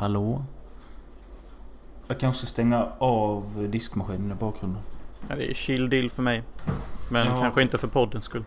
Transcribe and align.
Hallå? 0.00 0.42
Jag 2.08 2.20
kanske 2.20 2.46
stänga 2.46 2.88
av 2.98 3.66
diskmaskinen 3.70 4.30
i 4.32 4.34
bakgrunden. 4.34 4.82
Ja, 5.28 5.36
det 5.36 5.50
är 5.50 5.54
chill 5.54 5.90
deal 5.90 6.10
för 6.10 6.22
mig. 6.22 6.42
Men 7.10 7.26
Ja. 7.26 7.40
kanske 7.40 7.62
inte 7.62 7.78
för 7.78 7.88
poddens 7.88 8.24
skull. 8.24 8.44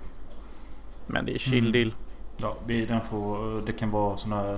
Men 1.07 1.25
det 1.25 1.33
är 1.35 1.37
chill 1.39 1.57
Mm. 1.59 1.71
deal. 1.71 1.93
Ja, 2.37 2.55
vi- 2.65 2.85
den 2.85 3.01
får, 3.01 3.61
det 3.65 3.71
kan 3.71 3.91
vara 3.91 4.17
sån 4.17 4.31
här 4.31 4.57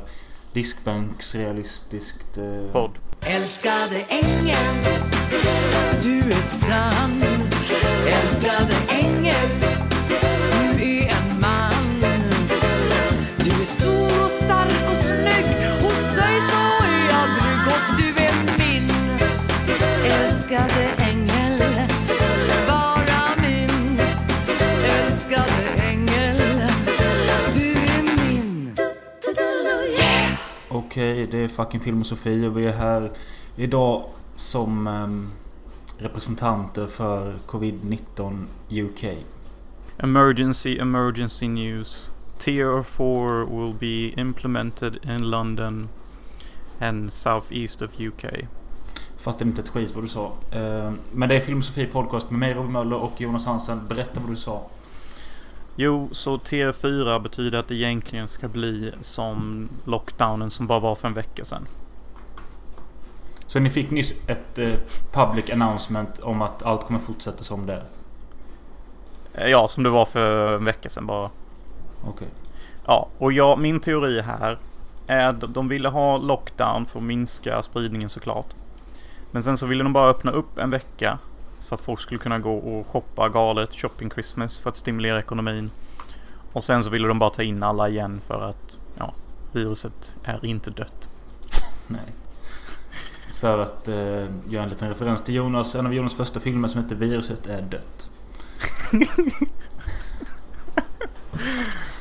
diskbänksrealistiskt... 0.54 2.38
Eh, 2.38 2.72
Podd. 2.72 2.92
Älskade 3.22 3.96
ängel, 4.10 4.76
du 6.04 6.20
är 6.20 6.42
sann 6.42 7.22
Älskade 8.08 8.76
ängel, 8.90 9.85
Okej, 30.96 31.28
det 31.32 31.44
är 31.44 31.48
fucking 31.48 31.80
Filmosofi 31.80 32.48
och 32.48 32.58
vi 32.58 32.66
är 32.66 32.72
här 32.72 33.12
idag 33.56 34.04
som 34.36 34.88
ehm, 34.88 35.32
representanter 35.98 36.88
för 36.88 37.34
Covid-19 37.48 38.46
UK. 38.70 39.04
Emergency, 39.98 40.78
emergency 40.78 41.48
news. 41.48 42.12
Tier 42.40 42.84
4 42.84 43.46
will 43.46 43.74
be 43.80 44.22
implemented 44.22 44.96
in 45.04 45.30
London 45.30 45.90
and 46.80 47.14
southeast 47.14 47.82
of 47.82 48.00
UK. 48.00 48.26
Fattar 49.18 49.46
inte 49.46 49.62
ett 49.62 49.70
skit 49.70 49.96
vad 49.96 50.04
du 50.04 50.08
sa. 50.08 50.32
Ehm, 50.52 50.98
men 51.12 51.30
det 51.30 51.36
är 51.36 51.40
Filmosofi 51.40 51.86
podcast 51.86 52.30
med 52.30 52.40
mig 52.40 52.54
Robin 52.54 52.72
Möller 52.72 53.04
och 53.04 53.22
Jonas 53.22 53.46
Hansen. 53.46 53.88
Berätta 53.88 54.20
vad 54.20 54.30
du 54.30 54.36
sa. 54.36 54.62
Jo, 55.76 56.10
så 56.12 56.38
tier 56.38 56.72
4 56.72 57.20
betyder 57.20 57.60
att 57.60 57.68
det 57.68 57.76
egentligen 57.76 58.28
ska 58.28 58.48
bli 58.48 58.94
som 59.02 59.70
lockdownen 59.86 60.52
som 60.52 60.68
bara 60.68 60.80
var 60.80 60.96
för 60.96 61.08
en 61.08 61.14
vecka 61.14 61.46
sedan. 61.46 61.68
Så 63.48 63.60
ni 63.60 63.70
fick 63.70 63.92
nyss 63.92 64.14
ett 64.28 64.60
eh, 64.60 64.74
public 65.14 65.50
announcement 65.50 66.20
om 66.20 66.42
att 66.42 66.64
allt 66.64 66.84
kommer 66.84 67.00
fortsätta 67.00 67.44
som 67.44 67.66
det? 67.66 67.82
Eh, 69.34 69.48
Ja, 69.48 69.68
som 69.68 69.84
det 69.84 69.90
var 69.90 70.06
för 70.06 70.56
en 70.56 70.66
vecka 70.66 70.90
sedan 70.90 71.06
bara. 71.06 71.30
Okej. 72.08 72.28
Ja, 72.86 73.08
och 73.18 73.34
jag, 73.34 73.60
min 73.60 73.80
teori 73.80 74.22
här 74.22 74.58
är 75.08 75.28
att 75.28 75.54
de 75.54 75.68
ville 75.68 75.90
ha 75.90 76.18
lockdown 76.18 76.86
för 76.86 77.00
att 77.00 77.06
minska 77.06 77.62
spridningen 77.62 78.10
såklart. 78.10 78.48
Men 79.32 79.44
sen 79.44 79.58
så 79.58 79.66
ville 79.66 79.84
de 79.84 79.94
bara 79.94 80.10
öppna 80.10 80.32
upp 80.32 80.58
en 80.58 80.70
vecka 80.70 81.18
så 81.66 81.76
att 81.76 81.82
folk 81.82 82.00
skulle 82.00 82.20
kunna 82.20 82.40
gå 82.40 82.58
och 82.58 82.88
shoppa 82.88 83.30
galet, 83.30 83.74
shopping 83.74 84.12
Christmas 84.12 84.60
för 84.60 84.70
att 84.70 84.78
stimulera 84.78 85.20
ekonomin. 85.20 85.72
Och 86.54 86.64
sen 86.64 86.84
så 86.84 86.90
ville 86.90 87.08
de 87.08 87.20
bara 87.20 87.30
ta 87.30 87.44
in 87.44 87.64
alla 87.64 87.90
igen 87.90 88.22
för 88.28 88.42
att, 88.42 88.78
ja, 88.98 89.14
viruset 89.52 90.16
är 90.24 90.46
inte 90.46 90.72
dött. 90.72 91.10
Nej. 91.88 92.14
För 93.34 93.60
att 93.60 93.88
eh, 93.88 94.26
göra 94.48 94.64
en 94.64 94.70
liten 94.70 94.90
referens 94.90 95.22
till 95.22 95.36
Jonas. 95.36 95.76
En 95.76 95.86
av 95.86 95.94
Jonas 95.94 96.16
första 96.16 96.40
filmer 96.40 96.68
som 96.68 96.84
heter 96.84 96.96
Viruset 96.96 97.48
är 97.48 97.62
dött. 97.62 98.10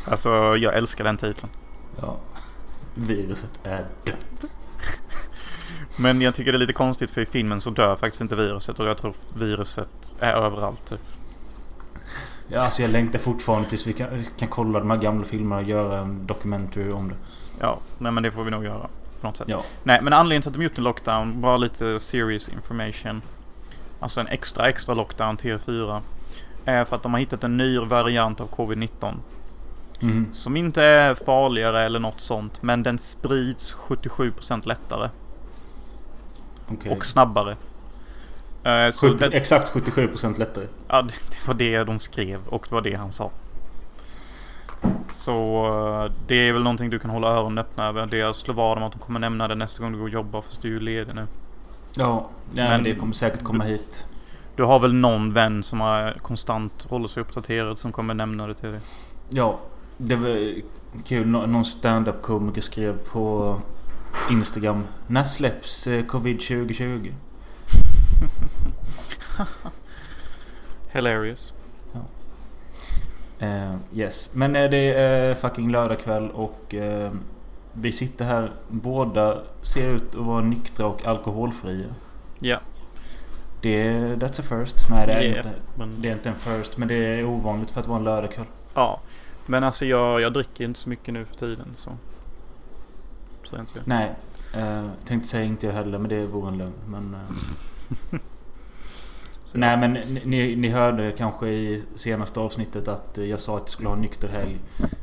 Alltså, 0.06 0.56
jag 0.56 0.74
älskar 0.74 1.04
den 1.04 1.16
titeln. 1.16 1.48
Ja. 2.00 2.16
Viruset 2.94 3.60
är 3.64 3.84
dött. 4.04 4.53
Men 5.98 6.20
jag 6.20 6.34
tycker 6.34 6.52
det 6.52 6.56
är 6.56 6.60
lite 6.60 6.72
konstigt 6.72 7.10
för 7.10 7.20
i 7.20 7.26
filmen 7.26 7.60
så 7.60 7.70
dör 7.70 7.96
faktiskt 7.96 8.20
inte 8.20 8.36
viruset 8.36 8.80
och 8.80 8.86
jag 8.86 8.98
tror 8.98 9.14
viruset 9.34 10.16
är 10.20 10.32
överallt 10.32 10.88
typ. 10.88 11.00
Ja, 12.48 12.60
alltså 12.60 12.82
jag 12.82 12.90
längtar 12.90 13.18
fortfarande 13.18 13.68
tills 13.68 13.86
vi 13.86 13.92
kan, 13.92 14.08
kan 14.38 14.48
kolla 14.48 14.78
de 14.78 14.90
här 14.90 14.98
gamla 14.98 15.24
filmerna 15.24 15.60
och 15.62 15.68
göra 15.68 15.98
en 15.98 16.26
documentary 16.26 16.90
om 16.90 17.08
det. 17.08 17.14
Ja, 17.60 17.78
nej 17.98 18.12
men 18.12 18.22
det 18.22 18.30
får 18.30 18.44
vi 18.44 18.50
nog 18.50 18.64
göra. 18.64 18.88
På 19.20 19.26
något 19.26 19.36
sätt. 19.36 19.48
Ja. 19.48 19.64
Nej, 19.82 20.00
men 20.02 20.12
anledningen 20.12 20.42
till 20.42 20.50
att 20.50 20.54
de 20.54 20.62
gjort 20.62 20.78
en 20.78 20.84
lockdown, 20.84 21.40
bara 21.40 21.56
lite 21.56 22.00
serious 22.00 22.48
information. 22.48 23.22
Alltså 24.00 24.20
en 24.20 24.28
extra 24.28 24.68
extra 24.68 24.94
lockdown 24.94 25.36
till 25.36 25.58
4 25.58 26.02
Är 26.64 26.84
för 26.84 26.96
att 26.96 27.02
de 27.02 27.12
har 27.12 27.20
hittat 27.20 27.44
en 27.44 27.56
ny 27.56 27.78
variant 27.78 28.40
av 28.40 28.50
covid-19. 28.50 29.14
Mm. 30.02 30.34
Som 30.34 30.56
inte 30.56 30.82
är 30.82 31.14
farligare 31.14 31.84
eller 31.84 31.98
något 31.98 32.20
sånt. 32.20 32.62
Men 32.62 32.82
den 32.82 32.98
sprids 32.98 33.74
77% 33.74 34.68
lättare. 34.68 35.10
Okej. 36.68 36.92
Och 36.92 37.06
snabbare. 37.06 37.56
Eh, 38.64 38.90
så 38.94 39.08
70, 39.08 39.16
det, 39.30 39.36
Exakt 39.36 39.72
77% 39.72 40.38
lättare. 40.38 40.66
ja, 40.88 41.02
det 41.02 41.12
det 41.30 41.46
var 41.46 41.54
det 41.54 41.84
de 41.84 41.98
skrev 41.98 42.40
och 42.48 42.66
det 42.68 42.74
var 42.74 42.82
det 42.82 42.94
han 42.94 43.12
sa. 43.12 43.30
Så 45.12 45.66
eh, 46.04 46.12
det 46.26 46.34
är 46.48 46.52
väl 46.52 46.62
någonting 46.62 46.90
du 46.90 46.98
kan 46.98 47.10
hålla 47.10 47.28
öronen 47.28 47.58
öppna 47.58 47.86
över. 47.88 48.06
Det 48.06 48.16
jag 48.16 48.34
slår 48.36 48.54
vad 48.54 48.78
om 48.78 48.84
att 48.84 48.92
de 48.92 48.98
kommer 48.98 49.20
nämna 49.20 49.48
det 49.48 49.54
nästa 49.54 49.82
gång 49.82 49.92
du 49.92 49.98
går 49.98 50.04
och 50.04 50.10
jobbar 50.10 50.40
fast 50.40 50.62
du 50.62 50.68
är 50.68 50.72
ju 50.72 50.80
ledig 50.80 51.14
nu. 51.14 51.26
Ja, 51.96 52.26
nej, 52.52 52.68
men, 52.68 52.82
det 52.82 52.94
kommer 52.94 53.12
säkert 53.12 53.42
komma 53.42 53.64
hit. 53.64 54.06
Du 54.56 54.62
har 54.62 54.78
väl 54.78 54.94
någon 54.94 55.32
vän 55.32 55.62
som 55.62 55.80
har 55.80 56.16
konstant 56.22 56.86
håller 56.88 57.08
sig 57.08 57.20
uppdaterad 57.20 57.78
som 57.78 57.92
kommer 57.92 58.14
nämna 58.14 58.46
det 58.46 58.54
till 58.54 58.70
dig? 58.70 58.80
Ja, 59.30 59.58
det 59.96 60.16
var 60.16 60.54
kul. 61.04 61.26
Nå- 61.26 61.46
Någon 61.46 61.64
stand-up 61.64 62.22
komiker 62.22 62.60
skrev 62.60 62.98
på 63.12 63.56
Instagram. 64.30 64.84
När 65.06 65.24
släpps 65.24 65.86
eh, 65.86 66.04
Covid 66.04 66.40
2020? 66.40 67.12
Hilarious. 70.92 71.52
Eh, 73.38 73.74
yes, 73.94 74.30
men 74.34 74.56
eh, 74.56 74.70
det 74.70 74.94
är 74.94 75.34
fucking 75.34 75.70
lördagkväll 75.70 76.30
och 76.30 76.74
eh, 76.74 77.12
vi 77.72 77.92
sitter 77.92 78.24
här. 78.24 78.50
Båda 78.68 79.42
ser 79.62 79.88
ut 79.90 80.14
att 80.14 80.20
vara 80.20 80.40
nyktra 80.40 80.86
och 80.86 81.04
alkoholfria. 81.04 81.86
Ja. 82.38 82.58
Det 83.60 83.82
är, 83.88 84.16
that's 84.16 84.40
a 84.40 84.44
first. 84.48 84.90
Nej, 84.90 85.06
det 85.06 85.12
är, 85.12 85.22
Yeah, 85.22 85.36
inte, 85.36 85.50
men, 85.74 86.02
det 86.02 86.08
är 86.08 86.12
inte 86.12 86.28
en 86.28 86.34
first, 86.36 86.76
men 86.76 86.88
det 86.88 86.94
är 86.94 87.24
ovanligt 87.24 87.70
för 87.70 87.80
att 87.80 87.86
vara 87.86 87.98
en 87.98 88.04
lördagkväll. 88.04 88.46
ja. 88.74 89.00
Men 89.46 89.64
alltså 89.64 89.84
jag, 89.84 90.20
jag 90.20 90.32
dricker 90.32 90.64
inte 90.64 90.80
så 90.80 90.88
mycket 90.88 91.14
nu 91.14 91.24
för 91.24 91.34
tiden 91.34 91.74
så. 91.76 91.90
Så 93.54 93.58
jag 93.58 93.62
inte. 93.62 93.80
Nej, 93.84 94.14
eh, 94.54 94.90
tänkte 95.04 95.28
säga 95.28 95.44
inte 95.44 95.66
jag 95.66 95.74
heller, 95.74 95.98
men 95.98 96.08
det 96.08 96.26
vore 96.26 96.48
en 96.48 96.58
lögn. 96.58 96.72
Men, 96.86 97.14
eh, 97.14 98.18
nej, 99.52 99.78
men 99.78 99.92
ni, 100.24 100.56
ni 100.56 100.68
hörde 100.68 101.12
kanske 101.12 101.48
i 101.48 101.84
senaste 101.94 102.40
avsnittet 102.40 102.88
att 102.88 103.18
jag 103.18 103.40
sa 103.40 103.56
att 103.56 103.62
jag 103.62 103.68
skulle 103.68 103.88
ha 103.88 103.96
en 103.96 104.02
nykter 104.02 104.28
helg. 104.28 104.60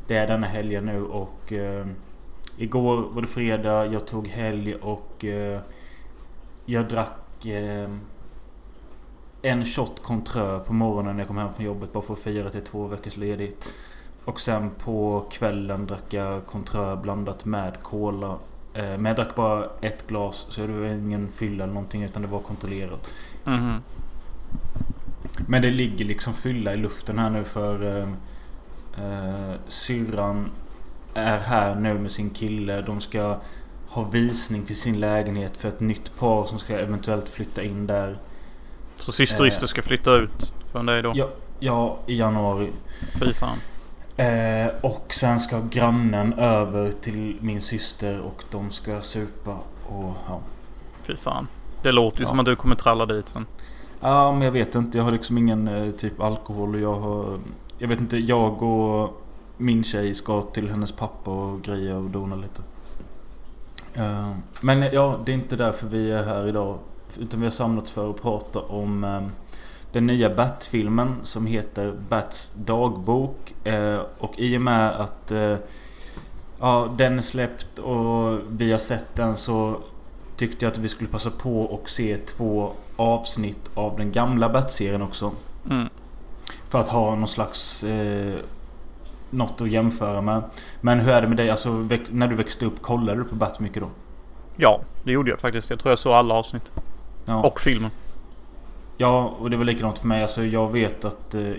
Det 0.07 0.15
är 0.15 0.27
denna 0.27 0.47
helgen 0.47 0.85
nu 0.85 1.05
och 1.05 1.53
eh, 1.53 1.85
igår 2.57 2.97
var 3.11 3.21
det 3.21 3.27
fredag. 3.27 3.85
Jag 3.85 4.07
tog 4.07 4.27
helg 4.27 4.75
och 4.75 5.25
eh, 5.25 5.59
jag 6.65 6.87
drack 6.87 7.45
eh, 7.45 7.89
en 9.41 9.65
shot 9.65 10.03
Contrö 10.03 10.59
på 10.59 10.73
morgonen 10.73 11.15
när 11.15 11.21
jag 11.21 11.27
kom 11.27 11.37
hem 11.37 11.53
från 11.53 11.65
jobbet 11.65 11.93
bara 11.93 12.03
för 12.03 12.13
att 12.13 12.19
fira 12.19 12.49
till 12.49 12.61
två 12.61 12.87
veckors 12.87 13.17
ledigt. 13.17 13.73
Och 14.25 14.39
sen 14.39 14.69
på 14.83 15.25
kvällen 15.31 15.87
drack 15.87 16.03
jag 16.09 16.45
Contrö 16.45 16.95
blandat 16.95 17.45
med 17.45 17.83
Cola. 17.83 18.37
Eh, 18.73 18.83
Men 18.83 19.05
jag 19.05 19.15
drack 19.15 19.35
bara 19.35 19.65
ett 19.81 20.07
glas 20.07 20.45
så 20.49 20.61
det 20.61 20.73
var 20.73 20.87
ingen 20.87 21.31
fylla 21.31 21.63
eller 21.63 21.73
någonting 21.73 22.03
utan 22.03 22.21
det 22.21 22.27
var 22.27 22.39
kontrollerat. 22.39 23.13
Mhm. 23.43 23.81
Men 25.47 25.61
det 25.61 25.69
ligger 25.69 26.05
liksom 26.05 26.33
fylla 26.33 26.73
i 26.73 26.77
luften 26.77 27.19
här 27.19 27.29
nu 27.29 27.43
för 27.43 27.97
eh, 27.97 28.07
eh, 29.05 29.55
syrran 29.67 30.49
är 31.13 31.39
här 31.39 31.75
nu 31.75 31.93
med 31.93 32.11
sin 32.11 32.29
kille. 32.29 32.81
De 32.81 33.01
ska 33.01 33.35
ha 33.89 34.03
visning 34.03 34.65
för 34.65 34.73
sin 34.73 34.99
lägenhet 34.99 35.57
för 35.57 35.67
ett 35.67 35.79
nytt 35.79 36.15
par 36.19 36.45
som 36.45 36.59
ska 36.59 36.79
eventuellt 36.79 37.29
flytta 37.29 37.63
in 37.63 37.87
där. 37.87 38.17
Så 38.95 39.11
syster 39.11 39.45
Yster 39.45 39.67
ska 39.67 39.81
flytta 39.81 40.15
ut 40.15 40.53
från 40.71 40.85
dig 40.85 41.01
då? 41.01 41.11
Ja, 41.15 41.29
ja 41.59 41.97
i 42.07 42.15
januari. 42.19 42.69
Fy 43.19 43.33
fan. 43.33 43.57
Eh, 44.17 44.67
och 44.81 45.13
sen 45.13 45.39
ska 45.39 45.59
grannen 45.69 46.33
över 46.33 46.91
till 46.91 47.37
min 47.39 47.61
syster 47.61 48.19
och 48.21 48.43
de 48.51 48.71
ska 48.71 49.01
supa 49.01 49.57
och 49.89 50.13
ja. 50.27 50.39
Fy 51.03 51.15
fan. 51.17 51.47
Det 51.83 51.91
låter 51.91 52.17
ju 52.19 52.23
Ja. 52.23 52.29
som 52.29 52.39
att 52.39 52.45
du 52.45 52.55
kommer 52.55 52.75
tralla 52.75 53.05
dit 53.05 53.29
sen. 53.29 53.45
Ja, 54.01 54.31
men 54.31 54.41
jag 54.41 54.51
vet 54.51 54.75
inte. 54.75 54.97
Jag 54.97 55.05
har 55.05 55.11
liksom 55.11 55.37
ingen 55.37 55.67
eh, 55.67 55.91
typ 55.91 56.21
alkohol 56.21 56.75
och 56.75 56.81
jag 56.81 56.95
har... 56.99 57.39
Jag 57.77 57.87
vet 57.87 57.99
inte, 57.99 58.17
jag 58.17 58.61
och 58.63 59.21
min 59.57 59.83
tjej 59.83 60.13
ska 60.13 60.41
till 60.41 60.69
hennes 60.69 60.91
pappa 60.91 61.31
och 61.31 61.61
greja 61.61 61.97
och 61.97 62.09
dona 62.09 62.35
lite. 62.35 62.61
Eh, 63.93 64.31
men 64.61 64.81
ja, 64.81 65.19
det 65.25 65.31
är 65.31 65.33
inte 65.33 65.55
därför 65.55 65.87
vi 65.87 66.11
är 66.11 66.23
här 66.23 66.47
idag. 66.47 66.77
Utan 67.19 67.39
vi 67.39 67.45
har 67.45 67.51
samlats 67.51 67.91
för 67.91 68.09
att 68.09 68.21
prata 68.21 68.59
om 68.59 69.03
eh, 69.03 69.21
den 69.91 70.07
nya 70.07 70.29
Bat-filmen 70.29 71.15
som 71.21 71.45
heter 71.45 71.93
Bats 72.09 72.51
dagbok. 72.55 73.53
Eh, 73.63 73.99
och 74.17 74.39
i 74.39 74.57
och 74.57 74.61
med 74.61 74.91
att 74.91 75.31
eh, 75.31 75.55
Ja, 76.61 76.89
den 76.97 77.17
är 77.17 77.21
släppt 77.21 77.79
och 77.79 78.39
vi 78.49 78.71
har 78.71 78.79
sett 78.79 79.15
den 79.15 79.37
så 79.37 79.77
tyckte 80.35 80.65
jag 80.65 80.71
att 80.71 80.77
vi 80.77 80.87
skulle 80.87 81.09
passa 81.09 81.31
på 81.31 81.61
och 81.61 81.89
se 81.89 82.17
två 82.17 82.71
avsnitt 82.95 83.71
av 83.73 83.97
den 83.97 84.11
gamla 84.11 84.49
Bat-serien 84.49 85.01
också. 85.01 85.31
Mm. 85.69 85.89
För 86.69 86.79
att 86.79 86.89
ha 86.89 87.15
någon 87.15 87.27
slags... 87.27 87.83
Eh, 87.83 88.35
något 89.29 89.61
att 89.61 89.69
jämföra 89.69 90.21
med. 90.21 90.43
Men 90.81 90.99
hur 90.99 91.11
är 91.11 91.21
det 91.21 91.27
med 91.27 91.37
dig? 91.37 91.49
Alltså, 91.49 91.87
när 92.09 92.27
du 92.27 92.35
växte 92.35 92.65
upp, 92.65 92.81
kollade 92.81 93.19
du 93.19 93.23
på 93.23 93.35
Bat 93.35 93.59
mycket 93.59 93.83
då? 93.83 93.89
Ja, 94.55 94.81
det 95.03 95.11
gjorde 95.11 95.29
jag 95.29 95.39
faktiskt. 95.39 95.69
Jag 95.69 95.79
tror 95.79 95.91
jag 95.91 95.99
såg 95.99 96.13
alla 96.13 96.33
avsnitt. 96.33 96.71
Ja. 97.25 97.43
Och 97.43 97.61
filmen. 97.61 97.91
Ja, 99.01 99.35
och 99.39 99.49
det 99.49 99.57
var 99.57 99.65
likadant 99.65 99.99
för 99.99 100.07
mig. 100.07 100.21
Alltså, 100.21 100.43
jag 100.43 100.71
vet 100.71 101.05
att... 101.05 101.35
Eh, 101.35 101.51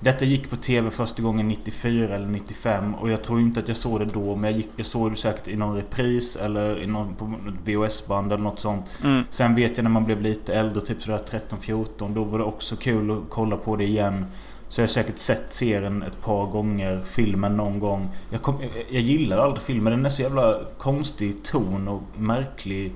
detta 0.00 0.24
gick 0.24 0.50
på 0.50 0.56
TV 0.56 0.90
första 0.90 1.22
gången 1.22 1.48
94 1.48 2.14
eller 2.14 2.26
95 2.26 2.94
och 2.94 3.10
jag 3.10 3.24
tror 3.24 3.40
inte 3.40 3.60
att 3.60 3.68
jag 3.68 3.76
såg 3.76 4.00
det 4.00 4.04
då 4.04 4.36
men 4.36 4.50
jag, 4.50 4.56
gick, 4.56 4.68
jag 4.76 4.86
såg 4.86 5.12
det 5.12 5.16
säkert 5.16 5.48
i 5.48 5.56
någon 5.56 5.76
repris 5.76 6.36
eller 6.36 6.82
i 6.82 6.86
någon, 6.86 7.14
på 7.14 7.24
något 7.24 7.54
VHS-band 7.64 8.32
eller 8.32 8.44
något 8.44 8.60
sånt. 8.60 8.98
Mm. 9.04 9.22
Sen 9.30 9.54
vet 9.54 9.76
jag 9.76 9.84
när 9.84 9.90
man 9.90 10.04
blev 10.04 10.20
lite 10.20 10.54
äldre, 10.54 10.80
typ 10.80 11.02
sådär 11.02 11.18
13-14, 11.48 12.14
då 12.14 12.24
var 12.24 12.38
det 12.38 12.44
också 12.44 12.76
kul 12.76 13.10
att 13.10 13.18
kolla 13.28 13.56
på 13.56 13.76
det 13.76 13.84
igen. 13.84 14.26
Så 14.68 14.80
jag 14.80 14.86
har 14.86 14.88
säkert 14.88 15.18
sett 15.18 15.52
serien 15.52 16.02
ett 16.02 16.20
par 16.20 16.46
gånger, 16.46 17.02
filmen 17.04 17.56
någon 17.56 17.78
gång. 17.78 18.08
Jag, 18.30 18.42
kom, 18.42 18.54
jag, 18.60 18.70
jag 18.90 19.02
gillar 19.02 19.38
aldrig 19.38 19.62
filmen, 19.62 19.92
den 19.92 20.06
är 20.06 20.10
så 20.10 20.22
jävla 20.22 20.54
konstig 20.78 21.44
ton 21.44 21.88
och 21.88 22.02
märklig. 22.16 22.92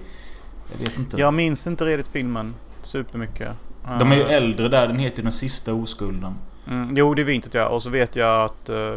Jag 0.72 0.84
vet 0.84 0.98
inte. 0.98 1.20
Jag 1.20 1.34
minns 1.34 1.66
inte 1.66 1.84
riktigt 1.84 2.12
filmen 2.12 2.54
supermycket. 2.82 3.56
De 3.84 4.12
är 4.12 4.16
ju 4.16 4.22
Eh, 4.22 4.32
äldre 4.32 4.68
där, 4.68 4.88
den 4.88 4.98
heter 4.98 5.16
ju 5.18 5.22
Den 5.22 5.32
sista 5.32 5.74
oskulden. 5.74 6.34
Mm, 6.66 6.96
jo, 6.96 7.14
det 7.14 7.24
vet 7.24 7.54
jag. 7.54 7.72
Och 7.72 7.82
så 7.82 7.90
vet 7.90 8.16
jag 8.16 8.44
att 8.44 8.68
eh, 8.68 8.94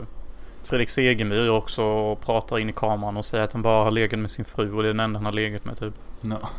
Fredrik 0.63 0.89
Segemyhr 0.89 1.49
också 1.49 2.15
pratar 2.15 2.59
in 2.59 2.69
i 2.69 2.73
kameran 2.73 3.17
och 3.17 3.25
säger 3.25 3.43
att 3.43 3.53
han 3.53 3.61
bara 3.61 3.83
har 3.83 3.91
legat 3.91 4.19
med 4.19 4.31
sin 4.31 4.45
fru 4.45 4.73
och 4.73 4.83
det 4.83 4.89
är 4.89 4.93
den 4.93 4.99
enda 4.99 5.19
han 5.19 5.25
har 5.25 5.31
legat 5.31 5.65
med 5.65 5.77
typ. 5.79 5.93
Ja. 6.21 6.49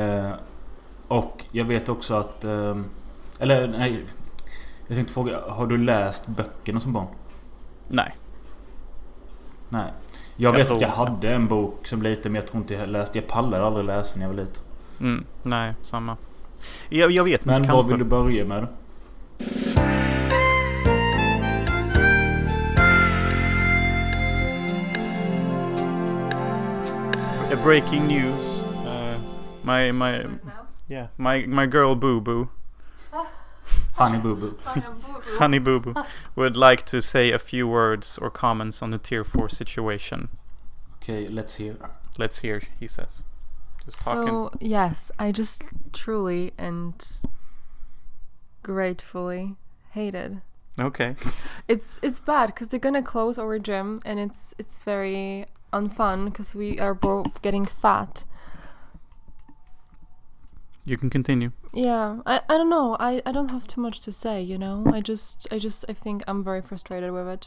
Eh, 0.00 0.30
och 1.08 1.44
jag 1.52 1.64
vet 1.64 1.88
också 1.88 2.14
att... 2.14 2.44
Eh, 2.44 2.76
eller 3.40 3.66
nej. 3.68 4.04
Jag 4.86 4.96
tänkte 4.96 5.14
fråga, 5.14 5.40
har 5.48 5.66
du 5.66 5.78
läst 5.78 6.26
böckerna 6.26 6.80
som 6.80 6.92
barn? 6.92 7.06
Nej. 7.88 8.16
Nej. 9.68 9.92
Jag, 10.36 10.48
Jag 10.52 10.56
vet 10.58 10.70
att 10.70 10.80
jag 10.80 10.88
inte. 10.90 10.98
hade 10.98 11.34
en 11.34 11.46
bok 11.48 11.86
som 11.86 12.02
liten 12.02 12.32
men 12.32 12.40
jag 12.40 12.46
tror 12.46 12.62
inte 12.62 12.74
jag 12.74 12.88
läste. 12.88 13.18
Jag 13.18 13.28
pallade 13.28 13.64
aldrig 13.66 13.84
läsa 13.86 14.18
när 14.18 14.26
jag 14.26 14.34
var 14.34 14.40
liten. 14.40 14.62
Mm, 15.00 15.24
nej, 15.42 15.74
samma. 15.82 16.16
Jag, 16.88 17.10
jag 17.10 17.24
vet 17.24 17.44
Men 17.44 17.56
inte 17.56 17.72
vad 17.72 17.84
kanske. 17.84 17.90
vill 17.92 17.98
du 17.98 18.04
börja 18.04 18.44
med? 18.44 18.66
A 27.52 27.56
breaking 27.62 28.06
news. 28.08 28.84
Uh, 28.86 29.16
my 29.64 29.92
my 29.92 30.26
yeah 30.88 31.08
my 31.16 31.46
my 31.46 31.66
girl 31.66 31.94
Boo 31.94 32.20
Boo, 32.20 32.48
Honey 33.96 34.18
Boo 34.18 34.34
Boo. 34.34 34.58
Honey 35.38 35.58
Boo 35.58 35.78
Boo, 35.80 35.94
would 36.36 36.56
like 36.56 36.84
to 36.86 37.00
say 37.00 37.30
a 37.32 37.38
few 37.38 37.68
words 37.68 38.18
or 38.18 38.30
comments 38.30 38.82
on 38.82 38.90
the 38.90 38.98
Tier 38.98 39.24
4 39.24 39.48
situation. 39.48 40.28
Okej, 41.00 41.28
let's 41.30 41.56
hear. 41.56 41.76
Let's 42.18 42.38
hear, 42.40 42.62
he 42.80 42.86
says. 42.88 43.22
Just. 43.86 44.02
So 44.04 44.50
yes, 44.60 45.10
I 45.18 45.32
just 45.32 45.62
truly 45.92 46.52
and 46.56 46.94
gratefully 48.62 49.56
hated. 49.92 50.42
Okay. 50.78 51.14
It's 51.68 51.98
it's 52.02 52.20
bad 52.20 52.46
because 52.46 52.68
they're 52.68 52.80
gonna 52.80 53.02
close 53.02 53.38
our 53.38 53.58
gym 53.58 54.00
and 54.04 54.18
it's 54.20 54.54
it's 54.58 54.78
very 54.80 55.46
unfun 55.72 56.26
because 56.26 56.54
we 56.54 56.78
are 56.78 56.94
both 56.94 57.40
getting 57.42 57.64
fat. 57.64 58.24
You 60.84 60.98
can 60.98 61.08
continue. 61.08 61.52
Yeah, 61.72 62.18
I, 62.26 62.42
I 62.48 62.58
don't 62.58 62.68
know. 62.68 62.96
I, 63.00 63.22
I 63.24 63.32
don't 63.32 63.48
have 63.48 63.66
too 63.66 63.80
much 63.80 64.00
to 64.00 64.12
say, 64.12 64.42
you 64.42 64.58
know. 64.58 64.84
I 64.92 65.00
just 65.00 65.48
I 65.50 65.58
just 65.58 65.86
I 65.88 65.94
think 65.94 66.22
I'm 66.28 66.44
very 66.44 66.60
frustrated 66.60 67.12
with 67.12 67.28
it. 67.28 67.46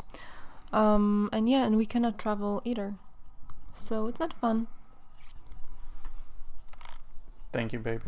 Um 0.74 1.30
and 1.32 1.48
yeah, 1.48 1.64
and 1.64 1.78
we 1.78 1.86
cannot 1.86 2.18
travel 2.18 2.62
either. 2.66 2.96
So 3.74 4.08
it's 4.08 4.20
not 4.20 4.34
fun. 4.34 4.68
Thank 7.58 7.74
you 7.74 7.84
baby. 7.84 8.04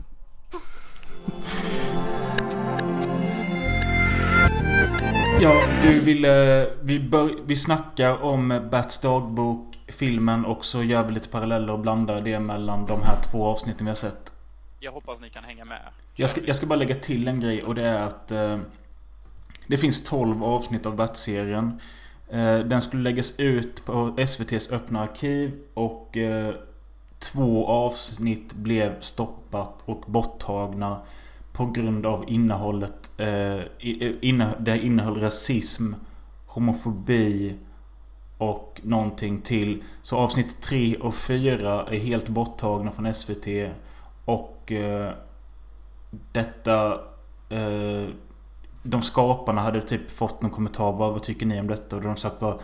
Ja, 5.42 5.68
du 5.82 6.00
ville... 6.00 6.68
Vi, 6.82 7.00
bör, 7.00 7.36
vi 7.46 7.56
snackar 7.56 8.24
om 8.24 8.68
Bats 8.72 8.98
dagbok, 8.98 9.80
filmen 9.88 10.46
och 10.46 10.66
så 10.66 10.84
gör 10.84 11.04
vi 11.04 11.14
lite 11.14 11.30
paralleller 11.30 11.74
och 11.74 11.80
blandar 11.80 12.22
det 12.22 12.40
mellan 12.40 12.86
de 12.86 13.02
här 13.02 13.22
två 13.32 13.46
avsnitten 13.46 13.86
vi 13.86 13.90
har 13.90 13.96
sett. 13.96 14.34
Jag 14.80 14.92
hoppas 14.92 15.20
ni 15.20 15.30
kan 15.30 15.44
hänga 15.44 15.64
med. 15.64 15.82
Jag 16.16 16.30
ska, 16.30 16.42
jag 16.46 16.56
ska 16.56 16.66
bara 16.66 16.80
lägga 16.80 16.96
till 16.96 17.28
en 17.28 17.40
grej 17.40 17.64
och 17.64 17.76
det 17.76 17.88
är 17.88 18.00
att 18.00 18.32
eh, 18.32 18.60
Det 19.68 19.78
finns 19.78 20.04
12 20.04 20.44
avsnitt 20.44 20.86
av 20.86 20.96
Bat-serien. 20.96 21.80
Eh, 22.30 22.60
den 22.60 22.82
skulle 22.82 23.04
läggas 23.04 23.40
ut 23.40 23.86
på 23.86 23.94
SVT's 24.18 24.74
öppna 24.74 25.02
arkiv 25.02 25.60
och 25.74 26.18
eh, 26.18 26.56
två 27.20 27.68
avsnitt 27.68 28.54
blev 28.54 29.02
stoppat 29.02 29.74
och 29.86 30.04
borttagna 30.08 31.02
på 31.54 31.66
grund 31.66 32.06
av 32.06 32.26
innehållet. 32.28 33.12
Eh, 33.18 33.56
eh 33.56 34.14
inne, 34.22 34.56
det 34.60 34.80
innehöll 34.80 35.22
rasism, 35.22 35.94
homofobi 36.46 37.56
och 38.38 38.82
någonting 38.84 39.42
till. 39.42 39.84
Så 40.02 40.18
avsnitt 40.18 40.62
3 40.62 40.96
och 40.96 41.16
4 41.16 41.86
är 41.88 41.98
helt 41.98 42.30
borttagna 42.30 42.92
från 42.92 43.14
SVT. 43.14 43.48
Och 44.26 44.72
eh, 44.72 45.14
detta... 46.32 46.94
Eh, 47.50 48.10
de 48.84 49.02
skaparna 49.02 49.62
hade 49.62 49.82
typ 49.82 50.12
fått 50.12 50.42
någon 50.42 50.52
kommentar 50.52 50.94
bara 50.94 51.12
Vad 51.12 51.24
tycker 51.24 51.46
ni 51.46 51.60
om 51.60 51.68
detta? 51.68 51.96
Och 51.96 52.02
de 52.02 52.16
sagt 52.16 52.40
bara 52.40 52.60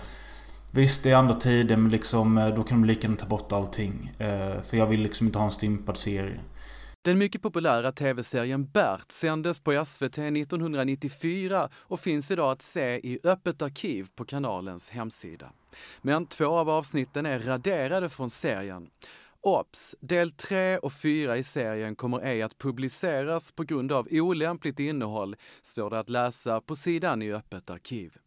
Visst 0.76 1.04
det 1.04 1.12
är 1.12 1.16
andra 1.16 1.34
tider 1.34 1.78
men 1.78 1.92
liksom 1.92 2.38
eh, 2.38 2.56
då 2.56 2.64
kan 2.64 2.82
de 2.82 2.88
lika 2.88 3.02
gärna 3.02 3.18
ta 3.18 3.28
bort 3.28 3.52
allting. 3.52 4.12
Eh, 4.18 4.62
för 4.62 4.78
jag 4.78 4.88
vill 4.88 5.02
liksom 5.02 5.28
inte 5.28 5.40
ha 5.40 5.46
en 5.46 5.52
stympad 5.52 5.98
serie. 5.98 6.40
Den 7.02 7.18
mycket 7.18 7.42
populära 7.42 7.92
tv-serien 7.92 8.66
Bert 8.66 9.12
sändes 9.12 9.60
på 9.60 9.86
SVT 9.86 10.18
1994 10.18 11.70
och 11.74 12.00
finns 12.00 12.32
idag 12.32 12.52
att 12.52 12.62
se 12.62 12.96
i 12.96 13.20
öppet 13.24 13.62
arkiv 13.62 14.08
på 14.16 14.26
kanalens 14.26 14.90
hemsida. 14.90 15.52
Men 16.02 16.26
två 16.26 16.46
av 16.46 16.70
avsnitten 16.70 17.26
är 17.26 17.40
raderade 17.40 18.10
från 18.10 18.30
serien. 18.30 18.90
Ops! 19.42 19.96
Del 20.00 20.32
3 20.32 20.78
och 20.78 20.94
4 20.94 21.38
i 21.38 21.44
serien 21.44 21.96
kommer 21.96 22.20
ej 22.20 22.42
att 22.42 22.58
publiceras 22.58 23.52
på 23.52 23.64
grund 23.64 23.92
av 23.92 24.08
olämpligt 24.12 24.80
innehåll, 24.80 25.36
står 25.62 25.90
det 25.90 26.00
att 26.00 26.10
läsa 26.10 26.62
på 26.62 26.76
sidan 26.76 27.22
i 27.22 27.34
öppet 27.34 27.70
arkiv. 27.70 28.18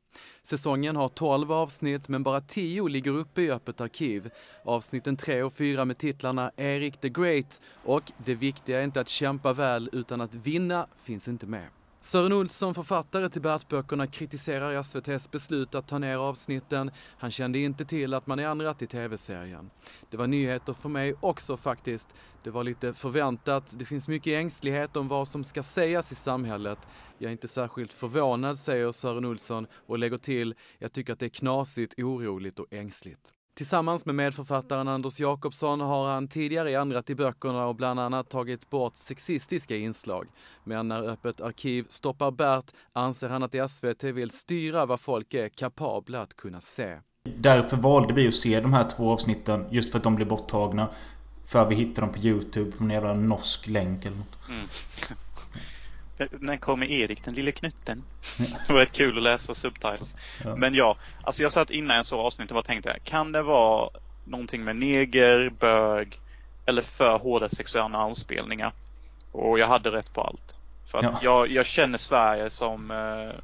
Säsongen 0.42 0.96
har 0.96 1.08
12 1.08 1.52
avsnitt 1.52 2.08
men 2.08 2.22
bara 2.22 2.40
10 2.40 2.88
ligger 2.88 3.10
uppe 3.10 3.42
i 3.42 3.50
öppet 3.50 3.80
arkiv. 3.80 4.30
Avsnitten 4.64 5.16
3 5.16 5.42
och 5.42 5.52
4 5.52 5.84
med 5.84 5.98
titlarna 5.98 6.52
Erik 6.56 7.00
the 7.00 7.08
Great 7.08 7.60
och 7.84 8.12
Det 8.24 8.34
viktiga 8.34 8.80
är 8.80 8.84
inte 8.84 9.00
att 9.00 9.08
kämpa 9.08 9.52
väl 9.52 9.90
utan 9.92 10.20
att 10.20 10.34
vinna 10.34 10.86
finns 11.02 11.28
inte 11.28 11.46
med. 11.46 11.68
Sören 12.08 12.32
Olsson, 12.32 12.74
författare 12.74 13.28
till 13.28 13.42
Bert-böckerna, 13.42 14.06
kritiserar 14.06 14.72
SVTs 14.74 15.30
beslut 15.30 15.74
att 15.74 15.86
ta 15.86 15.98
ner 15.98 16.16
avsnitten. 16.16 16.90
Han 17.16 17.30
kände 17.30 17.58
inte 17.58 17.84
till 17.84 18.14
att 18.14 18.26
man 18.26 18.38
ändrat 18.38 18.82
i 18.82 18.86
tv-serien. 18.86 19.70
Det 20.08 20.16
var 20.16 20.26
nyheter 20.26 20.72
för 20.72 20.88
mig 20.88 21.14
också 21.20 21.56
faktiskt. 21.56 22.14
Det 22.42 22.50
var 22.50 22.64
lite 22.64 22.92
förväntat. 22.92 23.78
Det 23.78 23.84
finns 23.84 24.08
mycket 24.08 24.30
ängslighet 24.32 24.96
om 24.96 25.08
vad 25.08 25.28
som 25.28 25.44
ska 25.44 25.62
sägas 25.62 26.12
i 26.12 26.14
samhället. 26.14 26.88
Jag 27.18 27.28
är 27.28 27.32
inte 27.32 27.48
särskilt 27.48 27.92
förvånad, 27.92 28.58
säger 28.58 28.92
Sören 28.92 29.24
Olsson 29.24 29.66
och 29.72 29.98
lägger 29.98 30.18
till, 30.18 30.54
jag 30.78 30.92
tycker 30.92 31.12
att 31.12 31.18
det 31.18 31.26
är 31.26 31.30
knasigt, 31.30 31.94
oroligt 31.98 32.58
och 32.58 32.72
ängsligt. 32.72 33.32
Tillsammans 33.58 34.06
med 34.06 34.14
medförfattaren 34.14 34.88
Anders 34.88 35.20
Jakobsson 35.20 35.80
har 35.80 36.08
han 36.08 36.28
tidigare 36.28 36.72
ändrat 36.72 37.10
i 37.10 37.14
böckerna 37.14 37.66
och 37.66 37.74
bland 37.74 38.00
annat 38.00 38.28
tagit 38.28 38.70
bort 38.70 38.96
sexistiska 38.96 39.76
inslag. 39.76 40.26
Men 40.64 40.88
när 40.88 41.08
Öppet 41.08 41.40
arkiv 41.40 41.86
stoppar 41.88 42.30
Bert 42.30 42.64
anser 42.92 43.28
han 43.28 43.42
att 43.42 43.70
SVT 43.70 44.04
vill 44.04 44.30
styra 44.30 44.86
vad 44.86 45.00
folk 45.00 45.34
är 45.34 45.48
kapabla 45.48 46.20
att 46.20 46.36
kunna 46.36 46.60
se. 46.60 46.98
Därför 47.36 47.76
valde 47.76 48.14
vi 48.14 48.28
att 48.28 48.34
se 48.34 48.60
de 48.60 48.72
här 48.72 48.88
två 48.88 49.12
avsnitten 49.12 49.64
just 49.70 49.90
för 49.90 49.98
att 49.98 50.04
de 50.04 50.16
blev 50.16 50.28
borttagna. 50.28 50.88
För 51.44 51.66
vi 51.66 51.74
hittade 51.74 52.06
dem 52.06 52.14
på 52.14 52.20
YouTube 52.20 52.70
på 52.70 52.84
en 52.84 52.90
jävla 52.90 53.14
norsk 53.14 53.66
länk 53.66 54.04
eller 54.04 54.16
något. 54.16 54.38
När 56.40 56.56
kommer 56.56 56.86
Erik 56.86 57.24
den 57.24 57.34
lille 57.34 57.52
knutten? 57.52 58.02
Det 58.66 58.72
var 58.72 58.80
rätt 58.80 58.92
kul 58.92 59.16
att 59.16 59.22
läsa 59.22 59.54
subtitles. 59.54 60.16
Ja. 60.44 60.56
Men 60.56 60.74
ja, 60.74 60.96
alltså 61.22 61.42
jag 61.42 61.52
satt 61.52 61.70
innan 61.70 61.96
jag 61.96 62.06
såg 62.06 62.20
avsnittet 62.20 62.56
och 62.56 62.64
tänkte 62.64 62.98
kan 63.04 63.32
det 63.32 63.42
vara 63.42 63.90
någonting 64.24 64.64
med 64.64 64.76
neger, 64.76 65.50
bög 65.50 66.20
eller 66.66 66.82
för 66.82 67.18
hårda 67.18 67.48
sexuella 67.48 67.98
anspelningar? 67.98 68.72
Och 69.32 69.58
jag 69.58 69.66
hade 69.66 69.90
rätt 69.90 70.12
på 70.12 70.20
allt. 70.22 70.58
För 70.84 70.98
att 70.98 71.04
Ja. 71.04 71.18
jag, 71.22 71.48
jag 71.48 71.66
känner 71.66 71.98
Sverige 71.98 72.50
som, 72.50 72.90
eh, 72.90 73.40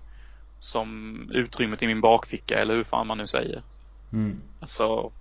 som 0.58 1.16
utrymmet 1.32 1.82
i 1.82 1.86
min 1.86 2.00
bakficka 2.00 2.58
eller 2.58 2.74
hur 2.74 2.84
fan 2.84 3.06
man 3.06 3.18
nu 3.18 3.26
säger. 3.26 3.62
Mm. 4.12 4.40
Alltså... 4.60 5.12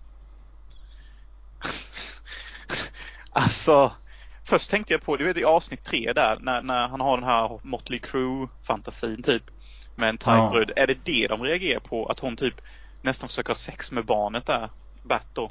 alltså... 3.32 3.92
Först 4.46 4.70
tänkte 4.72 4.94
jag 4.94 5.02
på, 5.02 5.18
du 5.18 5.26
vet 5.26 5.38
i 5.38 5.44
avsnitt 5.44 5.84
tre 5.84 6.14
där, 6.14 6.38
när, 6.42 6.62
när 6.62 6.88
han 6.88 7.02
har 7.02 7.18
den 7.18 7.26
här 7.30 7.60
Motley 7.64 8.00
Crue-fantasin 8.00 9.24
typ. 9.24 9.44
Med 9.96 10.10
en 10.10 10.18
Ja. 10.26 10.52
tight 10.54 10.72
Är 10.76 10.88
det 10.88 10.98
det 11.04 11.28
de 11.28 11.42
reagerar 11.42 11.80
på? 11.80 12.06
Att 12.06 12.20
hon 12.20 12.36
typ 12.36 12.56
nästan 13.02 13.30
försöker 13.30 13.50
ha 13.50 13.56
sex 13.56 13.92
med 13.92 14.06
barnet 14.06 14.46
där? 14.46 14.70
Bat 15.04 15.28
då? 15.34 15.50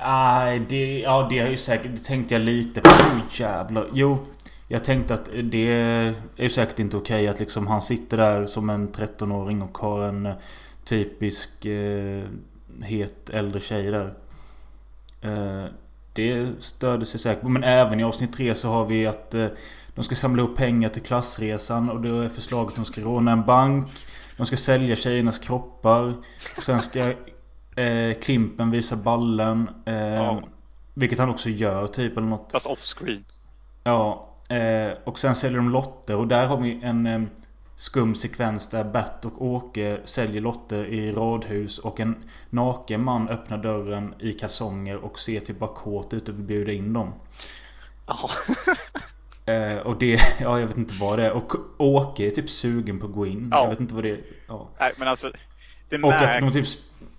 Nej, 0.00 0.58
det, 0.68 0.98
ja, 1.00 1.26
det 1.30 1.38
är 1.38 1.48
ju 1.50 1.56
säkert... 1.56 1.90
Det 1.94 2.04
tänkte 2.04 2.34
jag 2.34 2.42
lite 2.42 2.80
på. 2.80 2.88
Oh, 2.88 3.20
jävlar. 3.30 3.86
Jo, 3.92 4.26
jag 4.68 4.84
tänkte 4.84 5.14
att 5.14 5.30
det 5.42 5.68
är 5.68 6.14
ju 6.36 6.48
säkert 6.48 6.78
inte 6.78 6.96
okej 6.96 7.28
att 7.28 7.40
liksom 7.40 7.66
han 7.66 7.82
sitter 7.82 8.16
där 8.16 8.46
som 8.46 8.70
en 8.70 8.88
13-åring 8.92 9.62
och 9.62 9.78
har 9.78 10.02
en 10.08 10.26
eh, 10.26 10.34
typisk 10.84 11.64
eh, 11.66 12.24
het 12.82 13.30
äldre 13.30 13.60
tjej 13.60 13.90
där. 13.90 14.14
Eh, 15.20 15.66
det 16.18 16.62
störde 16.62 17.06
sig 17.06 17.20
säkert 17.20 17.42
på. 17.42 17.48
Men 17.48 17.64
även 17.64 18.00
i 18.00 18.04
avsnitt 18.04 18.32
3 18.32 18.54
så 18.54 18.68
har 18.68 18.84
vi 18.84 19.06
att 19.06 19.34
eh, 19.34 19.46
de 19.94 20.04
ska 20.04 20.14
samla 20.14 20.42
upp 20.42 20.56
pengar 20.56 20.88
till 20.88 21.02
klassresan 21.02 21.90
och 21.90 22.00
då 22.00 22.20
är 22.20 22.28
förslaget 22.28 22.68
att 22.70 22.76
de 22.76 22.84
ska 22.84 23.00
råna 23.00 23.32
en 23.32 23.44
bank. 23.46 23.88
De 24.36 24.46
ska 24.46 24.56
sälja 24.56 24.96
tjejernas 24.96 25.38
kroppar. 25.38 26.14
Och 26.56 26.64
sen 26.64 26.80
ska 26.80 27.00
eh, 27.82 28.14
Klimpen 28.22 28.70
visa 28.70 28.96
ballen. 28.96 29.70
Eh, 29.86 29.94
Ja. 29.94 30.42
Vilket 30.94 31.18
han 31.18 31.28
också 31.28 31.48
gör 31.48 31.86
typ 31.86 32.16
eller 32.16 32.26
något. 32.26 32.52
Fast 32.52 32.66
off-screen. 32.66 33.24
Ja. 33.84 34.34
Eh, 34.48 34.92
och 35.04 35.18
sen 35.18 35.34
säljer 35.34 35.58
de 35.58 35.70
lotter 35.70 36.16
och 36.16 36.26
där 36.28 36.46
har 36.46 36.56
vi 36.56 36.80
en 36.82 37.06
eh, 37.06 37.20
skum 37.78 38.14
sekvens 38.14 38.66
där 38.66 38.84
Bert 38.84 39.24
och 39.24 39.42
Åke 39.44 40.00
säljer 40.04 40.40
lotter 40.40 40.84
i 40.84 41.12
radhus 41.12 41.78
och 41.78 42.00
en 42.00 42.16
naken 42.50 43.04
man 43.04 43.28
öppnar 43.28 43.58
dörren 43.58 44.14
i 44.20 44.32
kalsonger 44.32 44.96
och 44.96 45.18
ser 45.18 45.40
typ 45.40 45.58
bara 45.58 45.74
kåt 45.74 46.14
ut 46.14 46.28
och 46.28 46.34
vill 46.34 46.44
bjuda 46.44 46.72
in 46.72 46.92
dem. 46.92 47.12
Ja. 48.06 48.30
Eh, 49.44 49.76
och 49.78 49.98
det, 49.98 50.20
ja 50.40 50.60
jag 50.60 50.66
vet 50.66 50.76
inte 50.76 50.94
vad 50.94 51.18
det 51.18 51.24
är. 51.26 51.32
Och 51.32 51.52
Åke 51.78 52.26
är 52.26 52.30
typ 52.30 52.50
sugen 52.50 52.98
på 53.00 53.06
att 53.06 53.12
gå 53.12 53.26
in. 53.26 53.48
Ja. 53.52 53.62
Jag 53.62 53.68
vet 53.70 53.80
inte 53.80 53.94
vad 53.94 54.04
det 54.04 54.10
är. 54.10 54.20
Ja. 54.48 54.68
Nej 54.80 54.92
men 54.98 55.08
alltså. 55.08 55.32
Det 55.88 55.98
Och 56.02 56.12
att 56.12 56.20
märks. 56.20 56.54
de 56.54 56.62
typ 56.64 56.66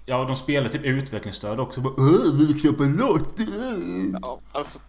Ja, 0.05 0.23
de 0.23 0.35
spelar 0.35 0.69
typ 0.69 0.83
utvecklingsstöd 0.83 1.59
också. 1.59 1.81
Bara, 1.81 1.93
"Åh, 1.97 2.33
vi 2.39 2.45
vill 2.45 2.61
köpa 2.61 2.83
en 2.83 2.93
lott! 2.95 3.39
Ja, 4.21 4.39
alltså, 4.51 4.79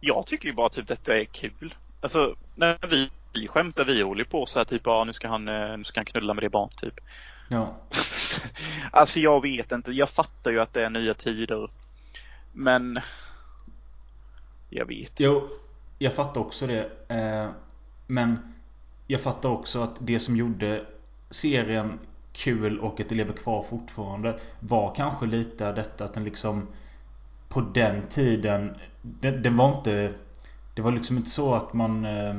jag 0.00 0.26
tycker 0.26 0.48
ju 0.48 0.54
bara 0.54 0.68
typ 0.68 0.88
detta 0.88 1.16
är 1.18 1.24
kul. 1.24 1.74
Alltså 2.00 2.34
när 2.54 2.78
vi, 2.90 3.10
vi 3.40 3.48
skämtar 3.48 3.84
vi 3.84 4.02
håller 4.02 4.24
på 4.24 4.46
så 4.46 4.58
här 4.58 4.64
typ 4.64 4.82
ja, 4.84 5.04
nu 5.04 5.12
ska 5.12 5.28
han 5.28 5.48
eh, 5.48 5.76
nu 5.76 5.84
ska 5.84 6.00
han 6.00 6.04
knulla 6.04 6.34
med 6.34 6.44
det 6.44 6.50
barn 6.50 6.70
typ. 6.76 7.00
Ja. 7.48 7.76
alltså 8.90 9.20
jag 9.20 9.42
vet 9.42 9.72
inte. 9.72 9.92
Jag 9.92 10.10
fattar 10.10 10.50
ju 10.50 10.60
att 10.60 10.74
det 10.74 10.84
är 10.84 10.90
nya 10.90 11.14
tider. 11.14 11.70
Men 12.52 13.00
jag 14.70 14.86
vet. 14.86 15.20
Jo, 15.20 15.48
jag 15.98 16.14
fattar 16.14 16.40
också 16.40 16.66
det. 16.66 16.90
Eh, 17.08 17.50
men 18.06 18.54
jag 19.06 19.20
fattar 19.20 19.48
också 19.48 19.82
att 19.82 19.96
det 20.00 20.18
som 20.18 20.36
gjorde 20.36 20.84
serien 21.30 21.98
kul 22.32 22.78
och 22.78 23.00
att 23.00 23.08
det 23.08 23.14
lever 23.14 23.32
kvar 23.32 23.62
fortfarande 23.70 24.38
var 24.60 24.94
kanske 24.94 25.26
lite 25.26 25.72
detta 25.72 26.04
att 26.04 26.14
den 26.14 26.24
liksom 26.24 26.66
på 27.48 27.60
den 27.60 28.02
tiden 28.02 28.76
den, 29.02 29.42
den 29.42 29.56
var 29.56 29.76
inte 29.76 30.12
Det 30.74 30.82
var 30.82 30.92
liksom 30.92 31.16
inte 31.16 31.30
så 31.30 31.54
att 31.54 31.74
man 31.74 32.04
eh, 32.04 32.34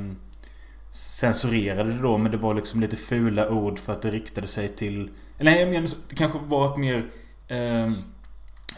censurerade 0.90 1.92
det 1.92 2.02
då 2.02 2.18
men 2.18 2.32
det 2.32 2.38
var 2.38 2.54
liksom 2.54 2.80
lite 2.80 2.96
fula 2.96 3.48
ord 3.50 3.78
för 3.78 3.92
att 3.92 4.02
det 4.02 4.10
riktade 4.10 4.46
sig 4.46 4.68
till 4.68 5.10
Nej 5.38 5.60
jag 5.60 5.68
menar 5.68 5.88
det 6.08 6.14
kanske 6.14 6.38
var 6.38 6.72
ett 6.72 6.76
mer 6.76 7.04
eh, 7.48 7.92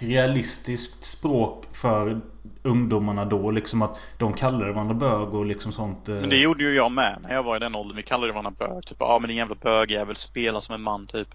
realistiskt 0.00 1.04
språk 1.04 1.64
för 1.72 2.20
ungdomarna 2.62 3.24
då. 3.24 3.50
Liksom 3.50 3.82
att 3.82 4.00
de 4.18 4.32
kallade 4.32 4.72
varandra 4.72 4.94
bög 4.94 5.34
och 5.34 5.46
liksom 5.46 5.72
sånt. 5.72 6.08
eh, 6.08 6.14
Men 6.14 6.28
det 6.28 6.36
gjorde 6.36 6.64
ju 6.64 6.74
jag 6.74 6.92
med 6.92 7.18
när 7.22 7.34
jag 7.34 7.42
var 7.42 7.56
i 7.56 7.58
den 7.58 7.74
åldern. 7.74 7.96
Vi 7.96 8.02
kallade 8.02 8.32
varandra 8.32 8.52
bög. 8.58 8.86
Typ 8.86 8.96
ja 9.00 9.18
men 9.18 9.28
din 9.28 9.36
jävla 9.36 9.54
bögjävel 9.54 10.16
spela 10.16 10.60
som 10.60 10.74
en 10.74 10.82
man 10.82 11.06
typ. 11.06 11.28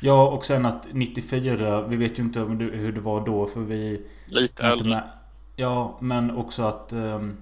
Ja 0.00 0.28
och 0.28 0.44
sen 0.44 0.66
att 0.66 0.88
94, 0.92 1.82
vi 1.82 1.96
vet 1.96 2.18
ju 2.18 2.22
inte 2.22 2.40
hur 2.40 2.92
det 2.92 3.00
var 3.00 3.26
då 3.26 3.46
för 3.46 3.60
vi 3.60 4.06
Lite 4.26 4.62
äldre. 4.62 4.88
med. 4.88 5.10
Ja 5.56 5.98
men 6.00 6.30
också 6.36 6.62
att 6.62 6.92
ehm, 6.92 7.36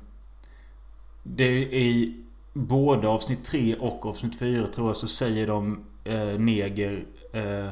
Det 1.22 1.44
är 1.44 1.56
i 1.74 2.16
både 2.58 3.08
avsnitt 3.08 3.44
3 3.44 3.74
och 3.74 4.06
avsnitt 4.06 4.38
4 4.38 4.66
tror 4.66 4.86
jag 4.88 4.96
så 4.96 5.08
säger 5.08 5.46
de 5.46 5.84
eh, 6.04 6.38
neger 6.38 7.04
eh, 7.32 7.68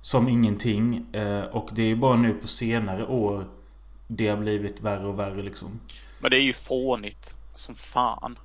Som 0.00 0.28
ingenting 0.28 1.06
eh, 1.12 1.44
och 1.44 1.70
det 1.72 1.82
är 1.82 1.96
bara 1.96 2.16
nu 2.16 2.34
på 2.34 2.48
senare 2.48 3.06
år 3.06 3.44
Det 4.06 4.28
har 4.28 4.36
blivit 4.36 4.80
värre 4.80 5.06
och 5.06 5.18
värre 5.18 5.42
liksom. 5.42 5.80
Men 6.20 6.30
det 6.30 6.36
är 6.36 6.42
ju 6.42 6.52
fånigt 6.52 7.38
som 7.54 7.74
fan. 7.74 8.38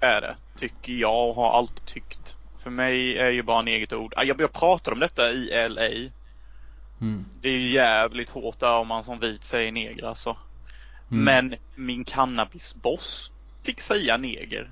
Är 0.00 0.20
det. 0.20 0.36
Tycker 0.58 0.92
jag 0.92 1.28
och 1.28 1.34
har 1.34 1.58
alltid 1.58 1.84
tyckt. 1.84 2.36
För 2.58 2.70
mig 2.70 3.18
är 3.18 3.30
ju 3.30 3.42
bara 3.42 3.58
en 3.58 3.68
eget 3.68 3.92
ord. 3.92 4.14
Ah, 4.16 4.22
Jag, 4.22 4.40
jag 4.40 4.52
pratade 4.52 4.94
om 4.94 5.00
detta 5.00 5.30
i 5.30 5.68
LA. 5.68 6.10
Mm. 7.00 7.24
Det 7.40 7.48
är 7.48 7.52
ju 7.52 7.68
jävligt 7.68 8.30
hårt 8.30 8.58
där 8.58 8.78
om 8.78 8.88
man 8.88 9.04
som 9.04 9.20
vit 9.20 9.44
säger 9.44 9.72
neger 9.72 10.08
alltså. 10.08 10.36
Mm. 11.10 11.24
Men 11.24 11.54
min 11.74 12.04
cannabisboss 12.04 13.32
fick 13.66 13.80
säga 13.80 14.16
neger. 14.16 14.70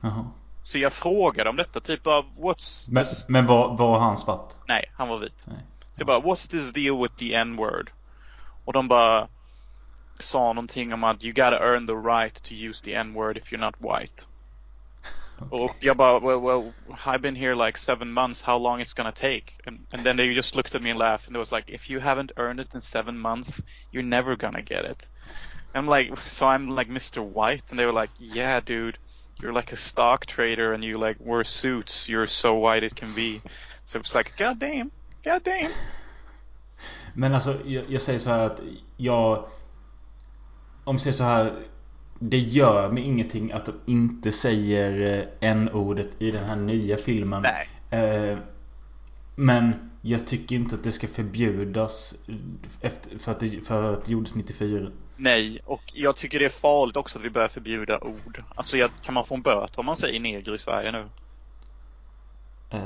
Jaha. 0.00 0.30
Så 0.62 0.78
jag 0.78 0.92
frågade 0.92 1.50
om 1.50 1.56
detta 1.56 1.80
typ 1.80 2.06
av 2.06 2.24
what's 2.36 2.88
Men, 2.90 3.04
this? 3.04 3.28
men 3.28 3.46
var, 3.46 3.76
var 3.76 3.98
han 3.98 4.16
svart? 4.16 4.52
Nej, 4.68 4.84
han 4.94 5.08
var 5.08 5.18
vit. 5.18 5.44
Nej. 5.46 5.58
Så 5.92 6.00
jag 6.00 6.06
bara 6.06 6.20
what's 6.20 6.50
this 6.50 6.72
deal 6.72 7.02
with 7.02 7.16
the 7.16 7.34
n-word? 7.34 7.90
Och 8.64 8.72
de 8.72 8.88
bara 8.88 9.28
sa 10.18 10.52
någonting 10.52 10.94
om 10.94 11.04
att 11.04 11.24
you 11.24 11.32
gotta 11.32 11.58
earn 11.58 11.86
the 11.86 11.92
right 11.92 12.42
to 12.42 12.54
use 12.54 12.84
the 12.84 12.94
n-word 12.94 13.36
if 13.36 13.52
you're 13.52 13.60
not 13.60 13.74
white. 13.78 14.22
Och 15.50 15.76
jag 15.80 15.96
bara 15.96 16.20
well, 16.20 16.40
well 16.40 16.72
I've 17.06 17.20
been 17.20 17.36
here 17.36 17.66
like 17.66 17.78
seven 17.78 18.12
months 18.12 18.42
how 18.42 18.58
long 18.58 18.80
it's 18.80 18.96
gonna 18.96 19.12
take? 19.12 19.52
And, 19.66 19.78
and 19.92 20.04
then 20.04 20.16
they 20.16 20.34
just 20.34 20.54
looked 20.54 20.74
at 20.74 20.82
me 20.82 20.90
and 20.90 20.98
laughed 20.98 21.26
and 21.26 21.34
they 21.34 21.40
was 21.40 21.52
like 21.52 21.74
if 21.74 21.90
you 21.90 22.00
haven't 22.00 22.32
earned 22.36 22.60
it 22.60 22.74
in 22.74 22.80
seven 22.80 23.18
months 23.18 23.62
you're 23.92 24.08
never 24.08 24.36
gonna 24.36 24.62
get 24.62 24.84
it. 24.84 25.08
I'm 25.76 25.86
like 25.86 26.16
so 26.22 26.46
I'm 26.46 26.76
like 26.76 26.90
Mr. 26.90 27.22
White 27.22 27.64
and 27.70 27.78
they 27.78 27.86
were 27.86 28.00
like 28.00 28.10
yeah 28.18 28.60
dude 28.60 28.98
you're 29.42 29.52
like 29.52 29.72
a 29.72 29.76
stock 29.76 30.26
trader 30.26 30.72
and 30.72 30.84
you 30.84 30.98
like 30.98 31.16
wear 31.20 31.44
suits 31.44 32.08
you're 32.08 32.26
so 32.26 32.54
white 32.54 32.86
it 32.86 32.94
can 32.96 33.08
be. 33.14 33.40
So 33.84 33.98
it's 33.98 34.14
like 34.14 34.32
god 34.36 34.58
damn 34.58 34.90
god 35.24 35.42
damn. 35.44 35.70
Men 37.14 37.34
alltså 37.34 37.58
jag, 37.64 37.84
jag 37.88 38.00
säger 38.00 38.18
så 38.18 38.30
här 38.30 38.46
att 38.46 38.60
jag... 38.96 39.44
Om 40.84 40.96
vi 40.96 41.00
säger 41.00 41.14
så 41.14 41.24
här. 41.24 41.52
Det 42.18 42.38
gör 42.38 42.90
mig 42.90 43.02
ingenting 43.02 43.52
att 43.52 43.64
de 43.64 43.72
inte 43.86 44.32
säger 44.32 45.18
eh, 45.18 45.50
n-ordet 45.50 46.08
i 46.18 46.30
den 46.30 46.44
här 46.44 46.56
nya 46.56 46.96
filmen. 46.96 47.42
Nej. 47.42 48.00
Eh, 48.00 48.38
men 49.34 49.85
jag 50.06 50.26
tycker 50.26 50.56
inte 50.56 50.74
att 50.74 50.84
det 50.84 50.92
ska 50.92 51.06
förbjudas 51.08 52.14
efter, 52.80 53.18
för, 53.18 53.32
att 53.32 53.40
det, 53.40 53.66
för 53.66 53.92
att 53.92 54.04
det 54.04 54.12
gjordes 54.12 54.34
94. 54.34 54.90
Nej, 55.16 55.60
och 55.64 55.82
jag 55.94 56.16
tycker 56.16 56.38
det 56.38 56.44
är 56.44 56.48
farligt 56.48 56.96
också 56.96 57.18
att 57.18 57.24
vi 57.24 57.30
börjar 57.30 57.48
förbjuda 57.48 58.00
ord. 58.00 58.42
Alltså 58.54 58.76
jag, 58.76 58.90
kan 59.02 59.14
man 59.14 59.24
få 59.24 59.34
en 59.34 59.42
böter 59.42 59.80
om 59.80 59.86
man 59.86 59.96
säger 59.96 60.20
neger 60.20 60.54
i 60.54 60.58
Sverige 60.58 60.92
nu? 60.92 61.04
Eh, 62.70 62.80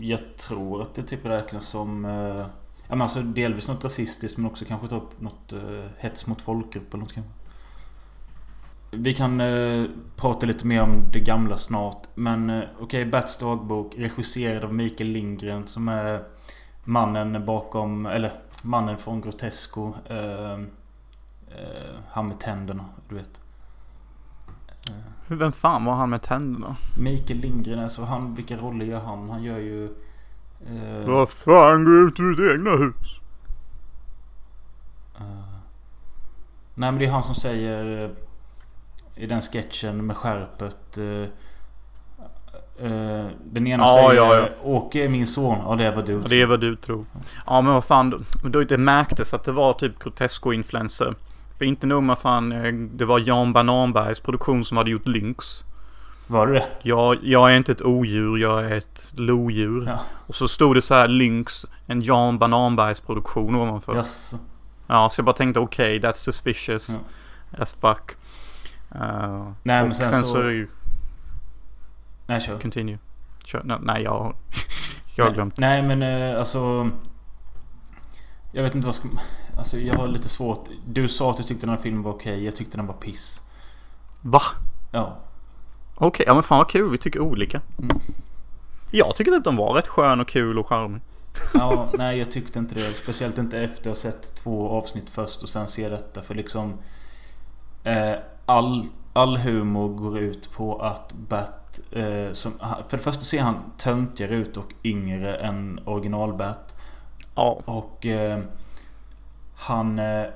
jag 0.00 0.36
tror 0.36 0.82
att 0.82 0.94
det 0.94 1.02
typ 1.02 1.26
räknas 1.26 1.66
som... 1.66 2.04
Eh, 2.04 2.46
ja, 2.88 2.88
men 2.88 3.02
alltså 3.02 3.20
delvis 3.20 3.68
något 3.68 3.84
rasistiskt 3.84 4.38
men 4.38 4.46
också 4.46 4.64
kanske 4.64 4.88
ta 4.88 4.96
upp 4.96 5.20
något 5.20 5.52
eh, 5.52 5.84
hets 5.98 6.26
mot 6.26 6.40
folkgrupp 6.40 6.94
eller 6.94 7.04
något 7.04 7.12
kanske. 7.12 7.32
Vi 8.90 9.14
kan 9.14 9.40
eh, 9.40 9.84
prata 10.16 10.46
lite 10.46 10.66
mer 10.66 10.82
om 10.82 11.04
det 11.12 11.20
gamla 11.20 11.56
snart. 11.56 12.06
Men 12.14 12.50
eh, 12.50 12.62
okej, 12.74 12.84
okay, 12.84 13.04
Bats 13.04 13.38
dagbok 13.38 13.94
regisserad 13.98 14.64
av 14.64 14.74
Mikael 14.74 15.10
Lindgren 15.10 15.66
som 15.66 15.88
är 15.88 16.22
mannen 16.84 17.44
bakom, 17.46 18.06
eller 18.06 18.30
mannen 18.62 18.98
från 18.98 19.20
Grotesco. 19.20 19.92
Eh, 20.06 20.52
eh, 20.52 20.58
han 22.10 22.26
med 22.28 22.40
tänderna, 22.40 22.84
du 23.08 23.14
vet. 23.14 23.40
Hur- 25.26 25.36
Vem 25.36 25.52
fan 25.52 25.84
var 25.84 25.94
han 25.94 26.10
med 26.10 26.22
tänderna? 26.22 26.76
Mikael 26.98 27.38
Lindgren, 27.38 27.78
alltså 27.78 28.02
han, 28.04 28.34
vilka 28.34 28.56
roller 28.56 28.86
gör 28.86 29.00
han? 29.00 29.30
Han 29.30 29.42
gör 29.42 29.58
ju... 29.58 29.84
Eh, 30.66 31.06
Vad 31.06 31.28
fan, 31.30 31.84
gå 31.84 31.90
ut 31.90 32.20
ur 32.20 32.30
ditt 32.36 32.50
egna 32.54 32.70
hus. 32.70 33.20
eh, 35.20 35.24
nej 36.74 36.92
men 36.92 36.98
det 36.98 37.04
är 37.06 37.10
han 37.10 37.22
som 37.22 37.34
säger 37.34 38.04
eh, 38.04 38.10
i 39.18 39.26
den 39.26 39.40
sketchen 39.40 40.06
med 40.06 40.16
skärpet. 40.16 40.98
Eh, 40.98 41.22
eh, 42.86 43.26
den 43.44 43.66
ena 43.66 43.82
Ja, 43.82 43.86
säger 43.94 44.12
ja, 44.12 44.36
ja. 44.36 44.48
Åke 44.62 45.04
är 45.04 45.08
min 45.08 45.26
son. 45.26 45.58
Ja 45.66 45.74
det 45.76 45.84
är 45.84 45.94
vad 45.94 46.06
du 46.06 46.20
Det 46.20 46.42
är 46.42 46.46
vad 46.46 46.60
du 46.60 46.76
tror. 46.76 47.06
Ja 47.46 47.60
men 47.60 47.72
vad 47.74 47.84
fan, 47.84 48.24
då- 48.44 48.64
det 48.64 48.78
märktes 48.78 49.34
att 49.34 49.44
det 49.44 49.52
var 49.52 49.72
typ 49.72 49.98
Grotesco-influencer. 49.98 51.14
För 51.58 51.64
inte 51.64 51.86
nog 51.86 52.02
med 52.02 52.18
fan, 52.18 52.52
eh, 52.52 52.72
det 52.72 53.04
var 53.04 53.18
Jan 53.18 53.52
Bananbergs 53.52 54.20
produktion 54.20 54.64
som 54.64 54.76
hade 54.76 54.90
gjort 54.90 55.06
Lynx. 55.06 55.62
Var 56.26 56.46
det? 56.46 56.64
Jag, 56.82 57.18
jag 57.22 57.52
är 57.52 57.56
inte 57.56 57.72
ett 57.72 57.82
odjur, 57.82 58.38
jag 58.38 58.64
är 58.64 58.70
ett 58.76 59.12
lodjur. 59.16 59.84
Ja. 59.86 59.98
Och 60.26 60.34
så 60.34 60.48
stod 60.48 60.74
det 60.76 60.82
så 60.82 60.94
här 60.94 61.08
Lynx, 61.08 61.66
en 61.86 62.02
Jan 62.02 62.38
Bananbergs 62.38 63.00
produktion 63.00 63.54
ovanför. 63.54 63.94
Jaså? 63.94 64.36
Ja, 64.86 65.08
så 65.08 65.18
jag 65.20 65.24
bara 65.26 65.32
tänkte 65.36 65.60
okej, 65.60 66.00
that's 66.00 66.14
suspicious. 66.14 66.88
Ja. 66.88 67.62
As 67.62 67.72
fuck. 67.72 68.16
Uh, 69.00 69.52
Nej, 69.62 69.82
men 69.82 69.94
sen 69.94 70.06
sen, 70.06 70.22
så- 70.22 70.28
så... 70.28 70.66
Nej, 72.26 72.40
kör. 72.40 72.58
Continue. 72.58 72.98
Kör. 73.44 73.62
Nej, 73.64 73.78
nej, 73.82 74.02
jag, 74.02 74.34
jag 75.16 75.24
har 75.24 75.30
Nej, 75.30 75.34
glömt. 75.34 75.58
Nej, 75.58 75.82
men 75.82 76.02
eh, 76.02 76.38
alltså... 76.38 76.90
Jag 78.52 78.62
vet 78.62 78.74
inte 78.74 78.86
vad 78.86 78.94
ska... 78.94 79.08
Alltså 79.58 79.78
jag 79.78 79.94
har 79.94 80.08
lite 80.08 80.28
svårt. 80.28 80.68
Du 80.86 81.08
sa 81.08 81.30
att 81.30 81.36
du 81.36 81.42
tyckte 81.42 81.66
den 81.66 81.76
här 81.76 81.82
filmen 81.82 82.02
var 82.02 82.12
okej. 82.12 82.44
Jag 82.44 82.56
tyckte 82.56 82.76
den 82.76 82.86
var 82.86 82.94
piss. 82.94 83.42
Va? 84.20 84.42
Ja. 84.92 85.16
Okej, 85.94 86.24
ja 86.26 86.34
men 86.34 86.42
fan 86.42 86.58
vad 86.58 86.70
kul. 86.70 86.90
Vi 86.90 86.98
tycker 86.98 87.20
olika. 87.20 87.60
Mm. 87.78 87.98
Jag 88.90 89.16
tycker 89.16 89.32
typ 89.32 89.44
de 89.44 89.56
var 89.56 89.74
rätt 89.74 89.86
skön 89.88 90.20
och 90.20 90.28
kul 90.28 90.58
och 90.58 90.66
charmig. 90.68 91.02
Ja, 91.54 91.88
nej 91.98 92.18
jag 92.18 92.30
tyckte 92.30 92.58
inte 92.58 92.74
det. 92.74 92.94
Speciellt 92.96 93.38
inte 93.38 93.60
efter 93.60 93.90
att 93.90 93.96
ha 93.96 94.02
sett 94.02 94.34
två 94.34 94.68
avsnitt 94.70 95.10
först 95.10 95.42
och 95.42 95.48
sen 95.48 95.68
se 95.68 95.88
detta. 95.88 96.22
För 96.22 96.34
liksom... 96.34 96.74
Eh, 97.84 98.14
all, 98.48 98.86
all 99.12 99.36
humor 99.36 99.88
går 99.88 100.18
ut 100.18 100.50
på 100.52 100.78
att 100.78 101.12
Bat... 101.12 101.80
Eh, 101.92 102.32
som, 102.32 102.52
för 102.88 102.96
det 102.96 103.02
första 103.02 103.22
ser 103.22 103.40
han 103.40 103.62
töntigare 103.76 104.34
ut 104.34 104.56
och 104.56 104.72
yngre 104.84 105.34
än 105.34 105.80
original 105.84 106.34
Bat. 106.34 106.80
Ja. 107.34 107.62
Och 107.64 108.06
eh, 108.06 108.38
han... 109.56 109.98
Eh, 109.98 110.26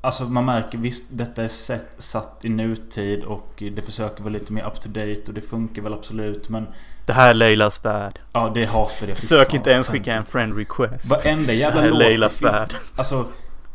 alltså 0.00 0.24
man 0.24 0.44
märker 0.44 0.78
visst 0.78 1.04
detta 1.10 1.44
är 1.44 1.48
set, 1.48 1.94
satt 1.98 2.44
i 2.44 2.48
nutid 2.48 3.24
och 3.24 3.62
det 3.74 3.82
försöker 3.82 4.22
vara 4.22 4.32
lite 4.32 4.52
mer 4.52 4.66
up 4.66 4.80
to 4.80 4.88
date 4.88 5.22
och 5.28 5.34
det 5.34 5.40
funkar 5.40 5.82
väl 5.82 5.94
absolut 5.94 6.48
men... 6.48 6.66
Det 7.06 7.12
här 7.12 7.30
är 7.30 7.34
Leilas 7.34 7.84
värld. 7.84 8.18
Ja 8.32 8.52
det 8.54 8.64
hatade 8.64 9.12
jag. 9.12 9.18
Försök 9.18 9.54
inte 9.54 9.70
ens 9.70 9.86
skicka 9.86 10.14
en 10.14 10.22
friend 10.22 10.56
request. 10.58 11.10
Varenda 11.10 11.46
Det 11.46 11.54
jävla 11.54 11.80
här 11.80 11.88
är 11.88 11.92
låt 11.92 12.02
i 12.02 12.04
Leilas 12.04 12.42
värld. 12.42 12.74
Alltså 12.96 13.26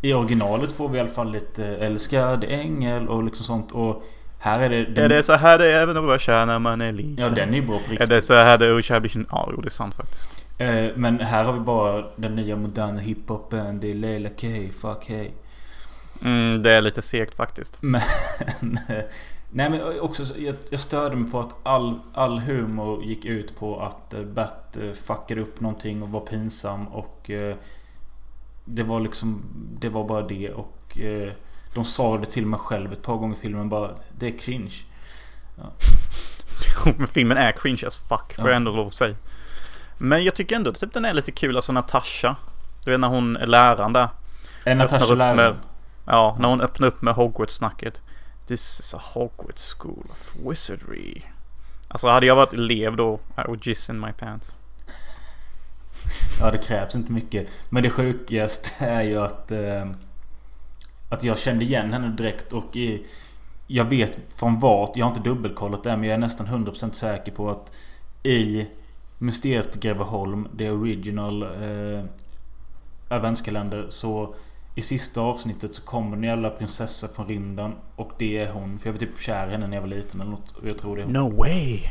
i 0.01 0.13
originalet 0.13 0.72
får 0.72 0.89
vi 0.89 0.98
i 0.98 1.00
alla 1.00 1.10
fall 1.10 1.32
lite 1.32 1.65
Älskad 1.65 2.44
ängel 2.44 3.08
och 3.10 3.24
liksom 3.24 3.46
sånt 3.46 3.72
och 3.72 4.03
här 4.39 4.60
är 4.60 4.70
det... 4.70 4.86
Den, 4.86 5.06
Är 5.06 5.10
det 5.10 5.24
så 5.24 5.34
här 5.34 5.58
det 5.58 5.65
är 5.72 5.82
även 5.82 5.98
att 5.98 6.03
vara 6.03 6.20
kär 6.20 6.46
när 6.46 6.60
man 6.60 6.82
är 6.82 6.91
liten? 6.91 7.15
Ja 7.18 7.29
den 7.29 7.50
är 7.50 7.53
ju 7.53 7.62
bra 7.65 7.77
på 7.77 7.86
Är 7.86 7.89
riktigt. 7.89 8.10
det 8.10 8.22
så 8.22 8.34
här 8.34 8.58
det 8.58 8.65
är 8.65 8.77
att 8.77 8.84
kär 8.86 9.00
blir 9.00 9.25
Ja, 9.32 9.50
jo 9.56 9.62
det 9.62 9.68
är 9.68 9.70
sant 9.70 9.96
faktiskt. 9.96 10.46
Eh, 10.58 10.86
men 10.96 11.20
här 11.20 11.44
har 11.44 11.53
vi 11.53 11.60
bara 11.60 12.03
den 12.15 12.36
nya 12.36 12.56
moderna 12.56 13.00
hiphopen. 13.00 13.79
Det 13.79 13.89
är 13.91 13.96
Leila 13.96 14.29
K. 14.29 14.48
Fuck 14.82 15.06
hey. 15.10 15.29
Mm, 16.24 16.63
det 16.63 16.72
är 16.72 16.82
lite 16.82 17.01
segt 17.01 17.36
faktiskt. 17.36 17.77
Men... 17.82 18.01
Nej 19.51 19.70
men 19.70 20.00
också 20.00 20.25
så- 20.25 20.36
jag, 20.39 20.56
jag 20.70 20.79
störde 20.79 21.15
mig 21.15 21.32
på 21.32 21.39
att 21.39 21.56
all, 21.63 22.00
all 22.13 22.39
humor 22.39 23.03
gick 23.03 23.25
ut 23.25 23.60
på 23.60 23.79
att 23.79 24.13
eh, 24.13 24.22
Bat 24.22 24.77
eh, 24.77 24.91
fuckade 24.91 25.41
upp 25.41 25.60
någonting 25.60 26.03
och 26.03 26.10
var 26.10 26.20
pinsam 26.22 26.88
och... 26.88 27.32
Det 28.70 28.84
var 28.84 29.00
liksom... 29.00 29.44
Det 29.80 29.90
var 29.90 30.04
bara 30.08 30.22
det 30.22 30.50
och... 30.54 30.98
Eh, 31.00 31.32
de 31.74 31.84
sa 31.86 32.18
det 32.18 32.26
till 32.26 32.46
mig 32.46 32.60
själv 32.60 32.92
ett 32.92 33.02
par 33.02 33.16
gånger 33.18 33.36
i 33.36 33.40
filmen 33.40 33.70
bara 33.70 33.92
Det 34.18 34.28
är 34.28 34.38
cringe. 34.38 34.74
Men 36.98 37.08
filmen 37.14 37.38
är 37.38 37.52
cringe 37.52 37.84
as 37.88 37.98
fuck, 37.98 38.36
får 38.36 38.46
Ja. 38.46 38.48
jag 38.48 38.56
ändå 38.56 38.72
lov 38.72 38.88
att 38.88 38.94
säga. 38.94 39.16
Men 39.98 40.24
jag 40.24 40.36
tycker 40.36 40.56
ändå 40.56 40.74
typ 40.74 40.94
den 40.94 41.06
är 41.06 41.14
lite 41.14 41.32
kul, 41.32 41.56
alltså 41.56 41.72
Natasha. 41.72 42.36
Du 42.86 42.92
vet 42.92 43.00
när 43.00 43.08
hon 43.08 43.38
är 43.38 43.48
läraren 43.48 43.94
där. 43.94 44.10
Är 44.66 44.76
Natasha 44.76 45.14
läraren? 45.14 45.36
med- 45.36 45.56
Ja, 46.06 46.38
när 46.40 46.48
hon 46.50 46.62
öppnar 46.62 46.88
upp 46.88 47.02
med 47.02 47.14
Hogwarts-snacket. 47.16 48.02
This 48.48 48.80
is 48.80 48.94
a 48.94 49.02
Hogwarts 49.14 49.74
school 49.78 50.06
of 50.10 50.36
wizardry. 50.50 51.22
Alltså 51.88 52.08
hade 52.08 52.26
jag 52.26 52.36
varit 52.36 52.54
elev 52.54 52.96
då, 52.96 53.20
I 53.38 53.42
would 53.48 53.68
jizz 53.68 53.90
in 53.90 54.00
my 54.00 54.12
pants. 54.12 54.58
Ja 56.39 56.51
det 56.51 56.58
krävs 56.58 56.96
inte 56.96 57.12
mycket. 57.12 57.50
Men 57.70 57.84
det 57.84 57.89
sjukaste 57.89 58.86
är 58.86 59.04
ju 59.04 59.20
att... 59.22 59.51
Eh, 59.51 59.86
att 61.10 61.24
jag 61.24 61.38
kände 61.38 61.66
igen 61.66 61.94
henne 61.94 62.08
direkt 62.08 62.54
och 62.54 62.75
i, 62.75 63.05
Jag 63.68 63.86
vet 63.86 64.20
från 64.36 64.60
vart, 64.60 64.96
jag 64.96 65.05
har 65.05 65.12
inte 65.12 65.29
dubbelkollat 65.29 65.83
det 65.83 65.98
men 65.98 66.03
jag 66.03 66.14
är 66.14 66.18
nästan 66.18 66.48
100% 66.48 66.92
säker 66.92 67.31
på 67.31 67.50
att 67.50 67.74
i 68.24 68.68
Mysteriet 69.18 69.74
på 69.74 69.79
Greveholm, 69.79 70.48
det 70.53 70.72
original 70.72 71.44
eh, 71.44 72.03
adventskalender 73.10 73.86
så 73.90 74.36
i 74.75 74.81
sista 74.81 75.22
avsnittet 75.22 75.75
så 75.75 75.83
kommer 75.83 76.18
en 76.18 76.24
jävla 76.24 76.50
prinsessa 76.50 77.07
från 77.07 77.27
rymden 77.27 77.74
och 77.96 78.12
det 78.18 78.38
är 78.38 78.51
hon. 78.51 78.79
För 78.79 78.88
jag 78.88 78.94
var 78.94 79.00
typ 79.00 79.20
kär 79.20 79.48
i 79.48 79.51
henne 79.51 79.68
när 79.68 79.77
jag 79.77 79.81
var 79.81 79.90
liten 79.90 80.22
eller 80.22 80.31
något. 80.31 80.51
Och 80.51 80.70
jag 80.70 80.77
tror 80.77 80.96
det 80.96 81.01
är 81.01 81.05
hon. 81.05 81.14
No 81.14 81.38
way! 81.38 81.81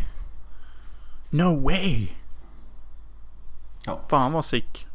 No 1.31 1.62
way! 1.62 2.09
Ja. 3.88 3.98
Fan 4.09 4.33
vad 4.33 4.44
sick. 4.44 4.87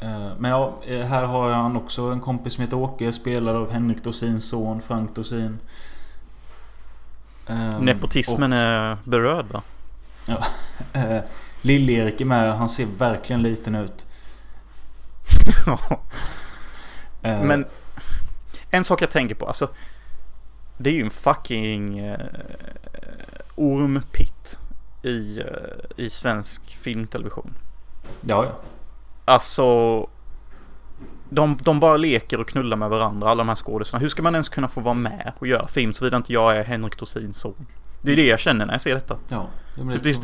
Eh, 0.00 0.28
Men 0.38 0.50
ja, 0.50 0.74
eh, 0.86 1.06
här 1.06 1.24
har 1.24 1.50
han 1.50 1.76
också 1.76 2.02
en 2.02 2.20
kompis 2.20 2.54
som 2.54 2.62
heter 2.64 2.76
Åke. 2.76 3.12
Spelad 3.12 3.56
av 3.56 3.70
Henrik 3.72 4.04
Dorsins 4.04 4.48
son 4.48 4.82
Frank 4.82 5.14
Dorsin. 5.14 5.58
Eh, 7.46 7.80
Nepotismen 7.80 8.52
är 8.52 8.96
berörd 9.04 9.46
va? 9.46 9.62
och, 10.26 10.44
eh, 10.96 11.20
Lill-Erik 11.62 12.20
är 12.20 12.24
med. 12.24 12.56
Han 12.56 12.68
ser 12.68 12.86
verkligen 12.86 13.42
liten 13.42 13.74
ut. 13.74 14.06
Men 17.20 17.66
en 18.70 18.84
sak 18.84 19.02
jag 19.02 19.10
tänker 19.10 19.34
på, 19.34 19.46
alltså. 19.46 19.68
Det 20.76 20.90
är 20.90 20.94
ju 20.94 21.02
en 21.02 21.10
fucking 21.10 21.98
eh, 21.98 22.20
ormpitt 23.54 24.58
i, 25.04 25.38
eh, 25.38 26.04
i 26.04 26.10
svensk 26.10 26.76
filmtelevision. 26.76 27.50
Ja, 28.20 28.44
ja. 28.44 28.50
Alltså. 29.24 29.98
De, 31.30 31.58
de 31.64 31.80
bara 31.80 31.96
leker 31.96 32.40
och 32.40 32.48
knullar 32.48 32.76
med 32.76 32.90
varandra, 32.90 33.28
alla 33.30 33.38
de 33.44 33.48
här 33.48 33.56
skådespelarna. 33.56 34.02
Hur 34.02 34.08
ska 34.08 34.22
man 34.22 34.34
ens 34.34 34.48
kunna 34.48 34.68
få 34.68 34.80
vara 34.80 34.94
med 34.94 35.32
och 35.38 35.46
göra 35.46 35.68
film 35.68 35.92
såvida 35.92 36.16
inte 36.16 36.32
jag 36.32 36.56
är 36.56 36.64
Henrik 36.64 36.98
Dorsins 36.98 37.36
son? 37.38 37.66
Det 38.02 38.12
är 38.12 38.16
det 38.16 38.26
jag 38.26 38.40
känner 38.40 38.66
när 38.66 38.74
jag 38.74 38.80
ser 38.80 38.94
detta. 38.94 39.16
ja. 39.28 39.46
Det- 39.76 39.82
det, 39.84 39.98
det- 39.98 40.14
så- 40.14 40.22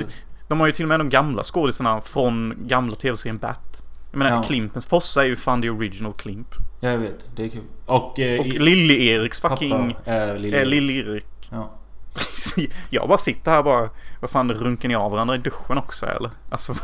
De 0.48 0.60
har 0.60 0.66
ju 0.66 0.72
till 0.72 0.84
och 0.84 0.88
med 0.88 1.00
de 1.00 1.08
gamla 1.08 1.42
skådisarna 1.42 2.00
från 2.00 2.54
gamla 2.66 2.96
tv-serien 2.96 3.38
Bat. 3.38 3.82
Jag 4.10 4.18
menar 4.18 4.30
Ja. 4.30 4.42
Klimpens 4.42 4.86
Fossa 4.86 5.22
är 5.22 5.26
ju 5.26 5.36
fan 5.36 5.62
the 5.62 5.70
original 5.70 6.12
Klimp. 6.12 6.48
ja, 6.80 6.88
jag 6.88 6.98
vet. 6.98 7.30
Det 7.36 7.44
är 7.44 7.48
kul. 7.48 7.60
Och, 7.86 8.20
eh, 8.20 8.40
Och 8.40 8.46
Lille-Eriks 8.46 9.40
fucking... 9.40 9.70
pappa 9.94 10.10
är 10.10 10.38
Lill-Erik. 10.38 10.66
Lill-Erik. 10.68 11.26
Ja. 11.50 11.70
jag 12.90 13.08
bara 13.08 13.18
sitter 13.18 13.50
här 13.50 13.62
bara. 13.62 13.90
Vad 14.20 14.30
fan 14.30 14.52
runkar 14.52 14.88
ni 14.88 14.94
av 14.94 15.10
varandra 15.10 15.34
i 15.34 15.38
duschen 15.38 15.78
också 15.78 16.06
eller? 16.06 16.30
Alltså. 16.50 16.74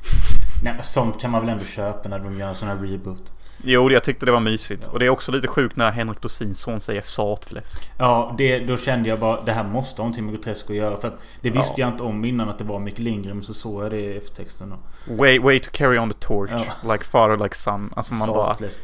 Nej 0.62 0.74
men 0.74 0.82
sånt 0.82 1.20
kan 1.20 1.30
man 1.30 1.40
väl 1.40 1.50
ändå 1.50 1.64
köpa 1.64 2.08
när 2.08 2.18
de 2.18 2.38
gör 2.38 2.48
en 2.48 2.54
sån 2.54 2.68
här 2.68 2.76
reboot. 2.76 3.32
Jo, 3.64 3.90
jag 3.90 4.04
tyckte 4.04 4.26
det 4.26 4.32
var 4.32 4.40
mysigt. 4.40 4.82
Ja. 4.86 4.92
Och 4.92 4.98
det 4.98 5.06
är 5.06 5.10
också 5.10 5.32
lite 5.32 5.48
sjukt 5.48 5.76
när 5.76 5.90
Henrik 5.90 6.20
Dorsins 6.20 6.60
son 6.60 6.80
säger 6.80 7.00
satfläsk. 7.00 7.90
Ja, 7.98 8.34
det, 8.38 8.58
då 8.58 8.76
kände 8.76 9.08
jag 9.08 9.18
bara 9.18 9.42
det 9.42 9.52
här 9.52 9.64
måste 9.64 10.02
ha 10.02 10.04
någonting 10.04 10.24
med 10.24 10.34
Grotesco 10.34 10.72
att 10.72 10.76
göra. 10.76 10.96
För 10.96 11.08
att 11.08 11.22
det 11.40 11.50
visste 11.50 11.80
jag 11.80 11.90
inte 11.90 12.02
om 12.02 12.24
innan 12.24 12.48
att 12.48 12.58
det 12.58 12.64
var 12.64 12.78
Micke 12.78 12.98
Lindgren. 12.98 13.42
Så 13.42 13.54
såg 13.54 13.84
jag 13.84 13.90
det 13.90 14.00
i 14.00 14.16
eftertexten. 14.16 14.74
Way, 15.18 15.38
way 15.38 15.60
to 15.60 15.70
carry 15.72 15.98
on 15.98 16.12
the 16.12 16.18
torch. 16.18 16.50
Ja. 16.52 16.92
Like 16.92 17.04
father, 17.04 17.36
like 17.44 17.56
son. 17.56 17.92
Alltså 17.96 18.14
man 18.14 18.28
bara... 18.28 18.46
Saltfläsk. 18.46 18.80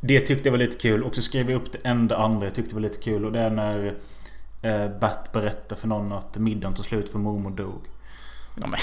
Det 0.00 0.20
tyckte 0.20 0.48
jag 0.48 0.52
var 0.52 0.58
lite 0.58 0.78
kul. 0.78 1.02
Och 1.02 1.14
så 1.14 1.22
skrev 1.22 1.50
jag 1.50 1.56
upp 1.56 1.72
det 1.72 1.78
enda 1.84 2.16
andra 2.16 2.46
jag 2.46 2.54
tyckte 2.54 2.74
var 2.74 2.82
lite 2.82 2.98
kul. 2.98 3.24
Och 3.24 3.32
det 3.32 3.40
är 3.40 3.50
när 3.50 3.94
Bert 5.00 5.32
berättar 5.32 5.76
för 5.76 5.88
någon 5.88 6.12
att 6.12 6.36
middagen 6.36 6.74
tog 6.74 6.84
slut 6.84 7.08
för 7.08 7.18
mormor 7.18 7.50
dog. 7.50 7.84
Ja, 8.54 8.66
men, 8.66 8.80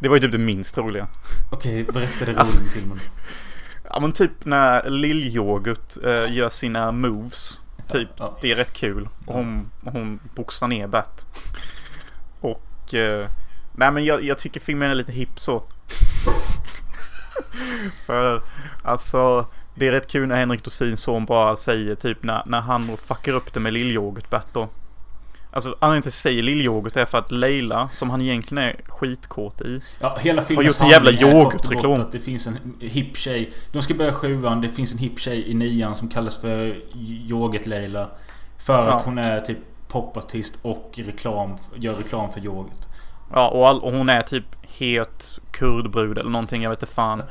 det 0.00 0.08
var 0.08 0.16
ju 0.16 0.20
typ 0.20 0.32
det 0.32 0.38
minst 0.38 0.78
roliga. 0.78 1.08
Okej, 1.50 1.84
berätta 1.84 2.24
det 2.24 2.36
Alltså- 2.36 2.58
roligt 2.58 2.76
i 2.76 2.78
filmen. 2.78 3.00
Ja 3.90 4.00
men 4.00 4.12
typ 4.12 4.44
när 4.44 4.82
Lill-Yoghurt 4.88 6.04
eh, 6.04 6.32
gör 6.36 6.48
sina 6.48 6.92
moves. 6.92 7.60
Typ. 7.88 8.08
Ja. 8.18 8.38
Det 8.40 8.52
är 8.52 8.56
rätt 8.56 8.72
kul. 8.72 9.08
Och 9.26 9.34
hon, 9.34 9.70
hon 9.84 10.20
boxar 10.34 10.66
ner 10.68 10.86
Bat. 10.86 11.26
Och... 12.40 12.94
Eh, 12.94 13.26
nej 13.72 13.90
men 13.92 14.04
jag, 14.04 14.24
jag 14.24 14.38
tycker 14.38 14.60
filmen 14.60 14.90
är 14.90 14.94
lite 14.94 15.12
hipp 15.12 15.40
så. 15.40 15.62
För 18.06 18.42
alltså... 18.82 19.46
Det 19.74 19.86
är 19.88 19.92
rätt 19.92 20.10
kul 20.10 20.28
när 20.28 20.36
Henrik 20.36 20.64
Dorsins 20.64 21.00
son 21.00 21.24
bara 21.24 21.56
säger 21.56 21.94
typ 21.94 22.22
när, 22.22 22.42
när 22.46 22.60
han 22.60 22.96
fuckar 22.96 23.32
upp 23.32 23.52
det 23.52 23.60
med 23.60 23.72
Lill-Yoghurt 23.72 24.30
Bat 24.30 24.48
då. 24.52 24.68
Alltså 25.56 25.76
anledningen 25.78 26.02
till 26.02 26.08
att 26.08 26.14
jag 26.14 26.20
säger 26.22 26.42
Lill-Yoghurt 26.42 26.96
är 26.96 27.04
för 27.04 27.18
att 27.18 27.32
Leila, 27.32 27.88
som 27.88 28.10
han 28.10 28.20
egentligen 28.20 28.64
är 28.64 28.80
skitkåt 28.88 29.60
i. 29.60 29.80
Ja, 30.00 30.16
hela 30.20 30.42
filmen 30.42 30.66
gjort 30.66 30.80
en 30.80 30.88
jävla 30.88 31.10
yoghurtreklam. 31.10 31.92
Att 32.00 32.12
det 32.12 32.18
finns 32.18 32.46
en 32.46 32.58
hipp 32.80 33.16
tjej. 33.16 33.52
De 33.72 33.82
ska 33.82 33.94
börja 33.94 34.12
sjuan. 34.12 34.60
Det 34.60 34.68
finns 34.68 34.92
en 34.92 34.98
hipp 34.98 35.18
tjej 35.18 35.50
i 35.50 35.54
nian 35.54 35.94
som 35.94 36.08
kallas 36.08 36.40
för 36.40 36.76
Yoghurt 37.30 37.66
Leila. 37.66 38.08
För 38.58 38.86
Ja. 38.86 38.92
att 38.92 39.02
hon 39.02 39.18
är 39.18 39.40
typ 39.40 39.58
popartist 39.88 40.58
och 40.62 40.92
reklam, 41.04 41.56
gör 41.76 41.94
reklam 41.94 42.32
för 42.32 42.40
yoghurt. 42.44 42.86
Ja, 43.32 43.48
och, 43.48 43.68
all, 43.68 43.80
och 43.80 43.92
hon 43.92 44.08
är 44.08 44.22
typ 44.22 44.44
het 44.62 45.38
kurdbrud 45.50 46.18
eller 46.18 46.30
någonting, 46.30 46.62
jag 46.62 46.70
vet 46.70 46.82
inte 46.82 46.94
fan. 46.94 47.22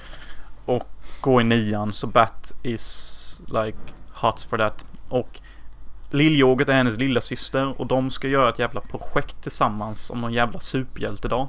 Och 0.65 0.89
går 1.21 1.41
i 1.41 1.43
nian, 1.43 1.93
så 1.93 2.07
Bat 2.07 2.53
is 2.63 3.41
like 3.47 3.77
hot 4.13 4.41
for 4.41 4.57
that. 4.57 4.85
Och 5.09 5.39
Lillyoghurt 6.09 6.69
är 6.69 6.73
hennes 6.73 6.97
lilla 6.97 7.21
syster 7.21 7.81
och 7.81 7.87
de 7.87 8.11
ska 8.11 8.27
göra 8.27 8.49
ett 8.49 8.59
jävla 8.59 8.81
projekt 8.81 9.41
tillsammans 9.41 10.09
om 10.09 10.21
någon 10.21 10.33
jävla 10.33 10.59
superhjältedag. 10.59 11.47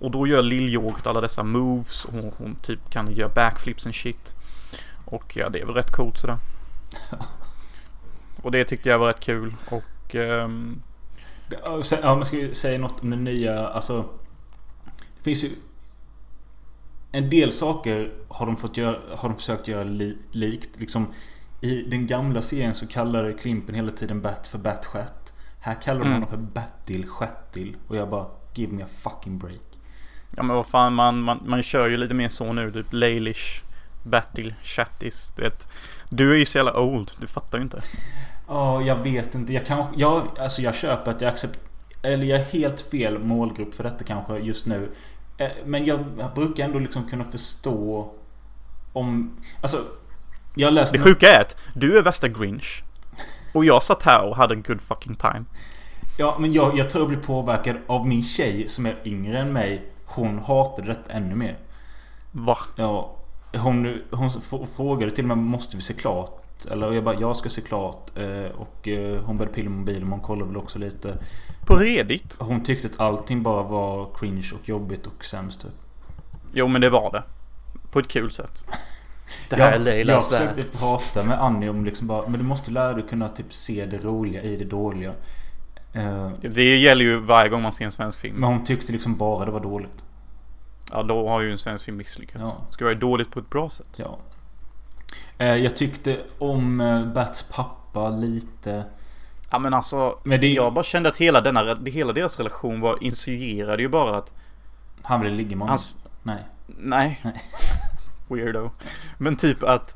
Och 0.00 0.10
då 0.10 0.26
gör 0.26 0.42
Lillyoghurt 0.42 1.06
alla 1.06 1.20
dessa 1.20 1.42
moves 1.42 2.04
och 2.04 2.12
hon, 2.12 2.32
hon 2.38 2.56
typ 2.62 2.90
kan 2.90 3.12
göra 3.12 3.28
backflips 3.28 3.86
and 3.86 3.94
shit. 3.94 4.34
Och 5.04 5.36
ja, 5.36 5.48
det 5.48 5.60
är 5.60 5.66
väl 5.66 5.74
rätt 5.74 5.92
coolt 5.92 6.18
sådär. 6.18 6.38
Och 8.42 8.50
det 8.50 8.64
tyckte 8.64 8.88
jag 8.88 8.98
var 8.98 9.06
rätt 9.06 9.20
kul 9.20 9.52
och 9.70 9.84
Um... 10.14 10.82
Ja, 12.02 12.14
man 12.14 12.24
ska 12.24 12.36
ju 12.36 12.54
säga 12.54 12.78
något 12.78 13.02
om 13.02 13.10
den 13.10 13.24
nya, 13.24 13.68
alltså... 13.68 14.04
Det 15.16 15.22
finns 15.22 15.44
ju... 15.44 15.50
En 17.12 17.30
del 17.30 17.52
saker 17.52 18.10
har 18.28 18.46
de, 18.46 18.56
fått 18.56 18.76
göra, 18.76 18.96
har 19.16 19.28
de 19.28 19.36
försökt 19.36 19.68
göra 19.68 19.84
li, 19.84 20.18
likt. 20.30 20.80
Liksom, 20.80 21.06
i 21.64 21.82
den 21.90 22.06
gamla 22.06 22.42
serien 22.42 22.74
så 22.74 22.86
kallade 22.86 23.32
Klimpen 23.32 23.74
hela 23.74 23.90
tiden 23.90 24.20
Bat 24.22 24.46
för 24.46 24.58
Batstjärt. 24.58 25.32
Här 25.60 25.74
kallar 25.74 26.00
de 26.00 26.06
Mm. 26.06 26.12
honom 26.12 26.28
för 26.28 26.36
Battil 26.36 27.08
Stjärtil. 27.08 27.76
Och 27.88 27.96
jag 27.96 28.10
bara, 28.10 28.26
give 28.54 28.72
me 28.72 28.82
a 28.82 28.86
fucking 29.02 29.38
break. 29.38 29.60
Ja 30.36 30.42
men 30.42 30.56
vad 30.56 30.66
fan 30.66 30.94
man, 30.94 31.20
man, 31.20 31.40
man 31.46 31.62
kör 31.62 31.88
ju 31.88 31.96
lite 31.96 32.14
mer 32.14 32.28
så 32.28 32.52
nu. 32.52 32.72
Typ 32.72 32.86
Laylish, 32.92 33.62
Battle, 34.02 34.54
Chattis. 34.62 35.32
Du 35.36 35.42
vet. 35.42 35.68
Du 36.10 36.32
är 36.32 36.36
ju 36.36 36.46
så 36.46 36.58
jävla 36.58 36.80
old. 36.80 37.10
Du 37.20 37.26
fattar 37.26 37.58
ju 37.58 37.64
inte. 37.64 37.80
Ja, 38.48 38.82
jag 38.82 38.96
vet 38.96 39.34
inte. 39.34 39.52
Jag 39.52 39.66
kanske... 39.66 39.94
Jag, 40.00 40.28
alltså 40.38 40.62
jag 40.62 40.74
köper 40.74 41.10
att 41.10 41.20
jag 41.20 41.28
accepterar... 41.28 41.64
Eller 42.02 42.26
jag 42.26 42.40
är 42.40 42.44
helt 42.44 42.80
fel 42.80 43.18
målgrupp 43.18 43.74
för 43.74 43.84
detta 43.84 44.04
kanske 44.04 44.38
just 44.38 44.66
nu. 44.66 44.90
Eh, 45.38 45.48
Men 45.66 45.84
jag, 45.84 46.04
jag 46.18 46.34
brukar 46.34 46.64
ändå 46.64 46.78
liksom 46.78 47.04
kunna 47.08 47.24
förstå 47.24 48.10
om... 48.92 49.36
Alltså... 49.60 49.78
Jag 50.54 50.66
har 50.66 50.72
läst... 50.72 50.92
Det 50.92 50.98
sjuka 50.98 51.26
är 51.32 51.40
att 51.40 51.56
du 51.74 51.98
är 51.98 52.02
värsta 52.02 52.28
Grinch. 52.28 52.82
Och 53.54 53.64
jag 53.64 53.82
satt 53.82 54.02
här 54.02 54.24
och 54.24 54.36
hade 54.36 54.54
en 54.54 54.62
good 54.62 54.80
fucking 54.80 55.14
time. 55.14 55.44
Ja, 56.18 56.36
men 56.38 56.52
jag, 56.52 56.78
jag 56.78 56.90
tror 56.90 57.02
jag 57.02 57.08
blir 57.08 57.18
påverkad 57.18 57.76
av 57.86 58.06
min 58.08 58.22
tjej 58.22 58.68
som 58.68 58.86
är 58.86 58.94
yngre 59.04 59.38
än 59.38 59.52
mig. 59.52 59.84
Hon 60.06 60.38
hatade 60.38 60.88
detta 60.88 61.12
ännu 61.12 61.34
mer. 61.34 61.58
Va? 62.32 62.58
Ja, 62.76 63.16
hon, 63.56 64.00
hon 64.10 64.30
frågade 64.76 65.10
till 65.10 65.24
och 65.24 65.28
med 65.28 65.38
måste 65.38 65.76
vi 65.76 65.82
se 65.82 65.94
klart? 65.94 66.40
Eller 66.70 66.92
jag 66.92 67.04
bara, 67.04 67.20
jag 67.20 67.36
ska 67.36 67.48
se 67.48 67.60
klart. 67.60 68.18
Eh, 68.18 68.50
Och 68.56 68.88
eh, 68.88 69.22
hon 69.24 69.36
började 69.38 69.54
pilla 69.54 69.70
med 69.70 69.78
mobilen, 69.78 70.08
hon 70.10 70.20
kollade 70.20 70.46
väl 70.48 70.56
också 70.56 70.78
lite. 70.78 71.18
På 71.66 71.76
Reddit? 71.76 72.36
Hon 72.38 72.62
tyckte 72.62 72.86
att 72.88 73.00
allting 73.00 73.42
bara 73.42 73.62
var 73.62 74.08
cringe 74.14 74.50
och 74.62 74.68
jobbigt 74.68 75.06
och 75.06 75.24
sämst 75.24 75.60
typ. 75.60 75.70
Jo 76.52 76.68
men 76.68 76.80
det 76.80 76.90
var 76.90 77.10
det. 77.12 77.22
På 77.90 77.98
ett 77.98 78.08
kul 78.08 78.32
sätt. 78.32 78.64
Det 79.50 79.56
här 79.56 79.66
är 79.66 79.70
jag, 79.72 79.78
jag 79.78 79.84
Leilas 79.84 80.32
värld. 80.32 80.48
försökte 80.48 80.78
prata 80.78 81.22
med 81.22 81.42
Annie 81.42 81.68
om 81.68 81.84
liksom 81.84 82.06
bara, 82.06 82.28
men 82.28 82.38
du 82.40 82.46
måste 82.46 82.70
lära 82.70 82.92
dig 82.92 83.04
kunna 83.08 83.28
typ 83.28 83.52
se 83.52 83.84
det 83.86 84.04
roliga 84.04 84.42
i 84.42 84.56
det 84.56 84.64
dåliga. 84.64 85.12
Eh, 85.92 86.30
Det 86.40 86.76
gäller 86.78 87.04
ju 87.04 87.20
varje 87.20 87.48
gång 87.50 87.62
man 87.62 87.72
ser 87.72 87.84
en 87.84 87.92
svensk 87.92 88.18
film. 88.18 88.36
Men 88.36 88.50
hon 88.50 88.64
tyckte 88.64 88.92
liksom 88.92 89.16
bara 89.16 89.44
det 89.44 89.50
var 89.50 89.60
dåligt. 89.60 90.04
Ja 90.90 91.02
då 91.02 91.28
har 91.28 91.40
ju 91.40 91.52
en 91.52 91.58
svensk 91.58 91.84
film 91.84 91.96
misslyckats. 91.96 92.44
Ja. 92.44 92.66
Ska 92.70 92.84
vara 92.84 92.94
dåligt 92.94 93.30
på 93.30 93.40
ett 93.40 93.50
bra 93.50 93.70
sätt. 93.70 93.86
Ja. 93.96 94.18
Eh, 95.38 95.54
Jag 95.56 95.76
tyckte 95.76 96.18
om 96.38 96.80
eh, 96.80 97.04
Bats 97.06 97.42
pappa 97.42 98.10
lite. 98.10 98.84
Ja 99.50 99.58
men 99.58 99.74
alltså. 99.74 100.18
Men 100.24 100.40
det- 100.40 100.52
Jag 100.52 100.72
bara 100.74 100.84
kände 100.84 101.08
att 101.08 101.16
hela, 101.16 101.40
denna, 101.40 101.76
hela 101.86 102.12
deras 102.12 102.38
relation 102.38 102.80
var 102.80 103.04
insinuerade 103.04 103.82
ju 103.82 103.88
bara 103.88 104.18
att 104.18 104.32
Han 105.02 105.20
ville 105.20 105.36
ligga 105.36 105.56
med 105.56 105.68
honom. 105.68 105.82
Nej. 106.22 106.42
Nej. 106.66 107.22
Weirdo. 108.28 108.70
Men 109.18 109.36
typ 109.36 109.62
att 109.62 109.94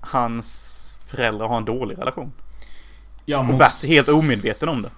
hans 0.00 0.72
föräldrar 1.06 1.48
har 1.48 1.56
en 1.56 1.64
dålig 1.64 1.98
relation. 1.98 2.32
Jag 3.24 3.50
Och 3.50 3.58
Bert 3.58 3.84
är 3.84 3.88
helt 3.88 4.08
omedveten 4.08 4.68
om 4.68 4.82
det. 4.82 4.90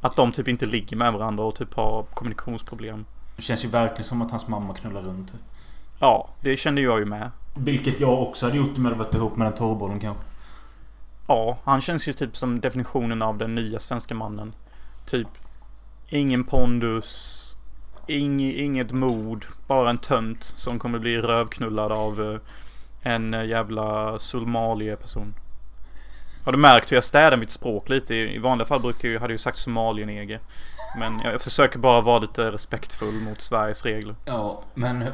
Att 0.00 0.16
de 0.16 0.32
typ 0.32 0.48
inte 0.48 0.66
ligger 0.66 0.96
med 0.96 1.12
varandra 1.12 1.44
och 1.44 1.54
typ 1.54 1.74
har 1.74 2.02
kommunikationsproblem. 2.02 3.04
Det 3.36 3.42
känns 3.42 3.64
ju 3.64 3.68
verkligen 3.68 4.04
som 4.04 4.22
att 4.22 4.30
hans 4.30 4.48
mamma 4.48 4.74
knullar 4.74 5.02
runt. 5.02 5.34
Ja, 5.98 6.28
det 6.40 6.56
kände 6.56 6.80
jag 6.80 6.98
ju 6.98 7.04
med. 7.04 7.30
Vilket 7.54 8.00
jag 8.00 8.22
också 8.22 8.46
hade 8.46 8.58
gjort 8.58 8.76
om 8.76 8.84
jag 8.84 8.92
hade 8.92 9.04
varit 9.04 9.14
ihop 9.14 9.36
med 9.36 9.46
den 9.46 9.54
torrbollen 9.54 10.00
kanske. 10.00 10.22
Ja, 11.26 11.58
han 11.64 11.80
känns 11.80 12.08
ju 12.08 12.12
typ 12.12 12.36
som 12.36 12.60
definitionen 12.60 13.22
av 13.22 13.38
den 13.38 13.54
nya 13.54 13.80
svenska 13.80 14.14
mannen. 14.14 14.54
Typ 15.06 15.28
ingen 16.08 16.44
pondus, 16.44 17.49
ing, 18.10 18.40
inget 18.40 18.92
mod, 18.92 19.44
bara 19.66 19.90
en 19.90 19.98
tönt 19.98 20.44
som 20.44 20.78
kommer 20.78 20.98
bli 20.98 21.16
rövknullad 21.16 21.92
av 21.92 22.20
eh, 22.22 22.40
en 23.12 23.34
eh, 23.34 23.44
jävla 23.44 24.18
Somalie-person. 24.18 25.34
Har 26.44 26.52
du 26.52 26.58
märkt 26.58 26.92
hur 26.92 26.96
jag 26.96 27.04
städar 27.04 27.36
mitt 27.36 27.50
språk 27.50 27.88
lite? 27.88 28.14
I 28.14 28.34
i 28.34 28.38
vanliga 28.38 28.66
fall 28.66 28.80
brukar 28.80 29.08
jag, 29.08 29.20
hade 29.20 29.32
jag 29.32 29.34
ju 29.34 29.38
sagt 29.38 29.58
somalienege. 29.58 30.40
Men 30.98 31.20
jag 31.24 31.40
försöker 31.40 31.78
bara 31.78 32.00
vara 32.00 32.18
lite 32.18 32.50
respektfull 32.50 33.22
mot 33.28 33.40
Sveriges 33.40 33.84
regler. 33.84 34.14
Ja, 34.24 34.62
men... 34.74 35.04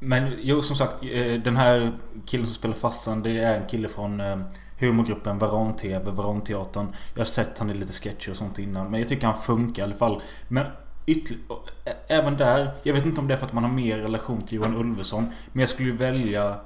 Men 0.00 0.32
jo, 0.38 0.62
som 0.62 0.76
sagt. 0.76 0.96
Eh, 1.02 1.32
den 1.32 1.56
här 1.56 1.92
killen 2.26 2.46
som 2.46 2.54
spelar 2.54 2.74
farsan, 2.74 3.22
det 3.22 3.38
är 3.38 3.60
en 3.60 3.66
kille 3.66 3.88
från 3.88 4.22
humorgruppen 4.78 5.38
Varan-TV, 5.38 6.10
Varan-teatern. 6.10 6.86
Jag 7.14 7.20
har 7.20 7.26
sett 7.26 7.58
han 7.58 7.70
i 7.70 7.74
lite 7.74 7.92
sketcher 7.92 8.30
och 8.30 8.36
sånt 8.36 8.58
innan. 8.58 8.90
Men 8.90 9.00
jag 9.00 9.08
tycker 9.08 9.26
han 9.26 9.42
funkar 9.42 9.82
i 9.82 9.84
alla 9.84 9.94
fall. 9.94 10.22
Men. 10.48 10.66
Även 12.08 12.36
där. 12.36 12.70
Jag 12.82 12.94
vet 12.94 13.06
inte 13.06 13.20
om 13.20 13.28
det 13.28 13.34
är 13.34 13.38
för 13.38 13.46
att 13.46 13.52
man 13.52 13.64
har 13.64 13.70
mer 13.70 13.98
relation 13.98 14.42
till 14.42 14.56
Johan 14.56 14.76
Ulveson. 14.76 15.32
Men 15.52 15.60
jag 15.60 15.68
skulle 15.68 15.92
välja 15.92 16.56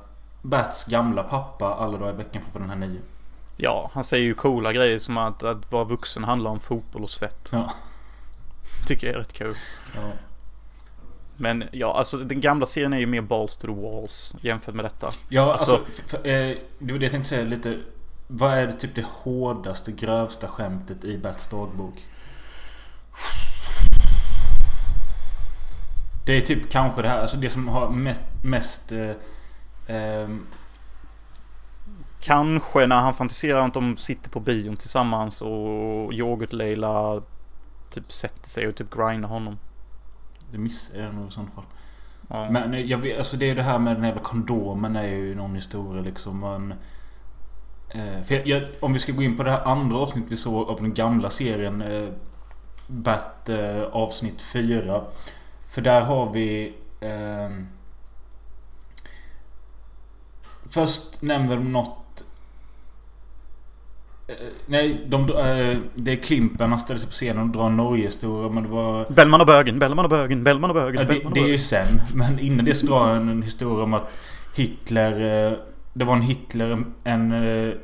Bats 0.43 0.85
gamla 0.85 1.23
pappa 1.23 1.75
alla 1.75 1.99
dagar 1.99 2.13
i 2.15 2.17
veckan 2.17 2.43
för 2.53 2.61
den 2.61 2.71
här 2.71 2.77
nio. 2.77 3.01
Ja, 3.57 3.91
han 3.95 4.05
säger 4.05 4.25
ju 4.25 4.35
coola 4.35 4.73
grejer 4.73 4.99
som 4.99 5.19
att, 5.19 5.43
att 5.43 5.73
vara 5.73 5.85
vuxen 5.85 6.25
handlar 6.25 6.51
om 6.51 6.61
fotboll 6.61 7.03
och 7.03 7.11
svett. 7.11 7.49
Ja. 7.53 7.73
Tycker 8.87 9.07
jag 9.07 9.15
är 9.15 9.19
rätt 9.19 9.33
kul. 9.33 9.55
ja. 9.95 10.01
Men 11.37 11.65
ja, 11.73 11.95
alltså 11.99 12.17
den 12.19 12.41
gamla 12.41 12.67
serien 12.67 12.93
är 12.93 12.99
ju 12.99 13.07
mer 13.07 13.21
balls 13.21 13.57
to 13.57 13.67
the 13.67 13.73
walls 13.81 14.37
jämfört 14.41 14.75
med 14.75 14.85
detta. 14.85 15.09
Ja, 15.29 15.53
Alltså- 15.53 15.75
alltså... 15.77 16.03
för, 16.07 16.17
eh, 16.17 16.57
det 16.79 16.93
var 16.93 16.99
det 16.99 17.05
jag 17.05 17.11
tänkte 17.13 17.29
säga 17.29 17.45
lite. 17.45 17.79
Vad 18.27 18.51
är 18.53 18.67
det 18.67 18.73
typ 18.73 18.95
det 18.95 19.07
hårdaste, 19.09 19.93
grövsta 19.93 20.49
skämtet 20.49 21.05
i 21.05 21.19
Bats 21.19 21.49
dagbok? 21.49 21.95
Det 26.27 26.37
är 26.37 26.41
typ 26.41 26.71
kanske 26.71 27.03
det 27.03 27.09
här, 27.09 27.21
alltså 27.21 27.37
det 27.37 27.51
som 27.51 27.69
har 27.69 27.91
mest... 27.91 28.23
mest 28.43 28.93
eh, 28.93 29.11
ehm, 29.87 30.47
Kanske 32.21 32.87
när 32.87 32.97
han 32.97 33.15
fantiserar 33.15 33.67
att 33.67 33.75
de 33.75 33.97
sitter 33.97 34.31
på 34.31 34.41
bion 34.41 34.77
tillsammans 34.77 35.43
och 35.43 36.13
yoghurt-Leila 36.13 37.23
typ 37.91 38.13
sätter 38.13 38.49
sig 38.49 38.69
och 38.69 38.75
typ 38.75 38.95
grindar 38.95 39.29
honom. 39.29 39.59
det 40.53 40.59
missar 40.59 40.99
jag 40.99 41.15
nog 41.15 41.29
i 41.29 41.31
sådana 41.31 41.51
fall. 41.51 41.65
Ja. 42.29 42.51
Men 42.51 42.75
eh, 42.75 42.81
jag 42.81 42.99
vet, 42.99 43.19
alltså 43.19 43.37
det 43.37 43.51
är 43.51 43.55
det 43.55 43.63
här 43.63 43.79
med 43.79 43.97
den 43.97 44.05
jävla 44.05 44.23
kondomen 44.23 44.97
är 44.97 45.09
ju 45.09 45.35
någon 45.35 45.55
historia 45.55 46.03
liksom. 46.03 46.41
Men, 46.41 46.75
eh, 47.89 48.33
jag, 48.33 48.47
jag, 48.47 48.69
om 48.81 48.93
vi 48.93 48.99
ska 48.99 49.13
gå 49.13 49.23
in 49.23 49.37
på 49.37 49.43
det 49.43 49.51
här 49.51 49.65
andra 49.65 49.97
avsnittet 49.97 50.33
vi 50.33 50.37
såg 50.37 50.69
av 50.69 50.77
den 50.77 50.95
gamla 50.95 51.31
serien. 51.31 51.83
Eh, 51.83 52.09
Bat 52.87 53.49
eh, 53.49 53.83
avsnitt 53.83 54.43
4. 54.43 55.03
För 55.73 55.81
där 55.81 56.01
har 56.01 56.33
vi... 56.33 56.75
ehm, 57.01 57.67
först 60.71 61.23
nämner 61.23 61.57
de 61.57 61.73
något... 61.73 62.25
Eh, 64.29 64.35
nej, 64.67 65.05
de, 65.07 65.21
eh, 65.23 65.79
det 65.95 66.13
är 66.13 66.17
Klimpen. 66.17 66.71
Han 66.71 66.79
ställer 66.79 66.99
sig 66.99 67.09
på 67.09 67.13
scenen 67.13 67.43
och 67.43 67.49
drar 67.49 67.67
en 67.67 67.77
Norge-historia. 67.77 68.51
Men 68.51 68.63
det 68.63 68.69
var... 68.69 69.07
Bellman 69.11 69.41
och 69.41 69.47
bögen, 69.47 69.79
Bellman 69.79 70.05
och 70.05 70.11
bögen, 70.11 70.45
Bellman 70.45 70.71
och 70.71 70.75
bögen, 70.77 71.07
Ja, 71.09 71.15
det, 71.15 71.35
det 71.35 71.41
är 71.41 71.49
ju 71.49 71.59
sen. 71.59 72.01
Men 72.15 72.39
innan 72.39 72.65
det 72.65 72.75
så 72.75 72.87
drar 72.87 73.07
han 73.07 73.29
en 73.29 73.43
historia 73.43 73.85
om 73.85 73.95
att 73.95 74.21
Hitler... 74.57 75.47
eh, 75.53 75.59
Det 75.95 76.05
var 76.05 76.15
en 76.17 76.23
Hitler, 76.23 76.85
en 77.05 77.33
eh, 77.33 77.75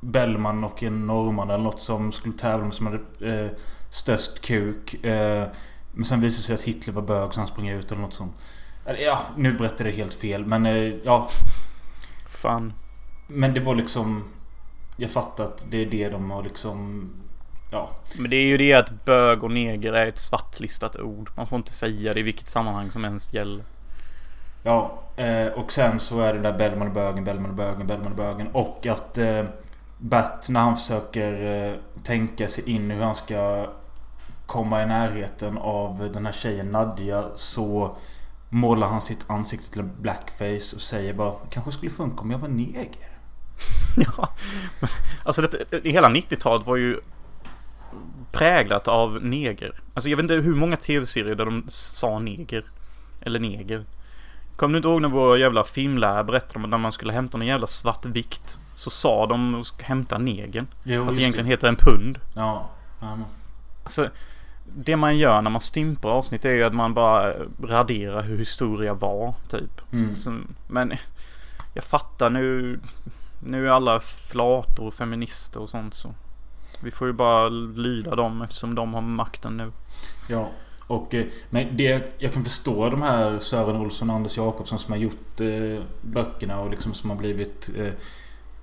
Bellman 0.00 0.64
och 0.64 0.82
en 0.82 1.06
norrman 1.06 1.50
eller 1.50 1.64
något 1.64 1.80
som 1.80 2.12
skulle 2.12 2.34
tävla 2.34 2.64
om 2.64 2.70
som 2.70 2.86
hade 2.86 3.00
eh, 3.44 3.50
störst 3.90 4.40
kuk. 4.40 5.04
Eh, 5.04 5.44
men 5.94 6.04
sen 6.04 6.20
visade 6.20 6.38
det 6.38 6.42
sig 6.42 6.54
att 6.54 6.76
Hitler 6.76 6.94
var 6.94 7.02
bög 7.02 7.34
så 7.34 7.40
han 7.40 7.46
sprang 7.46 7.68
ut 7.68 7.92
eller 7.92 8.02
något 8.02 8.14
sånt. 8.14 8.42
Eller, 8.86 9.00
Ja, 9.00 9.22
nu 9.36 9.52
berättar 9.52 9.84
jag 9.84 9.94
det 9.94 9.96
helt 9.96 10.14
fel. 10.14 10.46
Men 10.46 10.66
eh, 10.66 10.94
ja. 11.04 11.28
Fan. 12.28 12.72
Men 13.26 13.54
det 13.54 13.60
var 13.60 13.74
liksom... 13.74 14.24
Jag 14.96 15.10
fattar 15.10 15.44
att 15.44 15.64
det 15.70 15.82
är 15.82 15.86
det 15.86 16.08
de 16.08 16.30
har 16.30 16.42
liksom... 16.42 17.10
Ja. 17.72 17.90
Men 18.18 18.30
det 18.30 18.36
är 18.36 18.46
ju 18.46 18.56
det 18.56 18.72
att 18.72 19.04
bög 19.04 19.44
och 19.44 19.50
neger 19.50 19.92
är 19.92 20.06
ett 20.06 20.18
svartlistat 20.18 20.96
ord. 20.96 21.30
Man 21.36 21.46
får 21.46 21.56
inte 21.56 21.72
säga 21.72 22.14
det 22.14 22.20
i 22.20 22.22
vilket 22.22 22.48
sammanhang 22.48 22.90
som 22.90 23.04
ens 23.04 23.32
gäller. 23.32 23.64
Ja, 24.62 25.02
eh, 25.16 25.46
och 25.46 25.72
sen 25.72 26.00
så 26.00 26.20
är 26.20 26.34
det 26.34 26.40
där 26.40 26.58
Bellman 26.58 26.88
och 26.88 26.94
bögen, 26.94 27.24
Bellman 27.24 27.50
och 27.50 27.56
bögen, 27.56 27.86
Bellman 27.86 28.12
och 28.12 28.16
bögen. 28.16 28.48
Och 28.52 28.86
att 28.86 29.18
eh, 29.18 29.44
Bat 29.98 30.48
när 30.50 30.60
han 30.60 30.76
försöker 30.76 31.78
tänka 32.02 32.48
sig 32.48 32.70
in 32.70 32.90
hur 32.90 33.02
han 33.02 33.14
ska 33.14 33.66
komma 34.54 34.82
i 34.82 34.86
närheten 34.86 35.58
av 35.58 36.10
den 36.12 36.26
här 36.26 36.32
tjejen 36.32 36.66
Nadja 36.66 37.24
så 37.34 37.96
målar 38.48 38.88
han 38.88 39.00
sitt 39.00 39.30
ansikte 39.30 39.70
till 39.70 39.80
en 39.80 39.90
blackface 40.00 40.76
och 40.76 40.80
säger 40.80 41.14
bara 41.14 41.32
kanske 41.50 41.72
skulle 41.72 41.90
funka 41.90 42.20
om 42.20 42.30
jag 42.30 42.38
var 42.38 42.48
neger. 42.48 43.08
Ja, 43.96 44.28
alltså 45.24 45.42
det, 45.42 45.84
hela 45.90 46.08
90-talet 46.08 46.66
var 46.66 46.76
ju 46.76 47.00
präglat 48.32 48.88
av 48.88 49.24
neger. 49.24 49.80
Alltså 49.94 50.08
jag 50.08 50.16
vet 50.16 50.24
inte 50.24 50.34
hur 50.34 50.54
många 50.54 50.76
tv-serier 50.76 51.34
där 51.34 51.44
de 51.44 51.64
sa 51.68 52.18
neger. 52.18 52.64
Eller 53.20 53.40
neger. 53.40 53.84
Kommer 54.56 54.72
du 54.72 54.76
inte 54.76 54.88
ihåg 54.88 55.02
när 55.02 55.08
vår 55.08 55.38
jävla 55.38 55.64
filmlärare 55.64 56.24
berättade 56.24 56.54
om 56.58 56.64
att 56.64 56.70
när 56.70 56.78
man 56.78 56.92
skulle 56.92 57.12
hämta 57.12 57.38
någon 57.38 57.46
jävla 57.46 57.66
svart 57.66 58.06
vikt 58.06 58.58
så 58.76 58.90
sa 58.90 59.26
de 59.26 59.54
att 59.54 59.82
hämta 59.82 60.18
negern. 60.18 60.66
Jo, 60.84 61.04
Fast 61.04 61.18
egentligen 61.18 61.46
det. 61.46 61.52
heter 61.52 61.68
en 61.68 61.76
pund. 61.76 62.18
Ja. 62.34 62.70
Alltså, 63.84 64.10
det 64.76 64.96
man 64.96 65.18
gör 65.18 65.42
när 65.42 65.50
man 65.50 65.60
stympar 65.60 66.08
avsnitt 66.08 66.44
är 66.44 66.50
ju 66.50 66.64
att 66.64 66.74
man 66.74 66.94
bara 66.94 67.34
raderar 67.62 68.22
hur 68.22 68.38
historia 68.38 68.94
var, 68.94 69.34
typ. 69.50 69.92
Mm. 69.92 70.16
Så, 70.16 70.40
men 70.66 70.92
jag 71.74 71.84
fattar 71.84 72.30
nu. 72.30 72.80
Nu 73.46 73.66
är 73.66 73.70
alla 73.70 74.00
flator 74.00 74.86
och 74.86 74.94
feminister 74.94 75.60
och 75.60 75.68
sånt 75.68 75.94
så. 75.94 76.14
Vi 76.82 76.90
får 76.90 77.06
ju 77.06 77.12
bara 77.12 77.48
lyda 77.48 78.14
dem 78.14 78.42
eftersom 78.42 78.74
de 78.74 78.94
har 78.94 79.00
makten 79.00 79.56
nu. 79.56 79.72
Ja. 80.28 80.48
Och, 80.86 81.14
eh, 81.14 81.26
men 81.50 81.76
det, 81.76 82.14
jag 82.18 82.32
kan 82.32 82.44
förstå 82.44 82.90
de 82.90 83.02
här 83.02 83.38
Sören 83.38 83.76
Olsson 83.76 84.10
och 84.10 84.16
Anders 84.16 84.36
Jakobsson 84.36 84.78
som 84.78 84.92
har 84.92 84.98
gjort 84.98 85.40
eh, 85.40 85.82
böckerna 86.00 86.60
och 86.60 86.70
liksom 86.70 86.94
som 86.94 87.10
har 87.10 87.16
blivit... 87.16 87.70
Eh, 87.76 87.92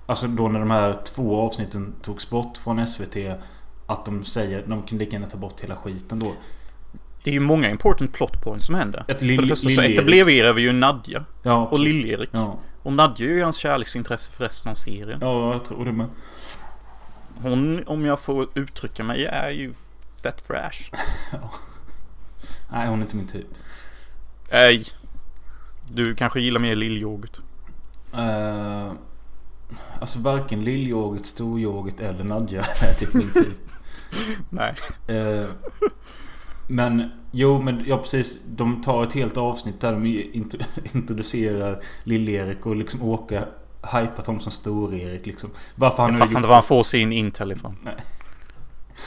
alltså 0.06 0.26
då 0.26 0.48
när 0.48 0.60
de 0.60 0.70
här 0.70 0.94
två 0.94 1.40
avsnitten 1.40 1.94
togs 2.02 2.30
bort 2.30 2.56
från 2.56 2.86
SVT. 2.86 3.16
Att 3.92 4.04
de 4.04 4.24
säger 4.24 4.62
de 4.66 4.82
kan 4.82 4.98
lika 4.98 5.12
gärna 5.12 5.26
ta 5.26 5.38
bort 5.38 5.60
hela 5.60 5.76
skiten 5.76 6.18
då. 6.18 6.32
Det 7.24 7.30
är 7.30 7.34
ju 7.34 7.40
många 7.40 7.70
important 7.70 8.12
plot 8.12 8.42
points 8.42 8.66
som 8.66 8.74
händer. 8.74 9.04
För 9.08 9.26
det 9.26 9.46
första 9.48 9.68
så 9.70 9.80
etablerar 9.82 10.52
vi 10.52 10.62
ju 10.62 10.72
Nadja 10.72 11.24
Ja, 11.42 11.66
och. 11.66 11.78
Lill-Erik. 11.78 12.30
Ja. 12.32 12.58
Och 12.82 12.92
Nadja 12.92 13.26
är 13.26 13.30
ju 13.32 13.42
hans 13.42 13.56
kärleksintresse 13.56 14.32
för 14.32 14.44
resten 14.44 14.70
av 14.70 14.74
serien. 14.74 15.18
ja, 15.22 15.52
jag 15.52 15.64
tror 15.64 15.84
det 15.84 15.92
med. 15.92 16.06
Hon, 17.42 17.86
om 17.86 18.04
jag 18.04 18.20
får 18.20 18.48
uttrycka 18.58 19.04
mig, 19.04 19.24
är 19.24 19.50
ju 19.50 19.74
fett 20.22 20.40
fresh. 20.46 20.90
Nej, 22.72 22.88
hon 22.88 22.98
är 22.98 23.02
inte 23.02 23.16
min 23.16 23.26
typ. 23.26 23.46
Nej. 24.52 24.84
Du 25.90 26.14
kanske 26.14 26.40
gillar 26.40 26.60
mer 26.60 26.74
lillyoghurt. 26.74 27.40
Uh, 28.14 28.92
alltså 30.00 30.18
varken 30.18 30.64
lillyoghurt, 30.64 31.26
storyoghurt 31.26 32.00
eller 32.00 32.24
Nadja 32.24 32.60
är 32.80 32.92
typ 32.94 33.14
min 33.14 33.32
typ. 33.32 33.48
Nej. 34.50 34.74
Eh, 35.06 35.46
men 36.66 37.10
jo 37.30 37.62
men 37.62 37.82
ja 37.86 37.96
precis. 37.96 38.38
De 38.46 38.80
tar 38.82 39.02
ett 39.02 39.12
helt 39.12 39.36
avsnitt 39.36 39.80
där 39.80 39.92
de 39.92 40.06
int- 40.06 40.62
introducerar 40.96 41.78
Lill-Erik 42.04 42.66
och 42.66 42.76
liksom 42.76 43.02
åker 43.02 43.46
hypat 43.92 44.26
honom 44.26 44.40
som 44.40 44.52
Stor-Erik 44.52 45.26
liksom. 45.26 45.50
Varför 45.74 46.02
han 46.02 46.12
Jag 46.12 46.20
fattar 46.20 46.36
inte 46.36 46.48
var 46.48 46.54
han 46.54 46.64
får 46.64 46.82
sin 46.82 47.12
intel 47.12 47.52
ifrån. 47.52 47.76
Nej. 47.82 47.96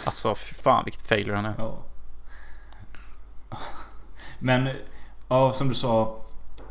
Alltså 0.06 0.36
fy 0.36 0.56
fan 0.56 0.86
vilket 0.86 1.08
failure 1.08 1.36
han 1.36 1.46
är. 1.46 1.56
Ja. 1.58 1.84
Men 4.40 4.70
ja 5.30 5.54
som 5.54 5.68
du 5.70 5.74
sa. 5.74 6.22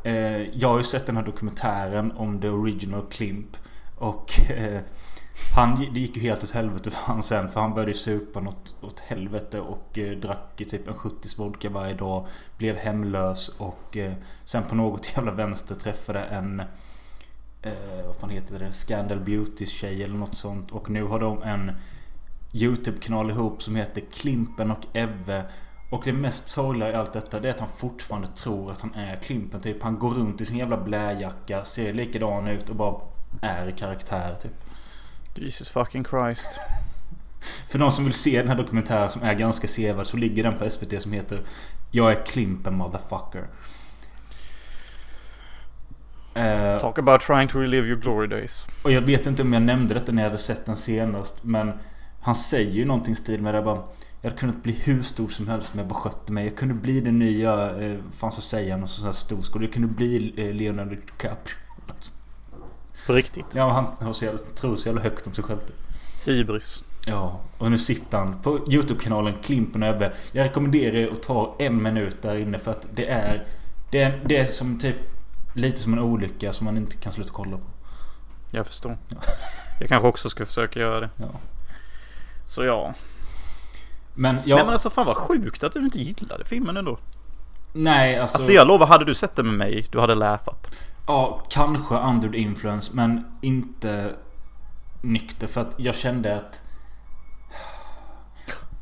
Eh, 0.03 0.43
jag 0.59 0.69
har 0.69 0.79
ju 0.79 0.85
sett 0.85 1.07
den 1.07 1.17
här 1.17 1.25
dokumentären 1.25 2.13
om 2.13 2.41
the 2.41 2.49
original 2.49 3.07
Klimp. 3.11 3.57
Och 3.97 4.51
eh, 4.51 4.81
han, 5.53 5.89
det 5.95 6.01
gick 6.01 6.17
ju 6.17 6.23
helt 6.23 6.45
åt 6.45 6.51
helvete 6.51 6.91
för 6.91 7.13
han 7.13 7.23
sen. 7.23 7.49
För 7.49 7.61
han 7.61 7.75
började 7.75 7.91
ju 7.93 7.99
supa 7.99 8.41
något 8.41 8.75
åt 8.81 9.01
helvete 9.01 9.61
och 9.61 9.99
eh, 9.99 10.19
drack 10.19 10.57
typ 10.57 10.89
en 10.89 10.95
70 10.95 11.29
vodka 11.39 11.71
varje 11.71 11.95
dag. 11.95 12.27
Blev 12.59 12.77
hemlös 12.77 13.49
och 13.49 13.97
eh, 13.97 14.13
sen 14.45 14.63
på 14.63 14.75
något 14.75 15.13
jävla 15.17 15.33
vänster 15.33 15.75
träffade 15.75 16.21
en 16.21 16.63
eh, 17.63 18.07
vad 18.07 18.17
fan 18.17 18.31
heter 18.31 18.59
det? 18.59 18.73
Scandal 18.73 19.21
Beautys 19.21 19.71
tjej 19.71 20.03
eller 20.03 20.15
något 20.15 20.35
sånt. 20.35 20.71
Och 20.71 20.91
nu 20.91 21.05
har 21.05 21.21
de 21.21 21.43
en 21.43 21.73
Youtube-kanal 22.55 23.31
ihop 23.31 23.63
som 23.63 23.77
heter 23.77 24.03
Klimpen 24.13 24.71
och 24.71 24.87
Evve. 24.93 25.45
Och 25.91 26.03
det 26.05 26.13
mest 26.13 26.49
sorgliga 26.49 26.91
i 26.91 26.95
allt 26.95 27.13
detta 27.13 27.41
det 27.41 27.49
är 27.49 27.51
att 27.51 27.61
han 27.61 27.69
fortfarande 27.69 28.29
tror 28.29 28.71
att 28.71 28.81
han 28.81 28.95
är 28.95 29.17
Klimpen 29.17 29.61
typ. 29.61 29.83
Han 29.83 29.99
går 29.99 30.11
runt 30.11 30.41
i 30.41 30.47
sin 30.47 30.57
jävla 30.57 30.77
bläjacka, 30.77 31.65
ser 31.65 31.93
likadan 31.93 32.49
ut 32.49 32.69
och 32.69 32.77
bara 32.77 33.01
är 33.43 33.69
i 33.69 33.73
karaktär 33.73 34.37
typ. 34.43 34.65
Jesus 35.35 35.69
fucking 35.69 36.05
Christ. 36.05 36.61
För 37.69 37.79
de 37.79 37.91
som 37.91 38.05
vill 38.05 38.15
se 38.15 38.39
den 38.39 38.49
här 38.49 38.57
dokumentären 38.57 39.11
som 39.11 39.23
är 39.23 39.35
ganska 39.35 39.69
sevärd 39.69 40.07
så 40.07 40.17
ligger 40.17 40.43
den 40.43 40.59
på 40.59 40.71
SVT 40.71 41.03
som 41.03 41.13
heter 41.13 41.41
Jag 41.91 42.13
är 42.13 42.27
Klimpen 42.27 42.75
motherfucker. 42.75 43.47
Eh, 46.35 46.79
Talk 46.81 46.99
about 46.99 47.21
trying 47.21 47.49
to 47.49 47.59
relive 47.59 47.87
your 47.87 48.01
glory 48.01 48.27
days. 48.27 48.67
Och 48.83 48.93
jag 48.93 49.01
vet 49.01 49.27
inte 49.27 49.43
om 49.43 49.53
jag 49.53 49.63
nämnde 49.63 49.95
detta 49.95 50.13
när 50.13 50.23
jag 50.23 50.31
hade 50.31 50.43
sett 50.43 50.67
den 50.67 50.77
senast 50.77 51.45
men 51.45 51.73
Han 52.21 52.35
säger 52.35 52.71
ju 52.71 52.85
någonting 52.85 53.13
i 53.13 53.17
stil 53.17 53.43
med 53.43 53.55
det 53.55 53.63
bara 53.63 53.83
Jag 54.23 54.31
hade 54.31 54.41
kunnat 54.41 54.63
bli 54.63 54.73
hur 54.73 55.03
stor 55.03 55.29
som 55.29 55.49
helst 55.49 55.73
om 55.73 55.79
jag 55.79 55.89
bara 55.89 56.01
skötte 56.01 56.33
mig. 56.33 56.45
Jag 56.45 56.57
kunde 56.57 56.75
bli 56.75 57.01
den 57.01 57.19
nya, 57.19 57.77
eh, 57.77 57.99
fan 58.13 58.33
så 58.33 58.41
säger 58.41 58.71
han, 58.71 58.81
någon 58.81 58.89
sån 58.89 59.07
här 59.07 59.13
storskål. 59.13 59.63
Jag 59.63 59.73
kunde 59.73 59.89
bli 59.89 60.35
eh, 60.37 60.55
Leonardo 60.55 60.91
DiCaprio. 60.91 61.57
På 63.07 63.13
riktigt. 63.13 63.47
Ja, 63.53 63.71
han 63.71 64.07
har 64.07 64.13
så 64.13 64.25
jävla, 64.25 64.39
tror 64.39 64.77
så 64.77 64.89
jävla 64.89 65.03
högt 65.03 65.27
om 65.27 65.35
sig 65.35 65.45
själv. 65.45 65.59
typ. 65.59 65.77
Hybris. 66.27 66.83
Ja, 67.07 67.41
och 67.59 67.71
nu 67.71 67.79
sitter 67.79 68.19
han 68.19 68.43
på 68.43 68.61
Youtube-kanalen 68.71 69.35
Klimpen 69.43 69.83
Ebbe. 69.83 70.13
Jag 70.33 70.45
rekommenderar 70.45 70.95
er 70.95 71.13
att 71.13 71.23
ta 71.23 71.57
en 71.59 71.83
minut 71.83 72.23
där 72.23 72.37
inne 72.37 72.59
för 72.59 72.71
att 72.71 72.87
det 72.95 73.07
är... 73.11 73.47
Det 73.91 74.03
är, 74.03 74.21
det 74.27 74.37
är 74.37 74.45
som 74.45 74.79
typ... 74.79 74.97
Lite 75.55 75.81
som 75.81 75.93
en 75.93 75.99
olycka 75.99 76.53
som 76.53 76.65
man 76.65 76.77
inte 76.77 76.97
kan 76.97 77.13
sluta 77.13 77.33
kolla 77.33 77.57
på. 77.57 77.65
Jag 78.51 78.67
förstår. 78.67 78.99
Jag 79.81 79.89
kanske 79.89 80.09
också 80.09 80.31
ska 80.31 80.47
försöka 80.47 80.81
göra 80.81 81.01
det. 81.01 81.11
Ja. 81.17 81.27
Så 82.45 82.65
ja. 82.65 82.95
Men 84.15 84.37
jag... 84.45 84.57
Nej 84.57 84.65
men 84.65 84.73
alltså 84.73 84.91
fan 84.91 85.07
vad 85.07 85.17
sjukt 85.17 85.65
att 85.65 85.73
du 85.73 85.81
inte 85.81 85.99
gillade 85.99 86.45
filmen 86.45 86.77
ändå. 86.77 86.99
nej, 87.73 88.19
alltså... 88.19 88.39
Alltså 88.39 88.53
jag 88.53 88.67
lovar, 88.67 88.87
hade 88.87 89.05
du 89.05 89.15
sett 89.15 89.37
den 89.37 89.47
med 89.47 89.55
mig, 89.55 89.87
du 89.93 90.01
hade 90.01 90.15
läfat. 90.15 90.71
Ja, 91.07 91.43
kanske 91.49 91.95
under 91.95 92.35
influence 92.35 92.91
men 92.95 93.25
inte 93.41 94.15
nykter 95.03 95.47
för 95.47 95.61
att 95.61 95.75
jag 95.79 95.95
kände 95.95 96.37
att... 96.37 96.63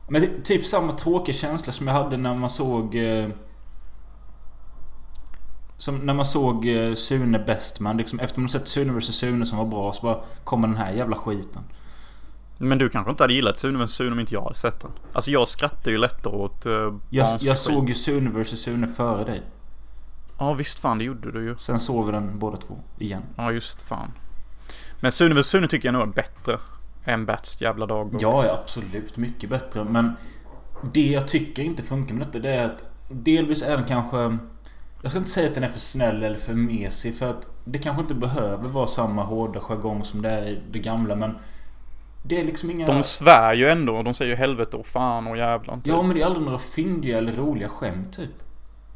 Men 0.08 0.42
typ 0.42 0.64
samma 0.64 0.92
tråkiga 0.92 1.34
känsla 1.34 1.72
som 1.72 1.86
jag 1.86 1.94
hade 1.94 2.16
när 2.16 2.34
man 2.34 2.50
såg... 2.50 2.94
Eh, 2.94 3.28
som 5.76 5.96
när 5.96 6.14
man 6.14 6.24
såg 6.24 6.66
eh, 6.66 6.94
Sune 6.94 7.38
Bestman. 7.38 7.96
Liksom, 7.96 8.20
efter 8.20 8.40
man 8.40 8.48
sett 8.48 8.68
Sune 8.68 8.92
vs 8.92 9.14
Sune 9.14 9.46
som 9.46 9.58
var 9.58 9.66
bra 9.66 9.92
så 9.92 10.02
bara 10.02 10.20
kommer 10.44 10.68
den 10.68 10.76
här 10.76 10.92
jävla 10.92 11.16
skiten. 11.16 11.62
Men 12.58 12.78
du 12.78 12.88
kanske 12.88 13.10
inte 13.10 13.22
hade 13.22 13.34
gillat 13.34 13.58
Sune 13.58 13.84
vs 13.84 13.92
Sune 13.92 14.12
om 14.12 14.20
inte 14.20 14.34
jag 14.34 14.42
hade 14.42 14.54
sett 14.54 14.80
den. 14.80 14.90
Alltså 15.12 15.30
jag 15.30 15.48
skrattar 15.48 15.90
ju 15.90 15.98
lättare 15.98 16.36
åt 16.36 16.66
uh, 16.66 16.98
Jag, 17.10 17.28
jag 17.40 17.58
såg 17.58 17.88
ju 17.88 17.94
Sune 17.94 18.30
vs 18.30 18.62
Sune 18.62 18.88
före 18.88 19.24
dig. 19.24 19.42
Ja 20.38 20.52
visst 20.52 20.78
fan 20.78 20.98
det 20.98 21.04
gjorde 21.04 21.32
du 21.32 21.44
ju. 21.44 21.56
Sen 21.58 21.78
såg 21.78 22.06
vi 22.06 22.12
den 22.12 22.38
båda 22.38 22.56
två 22.56 22.78
igen. 22.98 23.22
Ja 23.36 23.52
just 23.52 23.82
fan. 23.82 24.12
Men 25.00 25.12
Sune 25.12 25.40
vs 25.40 25.46
Sune 25.46 25.68
tycker 25.68 25.88
jag 25.88 25.92
nog 25.92 26.02
är 26.02 26.06
bättre. 26.06 26.58
Än 27.04 27.26
Bats 27.26 27.60
jävla 27.60 27.86
dagbok. 27.86 28.22
Ja, 28.22 28.44
ja, 28.46 28.58
absolut. 28.62 29.16
Mycket 29.16 29.50
bättre. 29.50 29.84
Men 29.84 30.12
det 30.92 31.06
jag 31.06 31.28
tycker 31.28 31.62
inte 31.62 31.82
funkar 31.82 32.14
med 32.14 32.26
detta 32.26 32.38
det 32.38 32.50
är 32.50 32.64
att 32.64 32.84
delvis 33.08 33.62
är 33.62 33.76
den 33.76 33.86
kanske... 33.86 34.38
Jag 35.02 35.10
ska 35.10 35.18
inte 35.18 35.30
säga 35.30 35.48
att 35.48 35.54
den 35.54 35.64
är 35.64 35.68
för 35.68 35.80
snäll 35.80 36.22
eller 36.22 36.38
för 36.38 36.54
mesig 36.54 37.16
för 37.16 37.30
att 37.30 37.48
det 37.64 37.78
kanske 37.78 38.02
inte 38.02 38.14
behöver 38.14 38.68
vara 38.68 38.86
samma 38.86 39.22
hårda 39.22 39.60
jargong 39.60 40.04
som 40.04 40.22
det 40.22 40.30
är 40.30 40.44
i 40.46 40.60
det 40.70 40.78
gamla 40.78 41.16
men... 41.16 41.34
Det 42.24 42.40
är 42.40 42.44
liksom 42.44 42.70
inga... 42.70 42.86
De 42.86 43.02
svär 43.02 43.54
ju 43.54 43.68
ändå. 43.68 44.02
De 44.02 44.14
säger 44.14 44.30
ju 44.30 44.36
helvete 44.36 44.76
och 44.76 44.86
fan 44.86 45.26
och 45.26 45.36
jävlar. 45.36 45.74
Typ. 45.74 45.86
Ja 45.86 46.02
men 46.02 46.14
det 46.16 46.22
är 46.22 46.26
aldrig 46.26 46.44
några 46.44 46.58
fyndiga 46.58 47.18
eller 47.18 47.32
roliga 47.32 47.68
skämt 47.68 48.12
typ. 48.12 48.30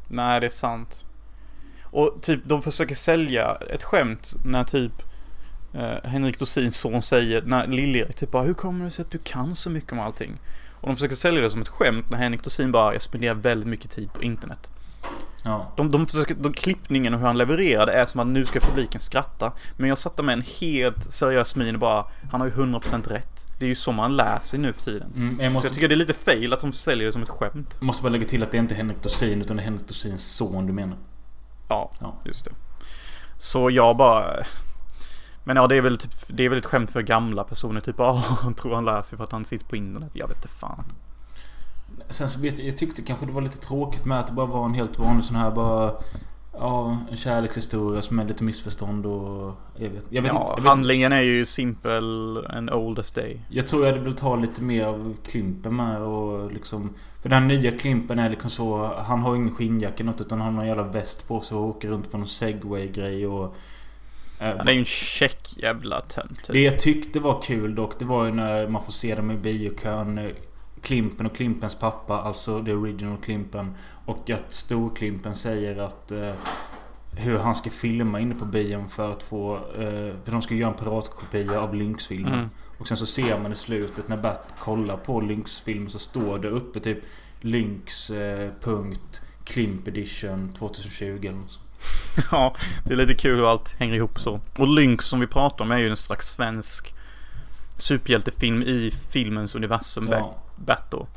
Nej 0.07 0.39
det 0.39 0.47
är 0.47 0.49
sant. 0.49 1.05
Och 1.91 2.21
typ 2.21 2.39
de 2.45 2.61
försöker 2.61 2.95
sälja 2.95 3.57
ett 3.69 3.83
skämt 3.83 4.33
när 4.45 4.63
typ 4.63 4.91
eh, 5.73 6.03
Henrik 6.03 6.39
Dorsins 6.39 6.77
son 6.77 7.01
säger, 7.01 7.41
när 7.41 7.67
Liljerik 7.67 8.15
typ 8.15 8.31
bara 8.31 8.43
Hur 8.43 8.53
kommer 8.53 8.85
det 8.85 8.91
sig 8.91 9.03
att 9.03 9.11
du 9.11 9.17
kan 9.17 9.55
så 9.55 9.69
mycket 9.69 9.91
om 9.91 9.99
allting? 9.99 10.39
Och 10.81 10.87
de 10.87 10.95
försöker 10.95 11.15
sälja 11.15 11.41
det 11.41 11.49
som 11.49 11.61
ett 11.61 11.67
skämt 11.67 12.09
när 12.09 12.17
Henrik 12.17 12.43
Dorsin 12.43 12.71
bara 12.71 12.93
Jag 12.93 13.01
spenderar 13.01 13.33
väldigt 13.33 13.67
mycket 13.67 13.91
tid 13.91 14.13
på 14.13 14.23
internet. 14.23 14.69
Ja. 15.43 15.73
De, 15.77 15.91
de 15.91 16.07
försöker, 16.07 16.35
de 16.35 16.53
klippningen 16.53 17.13
och 17.13 17.19
hur 17.19 17.27
han 17.27 17.37
levererar 17.37 17.85
det 17.85 17.91
är 17.91 18.05
som 18.05 18.19
att 18.19 18.27
nu 18.27 18.45
ska 18.45 18.59
publiken 18.59 19.01
skratta. 19.01 19.53
Men 19.77 19.89
jag 19.89 19.97
satte 19.97 20.23
med 20.23 20.33
en 20.33 20.43
helt 20.61 21.13
seriös 21.13 21.55
min 21.55 21.75
och 21.75 21.81
bara 21.81 22.05
Han 22.31 22.41
har 22.41 22.47
ju 22.47 22.53
100% 22.53 23.09
rätt. 23.09 23.47
Det 23.59 23.65
är 23.65 23.69
ju 23.69 23.75
så 23.75 23.91
man 23.91 24.15
lär 24.15 24.39
sig 24.39 24.59
nu 24.59 24.73
för 24.73 24.81
tiden. 24.81 25.13
Mm, 25.15 25.39
jag 25.39 25.49
Så 25.49 25.53
måste, 25.53 25.67
jag 25.67 25.73
tycker 25.73 25.87
det 25.87 25.95
är 25.95 25.97
lite 25.97 26.13
fail 26.13 26.53
att 26.53 26.59
de 26.59 26.73
säljer 26.73 27.05
det 27.05 27.11
som 27.11 27.23
ett 27.23 27.29
skämt. 27.29 27.81
måste 27.81 28.03
bara 28.03 28.09
lägga 28.09 28.25
till 28.25 28.43
att 28.43 28.51
det 28.51 28.57
är 28.57 28.59
inte 28.59 28.75
Henrik 28.75 29.03
Dorsin 29.03 29.41
utan 29.41 29.57
det 29.57 29.63
är 29.63 29.65
Henrik 29.65 29.87
Dorsins 29.87 30.35
son 30.35 30.67
du 30.67 30.73
menar. 30.73 30.97
Ja, 31.67 31.91
Ja. 31.99 32.15
just 32.25 32.45
det. 32.45 32.51
Så 33.37 33.69
jag 33.69 33.97
bara... 33.97 34.43
Men 35.43 35.55
ja, 35.57 35.67
det 35.67 35.75
är 35.75 35.81
väl 35.81 35.97
typ, 35.97 36.11
det 36.27 36.45
är 36.45 36.49
väl 36.49 36.57
ett 36.59 36.65
skämt 36.65 36.89
för 36.91 37.01
gamla 37.01 37.43
personer. 37.43 37.81
Typ, 37.81 37.99
ah, 37.99 38.23
han 38.41 38.53
tror 38.53 38.75
han 38.75 38.85
lär 38.85 39.01
sig 39.01 39.17
för 39.17 39.23
att 39.23 39.31
han 39.31 39.45
sitter 39.45 39.65
på 39.65 39.75
internet. 39.75 40.11
Jag 40.13 40.27
vet 40.27 40.37
inte 40.37 40.47
fan. 40.47 40.85
Sen 42.09 42.27
så 42.27 42.39
vet 42.41 42.59
jag, 42.59 42.67
jag 42.67 42.77
tyckte 42.77 43.01
kanske 43.01 43.25
det 43.25 43.31
var 43.31 43.41
lite 43.41 43.57
tråkigt 43.57 44.05
med 44.05 44.19
att 44.19 44.27
det 44.27 44.33
bara 44.33 44.45
var 44.45 44.65
en 44.65 44.73
helt 44.73 44.99
vanlig 44.99 45.23
sån 45.23 45.35
här 45.35 45.51
bara... 45.51 45.93
Ja, 46.59 46.97
en 47.09 47.17
kärlekshistoria 47.17 48.01
som 48.01 48.19
är 48.19 48.25
lite 48.25 48.43
missförstånd 48.43 49.05
och... 49.05 49.53
Jag 49.77 49.89
vet, 49.89 50.05
jag 50.09 50.21
vet 50.21 50.31
ja, 50.31 50.41
inte. 50.41 50.51
Jag, 50.51 50.55
vet, 50.55 50.65
handlingen 50.65 51.11
är 51.11 51.21
ju 51.21 51.45
simpel 51.45 52.37
and 52.49 52.69
old 52.69 52.99
as 52.99 53.11
day. 53.11 53.41
jag 53.49 53.67
tror 53.67 53.85
jag 53.85 53.93
velat 53.93 54.19
ha 54.19 54.35
lite 54.35 54.61
mer 54.63 54.85
av 54.85 55.15
Klimpen 55.25 55.75
med 55.75 56.01
och 56.01 56.51
liksom... 56.51 56.93
För 57.21 57.29
den 57.29 57.47
nya 57.47 57.71
Klimpen 57.77 58.19
är 58.19 58.29
liksom 58.29 58.49
så... 58.49 58.93
Han 59.07 59.19
har 59.19 59.35
ingen 59.35 59.55
skinnjacka 59.55 60.03
något 60.03 60.21
utan 60.21 60.41
han 60.41 60.55
har 60.55 60.61
en 60.61 60.67
jävla 60.67 60.83
väst 60.83 61.27
på 61.27 61.39
sig 61.39 61.57
och 61.57 61.63
åker 61.63 61.87
runt 61.89 62.11
på 62.11 62.17
någon 62.17 62.27
segway-grej 62.27 63.27
och... 63.27 63.55
eh, 64.39 64.57
Han 64.57 64.67
är 64.67 64.71
ju 64.71 64.79
en 64.79 64.85
check 64.85 65.57
jävla 65.57 66.01
tönt. 66.01 66.43
Det 66.47 66.53
Typ. 66.53 66.71
jag 66.71 66.79
tyckte 66.79 67.19
var 67.19 67.41
kul 67.41 67.75
dock, 67.75 67.99
det 67.99 68.05
var 68.05 68.25
ju 68.25 68.31
när 68.31 68.67
man 68.67 68.83
får 68.83 68.91
se 68.91 69.15
dem 69.15 69.31
i 69.31 69.35
biokön. 69.37 70.31
Klimpen 70.87 71.25
och 71.25 71.35
Klimpens 71.35 71.75
pappa, 71.75 72.21
alltså 72.21 72.65
the 72.65 72.73
original 72.73 73.17
Klimpen. 73.17 73.73
Och 74.05 74.29
att 74.29 74.51
Storklimpen 74.51 75.35
säger 75.35 75.77
att... 75.77 76.11
Eh, 76.11 76.31
hur 77.17 77.37
han 77.37 77.55
ska 77.55 77.69
filma 77.69 78.19
inne 78.19 78.35
på 78.35 78.45
bion 78.45 78.89
för 78.89 79.11
att 79.11 79.23
få... 79.23 79.55
Eh, 79.55 80.15
för 80.23 80.31
de 80.31 80.41
ska 80.41 80.55
göra 80.55 80.71
en 80.71 80.77
piratkopia 80.77 81.61
av 81.61 81.75
Lynx-filmen. 81.75 82.33
Mm. 82.33 82.49
Och 82.77 82.87
sen 82.87 82.97
så 82.97 83.05
ser 83.05 83.39
man 83.39 83.51
i 83.51 83.55
slutet 83.55 84.07
när 84.07 84.17
Bat 84.17 84.53
kollar 84.59 84.97
på 84.97 85.21
Lynx-filmen 85.21 85.89
så 85.89 85.99
står 85.99 86.39
det 86.39 86.49
uppe 86.49 86.79
typ 86.79 86.99
Lynx 87.41 88.09
eh, 88.09 88.51
punkt 88.61 89.21
Klimp 89.43 89.87
edition 89.87 90.53
2020 90.53 91.03
eller 91.05 91.31
något 91.31 91.51
sånt. 91.51 91.65
Ja, 92.31 92.55
det 92.85 92.93
är 92.93 92.97
lite 92.97 93.13
kul 93.13 93.35
hur 93.35 93.51
allt 93.51 93.75
hänger 93.77 93.95
ihop 93.95 94.19
så. 94.19 94.39
Och 94.57 94.67
Lynx 94.67 95.05
som 95.05 95.19
vi 95.19 95.27
pratar 95.27 95.65
om 95.65 95.71
är 95.71 95.77
ju 95.77 95.89
en 95.89 95.97
slags 95.97 96.29
svensk 96.29 96.93
superhjältefilm 97.77 98.61
i 98.61 98.91
filmens 99.11 99.55
universum. 99.55 100.07
Ja. 100.11 100.43
Bat 100.57 100.91
då. 100.91 101.07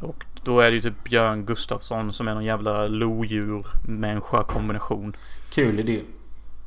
Och 0.00 0.24
då 0.44 0.60
är 0.60 0.70
det 0.70 0.74
ju 0.74 0.82
typ 0.82 1.04
Björn 1.04 1.44
Gustafsson 1.44 2.12
som 2.12 2.28
är 2.28 2.34
någon 2.34 2.44
jävla 2.44 2.86
lodjur-människa 2.86 4.44
kombination. 4.44 5.12
Kul 5.50 5.80
idé. 5.80 6.00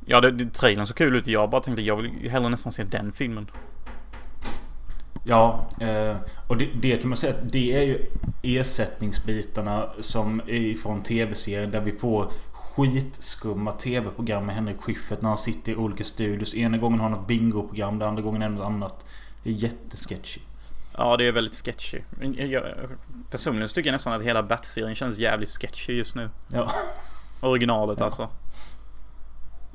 Ja, 0.05 0.21
det, 0.21 0.31
det, 0.31 0.53
trailern 0.53 0.87
såg 0.87 0.95
kul 0.95 1.15
ut. 1.15 1.27
Jag 1.27 1.49
bara 1.49 1.61
tänkte 1.61 1.81
jag 1.81 1.95
vill 1.95 2.11
ju 2.21 2.29
hellre 2.29 2.49
nästan 2.49 2.71
se 2.71 2.83
den 2.83 3.11
filmen. 3.11 3.47
Ja, 5.27 5.67
eh, 5.79 6.15
och 6.47 6.57
det, 6.57 6.69
det 6.81 6.97
kan 6.97 7.09
man 7.09 7.17
säga 7.17 7.33
att 7.33 7.51
det 7.51 7.77
är 7.77 7.81
ju 7.81 8.05
ersättningsbitarna 8.41 9.89
som 9.99 10.39
är 10.39 10.53
ifrån 10.53 11.01
tv-serien 11.01 11.71
där 11.71 11.81
vi 11.81 11.91
får 11.91 12.27
skitskumma 12.51 13.71
tv-program 13.71 14.45
med 14.45 14.55
Henrik 14.55 14.81
Schyffert 14.81 15.21
när 15.21 15.29
han 15.29 15.37
sitter 15.37 15.71
i 15.71 15.75
olika 15.75 16.03
studios. 16.03 16.55
Ena 16.55 16.77
gången 16.77 16.99
har 16.99 17.09
han 17.09 17.19
ett 17.19 17.27
bingoprogram, 17.27 17.99
den 17.99 18.07
andra 18.07 18.21
gången 18.21 18.41
är 18.41 18.49
det 18.49 18.55
något 18.55 18.65
annat. 18.65 19.05
Det 19.43 19.49
är 19.49 19.53
jättesketchy. 19.53 20.41
Ja, 20.97 21.17
det 21.17 21.23
är 21.23 21.31
väldigt 21.31 21.65
sketchy. 21.65 22.01
Jag, 22.37 22.63
personligen 23.31 23.69
tycker 23.69 23.89
jag 23.89 23.93
nästan 23.93 24.13
att 24.13 24.21
hela 24.21 24.43
Bat-serien 24.43 24.95
känns 24.95 25.17
jävligt 25.17 25.49
sketchy 25.49 25.93
just 25.93 26.15
nu. 26.15 26.29
Ja. 26.47 26.71
Originalet 27.41 27.99
Ja. 27.99 28.05
alltså. 28.05 28.29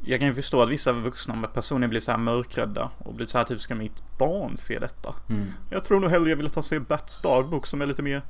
Jag 0.04 0.20
kan 0.20 0.28
ju 0.28 0.34
förstå 0.34 0.62
att 0.62 0.68
vissa 0.68 0.92
vuxna 0.92 1.48
personer 1.48 1.88
blir 1.88 2.00
så 2.00 2.10
här 2.10 2.18
mörkrädda 2.18 2.90
och 2.98 3.14
blir 3.14 3.26
så 3.26 3.38
här 3.38 3.44
typ 3.44 3.60
ska 3.60 3.74
mitt 3.74 4.02
barn 4.18 4.56
se 4.56 4.78
detta? 4.78 5.14
Mm. 5.28 5.52
Jag 5.70 5.84
tror 5.84 6.00
nog 6.00 6.10
hellre 6.10 6.30
jag 6.30 6.36
vill 6.36 6.50
ta 6.50 6.62
se 6.62 6.78
Bats 6.78 7.22
dagbok 7.22 7.66
som 7.66 7.82
är 7.82 7.86
lite 7.86 8.02
mer 8.02 8.22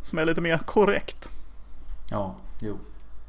som 0.00 0.18
är 0.18 0.24
lite 0.24 0.40
mer 0.40 0.58
korrekt. 0.58 1.28
Ja, 2.10 2.36
jo. 2.60 2.78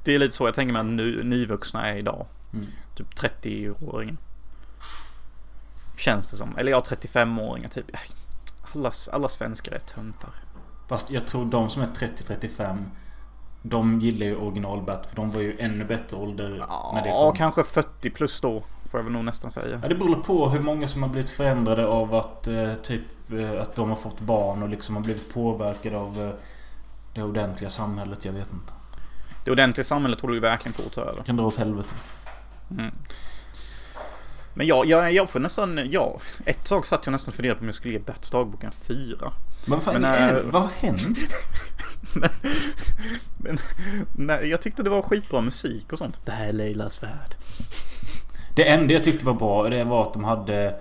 Det 0.04 0.16
är 0.16 0.20
lite 0.20 0.36
så 0.36 0.48
jag 0.48 0.54
tänker 0.54 0.74
mig 0.74 0.80
att 0.80 0.86
ny, 0.86 1.24
nyvuxna 1.24 1.88
är 1.88 1.98
idag. 1.98 2.26
Mm. 2.54 2.66
Typ 2.96 3.08
30-åringen. 3.20 4.18
Känns 5.98 6.28
det 6.28 6.38
som. 6.38 6.58
Eller 6.58 6.72
ja, 6.72 6.84
35-åringar 6.88 7.68
typ. 7.70 7.86
Alla, 8.76 8.92
alla 9.12 9.30
svenskar 9.30 9.72
är 9.72 9.80
töntar. 9.80 10.30
Fast 10.88 11.12
jag 11.12 11.28
tror 11.28 11.46
de 11.46 11.70
som 11.70 11.82
är 11.82 11.86
30-35 11.88 12.84
De 13.62 14.00
gillar 14.00 14.26
ju 14.26 14.36
original-Bat 14.36 15.08
för 15.08 15.16
de 15.16 15.32
var 15.32 15.42
ju 15.42 15.60
ännu 15.60 15.86
bättre 15.86 16.18
ålder 16.18 16.50
när 16.94 17.04
det 17.04 17.10
Ja, 17.10 17.28
kom. 17.30 17.36
kanske 17.38 17.64
40 17.64 18.10
plus 18.10 18.42
då. 18.42 18.64
Får 18.92 19.00
jag 19.00 19.04
väl 19.04 19.14
nog 19.14 19.26
nästan 19.26 19.52
säga. 19.52 19.80
Ja, 19.84 19.88
det 19.90 19.96
beror 19.96 20.16
på 20.16 20.50
hur 20.50 20.60
många 20.60 20.88
som 20.88 21.04
har 21.04 21.10
blivit 21.10 21.30
förändrade 21.30 21.88
av 21.88 22.16
att 22.16 22.48
eh, 22.48 22.74
typ 22.74 23.02
eh, 23.32 23.62
att 23.62 23.76
de 23.76 23.90
har 23.90 23.96
fått 23.96 24.20
barn 24.22 24.64
och 24.64 24.70
liksom 24.70 24.96
har 24.96 25.04
blivit 25.04 25.34
påverkade 25.34 25.98
av 25.98 26.22
eh, 26.22 26.30
det 27.14 27.24
ordentliga 27.24 27.70
samhället. 27.70 28.26
Jag 28.26 28.34
vet 28.34 28.54
inte. 28.54 28.74
Det 29.46 29.52
ordentliga 29.52 29.84
samhället 29.86 30.20
håller 30.20 30.34
ju 30.34 30.40
verkligen 30.40 30.74
på 30.74 30.82
att 30.86 30.94
ta 30.94 31.02
över. 31.02 31.24
Kan 31.24 31.36
dra 31.36 31.46
åt 31.46 31.58
helvete. 31.58 31.90
Mm. 32.72 32.94
Men 34.60 34.68
jag, 34.68 34.86
jag, 34.86 35.14
jag 35.14 35.30
får 35.30 35.40
nästan, 35.40 35.92
ja. 35.92 36.20
Ett 36.46 36.66
tag 36.66 36.86
satt 36.86 37.06
jag 37.06 37.12
nästan 37.12 37.34
funderade 37.34 37.58
på 37.58 37.62
om 37.64 37.68
jag 37.68 37.76
skulle 37.76 37.94
ge 37.94 38.00
Bats 38.00 38.32
dagbok 38.32 38.64
en 38.64 38.72
fyra. 38.72 39.34
Men 39.66 39.72
vad 39.78 39.84
fan 39.84 40.02
Men, 40.02 40.04
är, 40.04 40.40
äh, 40.40 40.44
vad 40.46 40.62
har 40.62 40.70
hänt? 40.70 41.18
Men 43.38 43.60
nej, 44.16 44.48
jag 44.48 44.62
tyckte 44.62 44.84
det 44.84 44.90
var 44.90 45.02
skitbra 45.02 45.42
musik 45.42 45.94
och 45.94 45.98
sånt. 45.98 46.20
Det 46.26 46.32
här 46.32 46.48
är 46.48 46.54
Leilas 46.54 47.04
värld. 47.04 47.36
Det 48.56 48.70
enda 48.70 48.94
jag 48.94 49.04
tyckte 49.04 49.26
var 49.26 49.34
bra 49.34 49.70
det 49.70 49.84
var 49.84 50.02
att 50.02 50.14
de 50.14 50.24
hade 50.24 50.80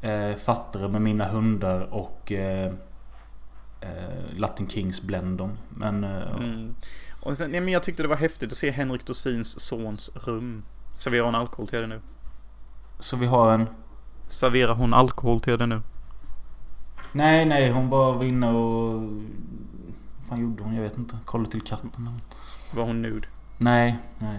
eh, 0.00 0.36
Fattare 0.36 0.88
med 0.88 1.02
mina 1.02 1.24
hundar 1.24 1.94
och 1.94 2.32
eh, 2.32 2.72
eh, 3.80 4.36
Latin 4.36 4.68
Kings 4.68 5.02
Blendon. 5.02 5.58
Men 5.68 6.04
eh, 6.04 6.36
Mm. 6.36 6.74
Och 7.20 7.36
sen, 7.36 7.50
nej, 7.50 7.60
men 7.60 7.72
jag 7.72 7.82
tyckte 7.82 8.02
det 8.02 8.08
var 8.08 8.16
häftigt 8.16 8.52
att 8.52 8.58
se 8.58 8.70
Henrik 8.70 9.06
Dorsins 9.06 9.60
sons 9.60 10.10
rum. 10.14 10.64
Serverar 10.92 11.24
hon 11.24 11.34
alkohol 11.34 11.68
till 11.68 11.80
det 11.80 11.86
nu? 11.86 12.00
Så 12.98 13.16
vi 13.16 13.26
har 13.26 13.52
en... 13.52 13.68
Serverar 14.28 14.74
hon 14.74 14.94
alkohol 14.94 15.40
till 15.40 15.58
det 15.58 15.66
nu? 15.66 15.82
Nej, 17.12 17.44
nej, 17.46 17.70
hon 17.70 17.90
bara 17.90 18.12
var 18.12 18.24
inne 18.24 18.48
och... 18.50 19.00
Vad 20.18 20.28
fan 20.28 20.40
gjorde 20.40 20.62
hon? 20.62 20.74
Jag 20.74 20.82
vet 20.82 20.98
inte. 20.98 21.18
Kollade 21.24 21.50
till 21.50 21.60
katten 21.60 21.90
eller. 21.96 22.20
Var 22.80 22.84
hon 22.86 23.02
nude? 23.02 23.26
Nej, 23.58 23.96
nej. 24.18 24.38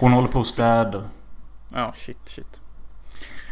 Hon 0.00 0.12
håller 0.12 0.28
på 0.28 0.40
att 0.40 0.46
städa. 0.46 1.02
Ja, 1.74 1.94
shit, 1.96 2.18
shit. 2.28 2.60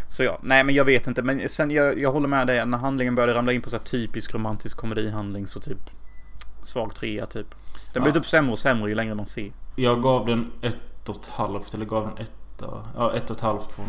Så 0.09 0.23
ja, 0.23 0.39
nej 0.43 0.65
men 0.65 0.75
jag 0.75 0.85
vet 0.85 1.07
inte. 1.07 1.23
Men 1.23 1.49
sen 1.49 1.71
jag, 1.71 1.99
jag 1.99 2.13
håller 2.13 2.29
med 2.29 2.47
dig. 2.47 2.67
När 2.67 2.79
handlingen 2.79 3.15
började 3.15 3.35
ramla 3.35 3.53
in 3.53 3.63
på 3.63 3.71
så 3.71 3.79
typisk 3.79 4.35
romantisk 4.35 4.77
komedihandling 4.77 5.47
så 5.47 5.61
typ 5.61 5.91
svag 6.63 6.95
trea 6.95 7.27
typ. 7.27 7.55
Den 7.93 8.03
blir 8.03 8.13
Ja. 8.15 8.21
typ 8.21 8.27
sämre 8.27 8.53
och 8.53 8.59
sämre 8.59 8.89
ju 8.89 8.95
längre 8.95 9.15
man 9.15 9.27
ser. 9.27 9.53
Jag 9.77 10.03
gav 10.03 10.27
den 10.27 10.53
ett 10.63 11.09
och 11.09 11.17
ett 11.17 11.27
halvt, 11.27 11.75
eller 11.75 11.87
gav 11.87 12.07
den 12.07 12.27
etta. 12.59 12.83
Ja, 12.95 13.17
ett 13.17 13.31
och 13.31 13.37
ett 13.37 13.43
halvt 13.43 13.73
från... 13.73 13.89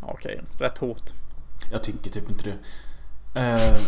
Okej, 0.00 0.42
rätt 0.58 0.78
hårt. 0.78 1.12
Jag 1.70 1.82
tycker 1.82 2.10
typ 2.10 2.30
inte 2.30 2.44
det. 2.44 2.58
Eh, 3.40 3.78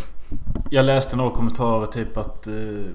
jag 0.70 0.84
läste 0.84 1.16
några 1.16 1.30
kommentarer 1.30 1.86
typ 1.86 2.16
att... 2.16 2.46
Eh, 2.46 2.86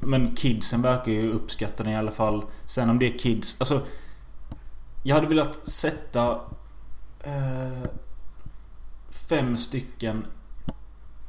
men 0.00 0.34
kidsen 0.34 0.82
verkar 0.82 1.12
ju 1.12 1.32
uppskatta 1.32 1.84
den 1.84 1.92
i 1.92 1.96
alla 1.96 2.10
fall. 2.10 2.44
Sen 2.66 2.90
om 2.90 2.98
det 2.98 3.14
är 3.14 3.18
kids... 3.18 3.56
Alltså... 3.60 3.80
Jag 5.02 5.14
hade 5.14 5.26
velat 5.26 5.66
sätta... 5.66 6.40
Eh, 7.20 7.90
fem 9.10 9.56
stycken 9.56 10.26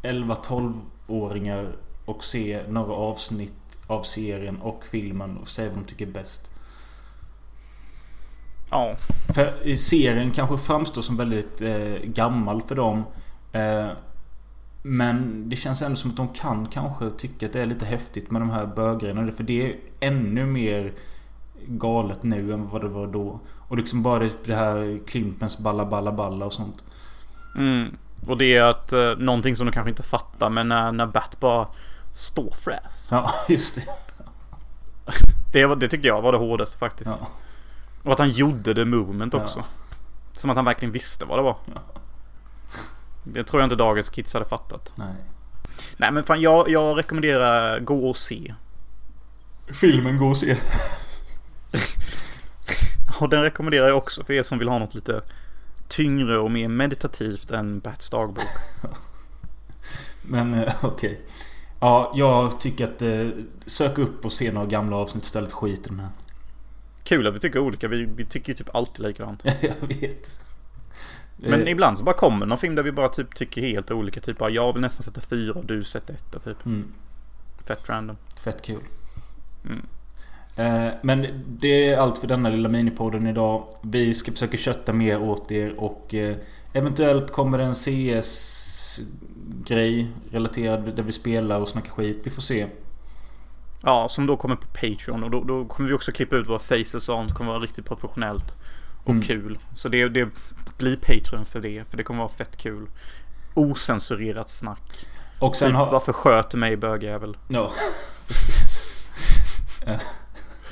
11-12-åringar 0.03 1.75
och 2.05 2.23
se 2.23 2.63
några 2.67 2.93
avsnitt 2.93 3.79
av 3.87 4.03
serien 4.03 4.61
och 4.61 4.85
filmen 4.85 5.37
och 5.37 5.49
säga 5.49 5.69
vad 5.69 5.77
de 5.77 5.85
tycker 5.85 6.05
bäst. 6.05 6.51
Ja, 8.69 8.95
För 9.35 9.75
serien 9.75 10.31
kanske 10.31 10.57
framstår 10.57 11.01
som 11.01 11.17
väldigt 11.17 11.61
eh, 11.61 11.95
gammal 12.03 12.61
för 12.61 12.75
dem. 12.75 13.03
Eh, 13.51 13.87
men 14.83 15.49
det 15.49 15.55
känns 15.55 15.81
ändå 15.81 15.95
som 15.95 16.09
att 16.09 16.17
de 16.17 16.27
kan 16.27 16.65
kanske 16.65 17.09
tycka 17.09 17.45
att 17.45 17.53
det 17.53 17.61
är 17.61 17.65
lite 17.65 17.85
häftigt 17.85 18.31
med 18.31 18.41
de 18.41 18.49
här 18.49 18.65
böggrejerna. 18.65 19.31
För 19.31 19.43
det 19.43 19.71
är 19.71 19.75
ännu 19.99 20.45
mer 20.45 20.93
galet 21.67 22.23
nu 22.23 22.53
än 22.53 22.69
vad 22.69 22.81
det 22.81 22.87
var 22.87 23.07
då. 23.07 23.39
Och 23.69 23.77
liksom 23.77 24.03
bara 24.03 24.29
det, 24.45 24.55
här 24.55 24.99
Klimpens 25.07 25.59
balla 25.59 25.85
balla 25.85 26.11
balla 26.11 26.45
och 26.45 26.53
sånt. 26.53 26.85
Mm. 27.55 27.97
Och 28.27 28.37
det 28.37 28.57
är 28.57 28.63
att 28.63 28.93
eh, 28.93 29.15
någonting 29.17 29.55
som 29.55 29.65
du 29.65 29.71
kanske 29.71 29.89
inte 29.89 30.03
fattar 30.03 30.49
men 30.49 30.69
när, 30.69 30.91
när 30.91 31.05
Bat 31.05 31.39
bara 31.39 31.67
står 32.13 32.51
fräs. 32.51 33.07
Ja, 33.11 33.29
just 33.49 33.75
det. 33.75 33.81
Det, 35.53 35.65
var, 35.65 35.75
det 35.75 35.87
tyckte 35.87 36.07
jag 36.07 36.21
var 36.21 36.31
det 36.31 36.37
hårdaste 36.37 36.77
faktiskt. 36.77 37.11
Ja. 37.19 37.27
Och 38.07 38.13
att 38.13 38.19
han 38.19 38.29
gjorde 38.29 38.73
det 38.73 38.85
movement 38.85 39.33
Ja. 39.33 39.43
också. 39.43 39.63
Som 40.33 40.49
att 40.49 40.55
han 40.55 40.65
verkligen 40.65 40.91
visste 40.91 41.25
vad 41.25 41.37
det 41.37 41.41
var. 41.41 41.57
Ja. 41.65 41.81
Det 43.23 43.43
tror 43.43 43.61
jag 43.61 43.65
inte 43.65 43.75
dagens 43.75 44.09
kids 44.09 44.33
hade 44.33 44.45
fattat. 44.45 44.93
Nej. 44.95 45.15
Nej 45.97 46.11
men 46.11 46.23
fan 46.23 46.41
jag, 46.41 46.69
jag 46.69 46.97
rekommenderar 46.97 47.79
gå 47.79 48.09
och 48.09 48.17
se. 48.17 48.53
Filmen 49.67 50.17
går 50.17 50.31
att 50.31 50.37
se. 50.37 50.57
Och 53.19 53.29
den 53.29 53.41
rekommenderar 53.41 53.87
jag 53.87 53.97
också 53.97 54.23
för 54.23 54.33
er 54.33 54.43
som 54.43 54.59
vill 54.59 54.69
ha 54.69 54.79
något 54.79 54.95
lite 54.95 55.21
tyngre 55.87 56.39
och 56.39 56.51
mer 56.51 56.67
meditativt 56.67 57.51
än 57.51 57.79
Bats 57.79 58.09
dagbok. 58.09 58.43
Men 60.21 60.53
eh, 60.53 60.73
okej. 60.81 61.21
Ja, 61.79 62.11
jag 62.15 62.59
tycker 62.59 62.83
att 62.83 63.01
eh, 63.01 63.27
sök 63.65 63.97
upp 63.97 64.25
och 64.25 64.31
se 64.31 64.51
några 64.51 64.67
gamla 64.67 64.95
avsnitt 64.95 65.23
istället. 65.23 65.53
Skit 65.53 65.85
i 65.85 65.89
den 65.89 65.99
här. 65.99 66.09
Kul 67.07 67.27
att 67.27 67.35
vi 67.35 67.39
tycker 67.39 67.59
olika. 67.59 67.87
Vi, 67.87 68.05
vi 68.05 68.25
tycker 68.25 68.49
ju 68.49 68.53
typ 68.53 68.75
alltid 68.75 69.05
likadant. 69.05 69.43
jag 69.61 69.87
vet. 70.01 70.39
Men 71.37 71.61
Eh, 71.61 71.69
ibland 71.71 71.97
så 71.97 72.03
bara 72.03 72.15
kommer 72.15 72.45
någon 72.45 72.57
film 72.57 72.75
där 72.75 72.83
vi 72.83 72.91
bara 72.91 73.09
typ 73.09 73.35
tycker 73.35 73.61
helt 73.61 73.91
olika. 73.91 74.19
Typ 74.21 74.37
bara 74.37 74.49
jag 74.49 74.73
vill 74.73 74.81
nästan 74.81 75.03
sätta 75.03 75.21
fyra 75.21 75.53
och 75.53 75.65
du 75.65 75.83
sätter 75.83 76.13
etta 76.13 76.39
typ. 76.39 76.65
mm, 76.65 76.93
Fett 77.65 77.89
random. 77.89 78.17
fett 78.43 78.61
kul. 78.61 78.81
Mm. 79.65 79.81
Eh, 80.55 80.93
Men 81.03 81.27
det 81.47 81.89
är 81.89 81.97
allt 81.97 82.17
för 82.17 82.27
denna 82.27 82.49
lilla 82.49 82.69
minipodden 82.69 83.27
idag. 83.27 83.63
Vi 83.81 84.13
ska 84.13 84.31
försöka 84.31 84.57
kötta 84.57 84.93
mer 84.93 85.21
åt 85.21 85.51
er 85.51 85.79
och 85.79 86.13
eh, 86.13 86.35
eventuellt 86.73 87.31
kommer 87.31 87.57
det 87.57 87.63
en 87.63 87.73
CS-grej 88.87 90.07
relaterad 90.31 90.95
där 90.95 91.03
vi 91.03 91.11
spelar 91.11 91.59
och 91.59 91.69
snackar 91.69 91.91
skit. 91.91 92.19
Vi 92.23 92.29
får 92.29 92.41
se. 92.41 92.67
Ja, 93.83 94.09
som 94.09 94.25
då 94.25 94.37
kommer 94.37 94.55
på 94.55 94.67
Patreon 94.67 95.23
och 95.23 95.31
då, 95.31 95.43
då 95.43 95.65
kommer 95.65 95.89
vi 95.89 95.95
också 95.95 96.11
klippa 96.11 96.35
ut 96.35 96.47
våra 96.47 96.59
faces 96.59 96.93
och 96.95 97.01
sånt. 97.01 97.33
kommer 97.33 97.51
vara 97.51 97.63
riktigt 97.63 97.85
professionellt 97.85 98.55
och 99.03 99.09
Mm. 99.09 99.23
kul. 99.23 99.59
Så 99.75 99.87
det, 99.89 100.09
det 100.09 100.29
blir 100.77 100.95
Patreon 100.97 101.45
för 101.45 101.59
det, 101.61 101.83
för 101.89 101.97
det 101.97 102.03
kommer 102.03 102.19
vara 102.19 102.31
fett 102.33 102.57
kul. 102.57 102.87
Osensurerat 103.53 104.49
snack. 104.49 105.07
Och 105.39 105.55
sen 105.55 105.67
Typ, 105.69 105.77
har... 105.77 105.91
Varför 105.91 106.13
sköt 106.13 106.49
du 106.49 106.57
mig 106.57 106.77
bögjävel? 106.77 107.37
Ja, 107.47 107.71
precis. 108.27 108.85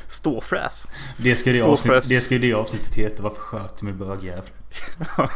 Ståfräs. 0.07 0.87
Det 1.17 1.35
skulle, 1.35 1.57
det, 2.37 2.53
avsnittet 2.53 2.95
heta. 2.95 3.23
Varför 3.23 3.39
sköt 3.39 3.79
du 3.79 3.85
med 3.85 3.95
bögjävel? 3.95 4.43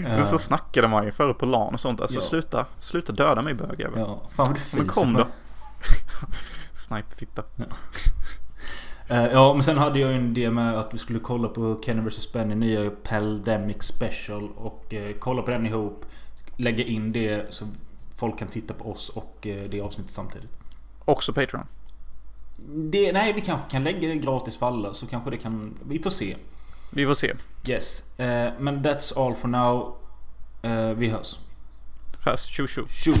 Men 0.00 0.26
så 0.26 0.38
snackade 0.38 0.88
man 0.88 1.04
ju 1.04 1.12
förr 1.12 1.32
på 1.32 1.46
LAN 1.46 1.74
och 1.74 1.80
sånt. 1.80 2.00
Alltså 2.00 2.16
Ja. 2.16 2.20
sluta, 2.22 2.66
sluta 2.78 3.12
döda 3.12 3.42
mig 3.42 3.54
bögjävel. 3.54 3.98
Ja, 4.00 4.22
fan 4.36 4.46
vad 4.46 4.56
du 4.56 4.76
Men 4.76 4.88
fiser 4.88 5.00
kom 5.02 5.14
på- 5.14 5.18
då. 6.20 6.26
Sniperfitta. 6.72 7.42
Eh, 9.08 9.24
Ja, 9.32 9.52
men 9.54 9.62
sen 9.62 9.78
hade 9.78 9.98
jag 9.98 10.10
ju 10.10 10.16
en 10.16 10.26
idé 10.36 10.50
med 10.50 10.74
att 10.78 10.94
vi 10.94 10.98
skulle 10.98 11.18
kolla 11.18 11.48
på 11.48 11.80
Kenny 11.84 12.08
vs 12.08 12.32
Benny 12.32 12.54
nya 12.54 12.90
Pandemic 12.90 13.82
Special 13.82 14.48
och 14.56 14.94
eh, 14.94 15.14
kolla 15.18 15.42
på 15.42 15.50
den 15.50 15.66
ihop. 15.66 16.04
Lägga 16.56 16.84
in 16.84 17.12
det 17.12 17.54
så 17.54 17.64
folk 18.16 18.38
kan 18.38 18.48
titta 18.48 18.74
på 18.74 18.90
oss 18.90 19.08
och 19.08 19.46
eh, 19.46 19.68
det 19.70 19.80
avsnittet 19.80 20.12
samtidigt. 20.12 20.52
Också 21.04 21.32
Patreon. 21.32 21.66
Det, 22.68 23.12
nej, 23.12 23.32
vi 23.32 23.40
kanske 23.40 23.70
kan 23.70 23.84
lägga 23.84 24.08
det 24.08 24.14
gratis 24.14 24.58
för 24.58 24.66
alla 24.66 24.92
så 24.94 25.06
kanske 25.06 25.30
det 25.30 25.36
kan... 25.38 25.78
Vi 25.88 25.98
får 25.98 26.10
se. 26.10 26.36
Vi 26.96 27.06
får 27.06 27.14
se. 27.14 27.32
Yes. 27.66 28.04
Eh, 28.18 28.52
men 28.58 28.82
that's 28.82 29.12
all 29.16 29.34
for 29.34 29.48
now. 29.48 29.96
Eh, 30.62 30.90
vi 30.98 31.08
hörs. 31.08 31.38
Hörs. 32.24 32.40
Tjo 32.40 32.66
tjo. 32.66 32.86
Tjo! 32.88 33.12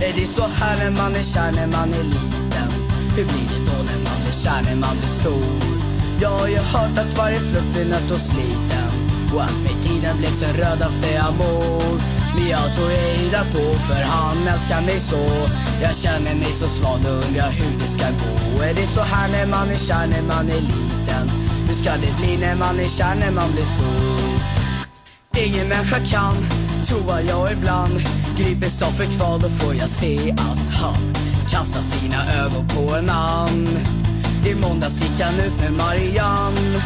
Är 0.00 0.12
det 0.20 0.26
så 0.26 0.42
här 0.42 0.76
när 0.84 1.02
man 1.02 1.14
är 1.14 1.22
kär 1.22 1.52
när 1.52 1.66
man 1.66 1.88
är 1.92 2.04
liten? 2.04 2.70
Hur 3.16 3.24
blir 3.24 3.48
det 3.52 3.62
då 3.70 3.76
när 3.90 4.00
man 4.08 4.18
blir 4.22 4.32
kär 4.44 4.62
när 4.62 4.76
man 4.76 4.96
blir 4.98 5.08
stor? 5.08 5.44
Jag 6.22 6.30
har 6.30 6.48
ju 6.48 6.56
hört 6.56 6.98
att 6.98 7.18
varje 7.18 7.40
flört 7.40 7.72
blir 7.72 7.84
nött 7.84 8.10
och 8.10 8.20
sliten 8.30 8.92
och 9.34 9.42
att 9.42 9.58
med 9.64 9.82
tiden 9.82 10.16
blir 10.18 10.34
sin 10.40 10.54
rödaste 10.54 11.22
amor. 11.22 12.00
Men 12.34 12.48
jag 12.48 12.74
tror 12.74 12.90
jag 12.90 12.98
hejdar 12.98 13.44
på 13.54 13.64
för 13.86 14.02
han 14.02 14.48
älskar 14.48 14.80
mig 14.80 15.00
så. 15.00 15.24
Jag 15.82 15.96
känner 15.96 16.34
mig 16.34 16.52
så 16.52 16.68
svag 16.68 17.00
och 17.08 17.24
undrar 17.26 17.50
hur 17.50 17.80
det 17.80 17.88
ska 17.96 18.06
gå. 18.22 18.62
Är 18.62 18.74
det 18.74 18.86
så 18.86 19.00
här 19.00 19.28
när 19.32 19.46
man 19.46 19.68
är 19.70 19.78
kär 19.88 20.06
när 20.06 20.22
man 20.22 20.44
är 20.56 20.60
liten? 20.60 21.43
Hur 21.66 21.74
ska 21.74 21.90
det 21.90 22.16
bli 22.18 22.36
när 22.36 22.56
man 22.56 22.80
är 22.80 22.88
kär 22.88 23.14
när 23.14 23.30
man 23.30 23.52
blir 23.52 23.64
stor? 23.64 24.40
Ingen 25.46 25.68
människa 25.68 25.96
kan 25.96 26.34
tro 26.84 26.98
vad 27.06 27.24
jag 27.24 27.52
ibland. 27.52 28.00
Grips 28.38 28.82
av 28.82 28.90
för 28.90 29.04
kval 29.04 29.40
Då 29.40 29.48
får 29.48 29.74
jag 29.74 29.88
se 29.88 30.32
att 30.32 30.68
han 30.68 31.14
kastar 31.50 31.82
sina 31.82 32.16
ögon 32.44 32.68
på 32.68 32.94
en 32.94 33.10
ann. 33.10 33.68
I 34.46 34.54
måndags 34.54 35.00
gick 35.02 35.20
han 35.20 35.34
ut 35.34 35.60
med 35.60 35.72
Marianne 35.72 36.82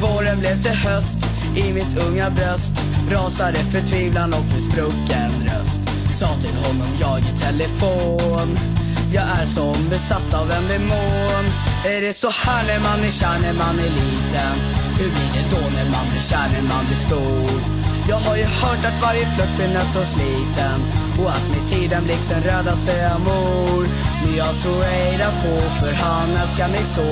Våren 0.00 0.40
blev 0.40 0.62
till 0.62 0.70
höst 0.70 1.20
i 1.56 1.72
mitt 1.72 1.98
unga 2.08 2.30
bröst. 2.30 2.76
Rasade 3.10 3.58
förtvivlan 3.58 4.34
och 4.34 4.44
med 4.52 4.62
sprucken 4.62 5.30
röst. 5.42 5.82
Sa 6.12 6.26
till 6.40 6.54
honom 6.54 6.88
jag 7.00 7.18
i 7.20 7.36
telefon. 7.36 8.77
Jag 9.12 9.24
är 9.24 9.46
som 9.46 9.88
besatt 9.90 10.34
av 10.34 10.50
en 10.50 10.68
demon 10.68 11.44
Är 11.84 12.00
det 12.00 12.12
så 12.12 12.30
här 12.30 12.64
när 12.66 12.80
man 12.80 13.04
är 13.04 13.10
kär 13.10 13.38
när 13.42 13.52
man 13.52 13.78
är 13.86 13.90
liten? 13.90 14.54
Hur 14.98 15.10
blir 15.14 15.30
det 15.36 15.56
då 15.56 15.62
när 15.76 15.84
man 15.84 16.06
blir 16.10 16.20
kär 16.20 16.48
när 16.54 16.62
man 16.74 16.86
blir 16.86 16.96
stor? 16.96 17.50
Jag 18.08 18.16
har 18.16 18.36
ju 18.36 18.44
hört 18.44 18.84
att 18.84 19.02
varje 19.02 19.26
flört 19.26 19.56
blir 19.56 19.68
nött 19.68 19.96
och 19.96 20.06
sliten 20.06 20.78
Och 21.18 21.30
att 21.30 21.48
med 21.50 21.66
tiden 21.66 22.04
blir 22.04 22.16
sin 22.16 22.42
rödaste 22.42 23.10
amor 23.14 23.82
Men 24.22 24.34
jag 24.36 24.58
tror 24.60 24.84
jag 24.84 24.90
hejdar 24.90 25.32
på 25.44 25.54
för 25.80 25.92
han 25.92 26.36
älskar 26.42 26.68
mig 26.68 26.84
så 26.84 27.08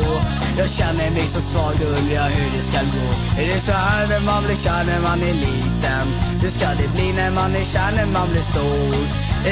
Jag 0.59 0.71
känner 0.71 1.11
mig 1.11 1.27
så 1.27 1.41
svag 1.41 1.75
och 1.75 1.99
undrar 1.99 2.31
hur 2.31 2.51
det 2.57 2.63
ska 2.63 2.79
gå 2.97 3.09
Är 3.41 3.47
det 3.47 3.61
så 3.61 3.73
här 3.73 4.07
när 4.07 4.21
man 4.21 4.45
blir 4.45 4.57
kär 4.57 4.85
när 4.85 5.01
man 5.01 5.23
är 5.23 5.35
liten? 5.35 6.36
Hur 6.43 6.51
ska 6.51 6.68
det 6.80 6.89
bli 6.95 7.12
när 7.12 7.30
man 7.30 7.57
är 7.57 7.64
kär 7.64 7.93
när 7.97 8.07
man 8.07 8.28
blir 8.30 8.43
stor? 8.43 8.95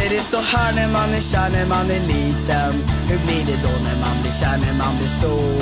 Är 0.01 0.09
det 0.15 0.21
så 0.21 0.41
här 0.41 0.73
när 0.75 0.89
man 0.89 1.15
är 1.15 1.21
kär 1.21 1.51
när 1.51 1.67
man 1.67 1.91
är 1.91 2.01
liten? 2.01 2.73
Hur 3.09 3.19
blir 3.27 3.45
det 3.47 3.59
då 3.63 3.75
när 3.87 3.97
man 4.05 4.17
blir 4.23 4.33
kär 4.33 4.59
när 4.67 4.75
man 4.83 4.97
blir 4.99 5.09
stor? 5.09 5.61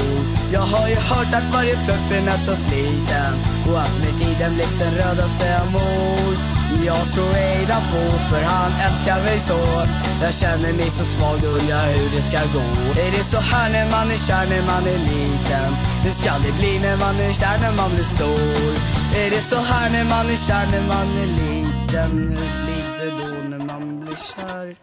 Jag 0.52 0.66
har 0.74 0.88
ju 0.88 0.96
hört 0.96 1.34
att 1.34 1.54
varje 1.54 1.76
flört 1.84 2.08
blir 2.08 2.22
nött 2.22 2.48
och 2.48 2.58
sliten 2.58 3.34
Och 3.68 3.80
att 3.80 3.98
med 4.00 4.18
tiden 4.18 4.54
blir 4.54 4.70
sin 4.78 4.94
rödaste 4.94 5.58
amor 5.60 6.52
jag 6.86 7.12
tror 7.12 7.36
Eida 7.36 7.80
på 7.92 8.18
för 8.18 8.42
han 8.42 8.72
älskar 8.86 9.22
mig 9.24 9.40
så 9.40 9.86
Jag 10.22 10.34
känner 10.34 10.72
mig 10.72 10.90
så 10.90 11.04
svag 11.04 11.38
och 11.44 11.58
undrar 11.58 11.92
hur 11.92 12.10
det 12.16 12.22
ska 12.22 12.38
gå 12.38 12.66
Är 13.00 13.10
det 13.10 13.24
så 13.24 13.40
här 13.40 13.70
när 13.70 13.90
man 13.90 14.10
är 14.10 14.16
kär 14.16 14.46
när 14.46 14.62
man 14.62 14.86
är 14.86 14.98
liten? 14.98 15.72
Hur 16.04 16.10
ska 16.10 16.30
det 16.46 16.52
bli 16.52 16.78
när 16.78 16.96
man 16.96 17.20
är 17.20 17.32
kär 17.32 17.58
när 17.60 17.72
man 17.72 17.90
blir 17.94 18.04
stor? 18.04 19.01
Är 19.14 19.30
det 19.30 19.40
så 19.40 19.56
här 19.56 19.90
när 19.90 20.04
man 20.04 20.30
är 20.30 20.36
kär 20.36 20.66
när 20.66 20.86
man 20.88 21.08
är 21.16 21.26
liten? 21.26 22.10
Hur 22.32 22.64
blir 22.64 22.84
det 22.98 23.10
då 23.10 23.42
när 23.42 23.58
man 23.58 24.04
blir 24.04 24.16
kär? 24.16 24.76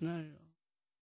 När... 0.00 0.33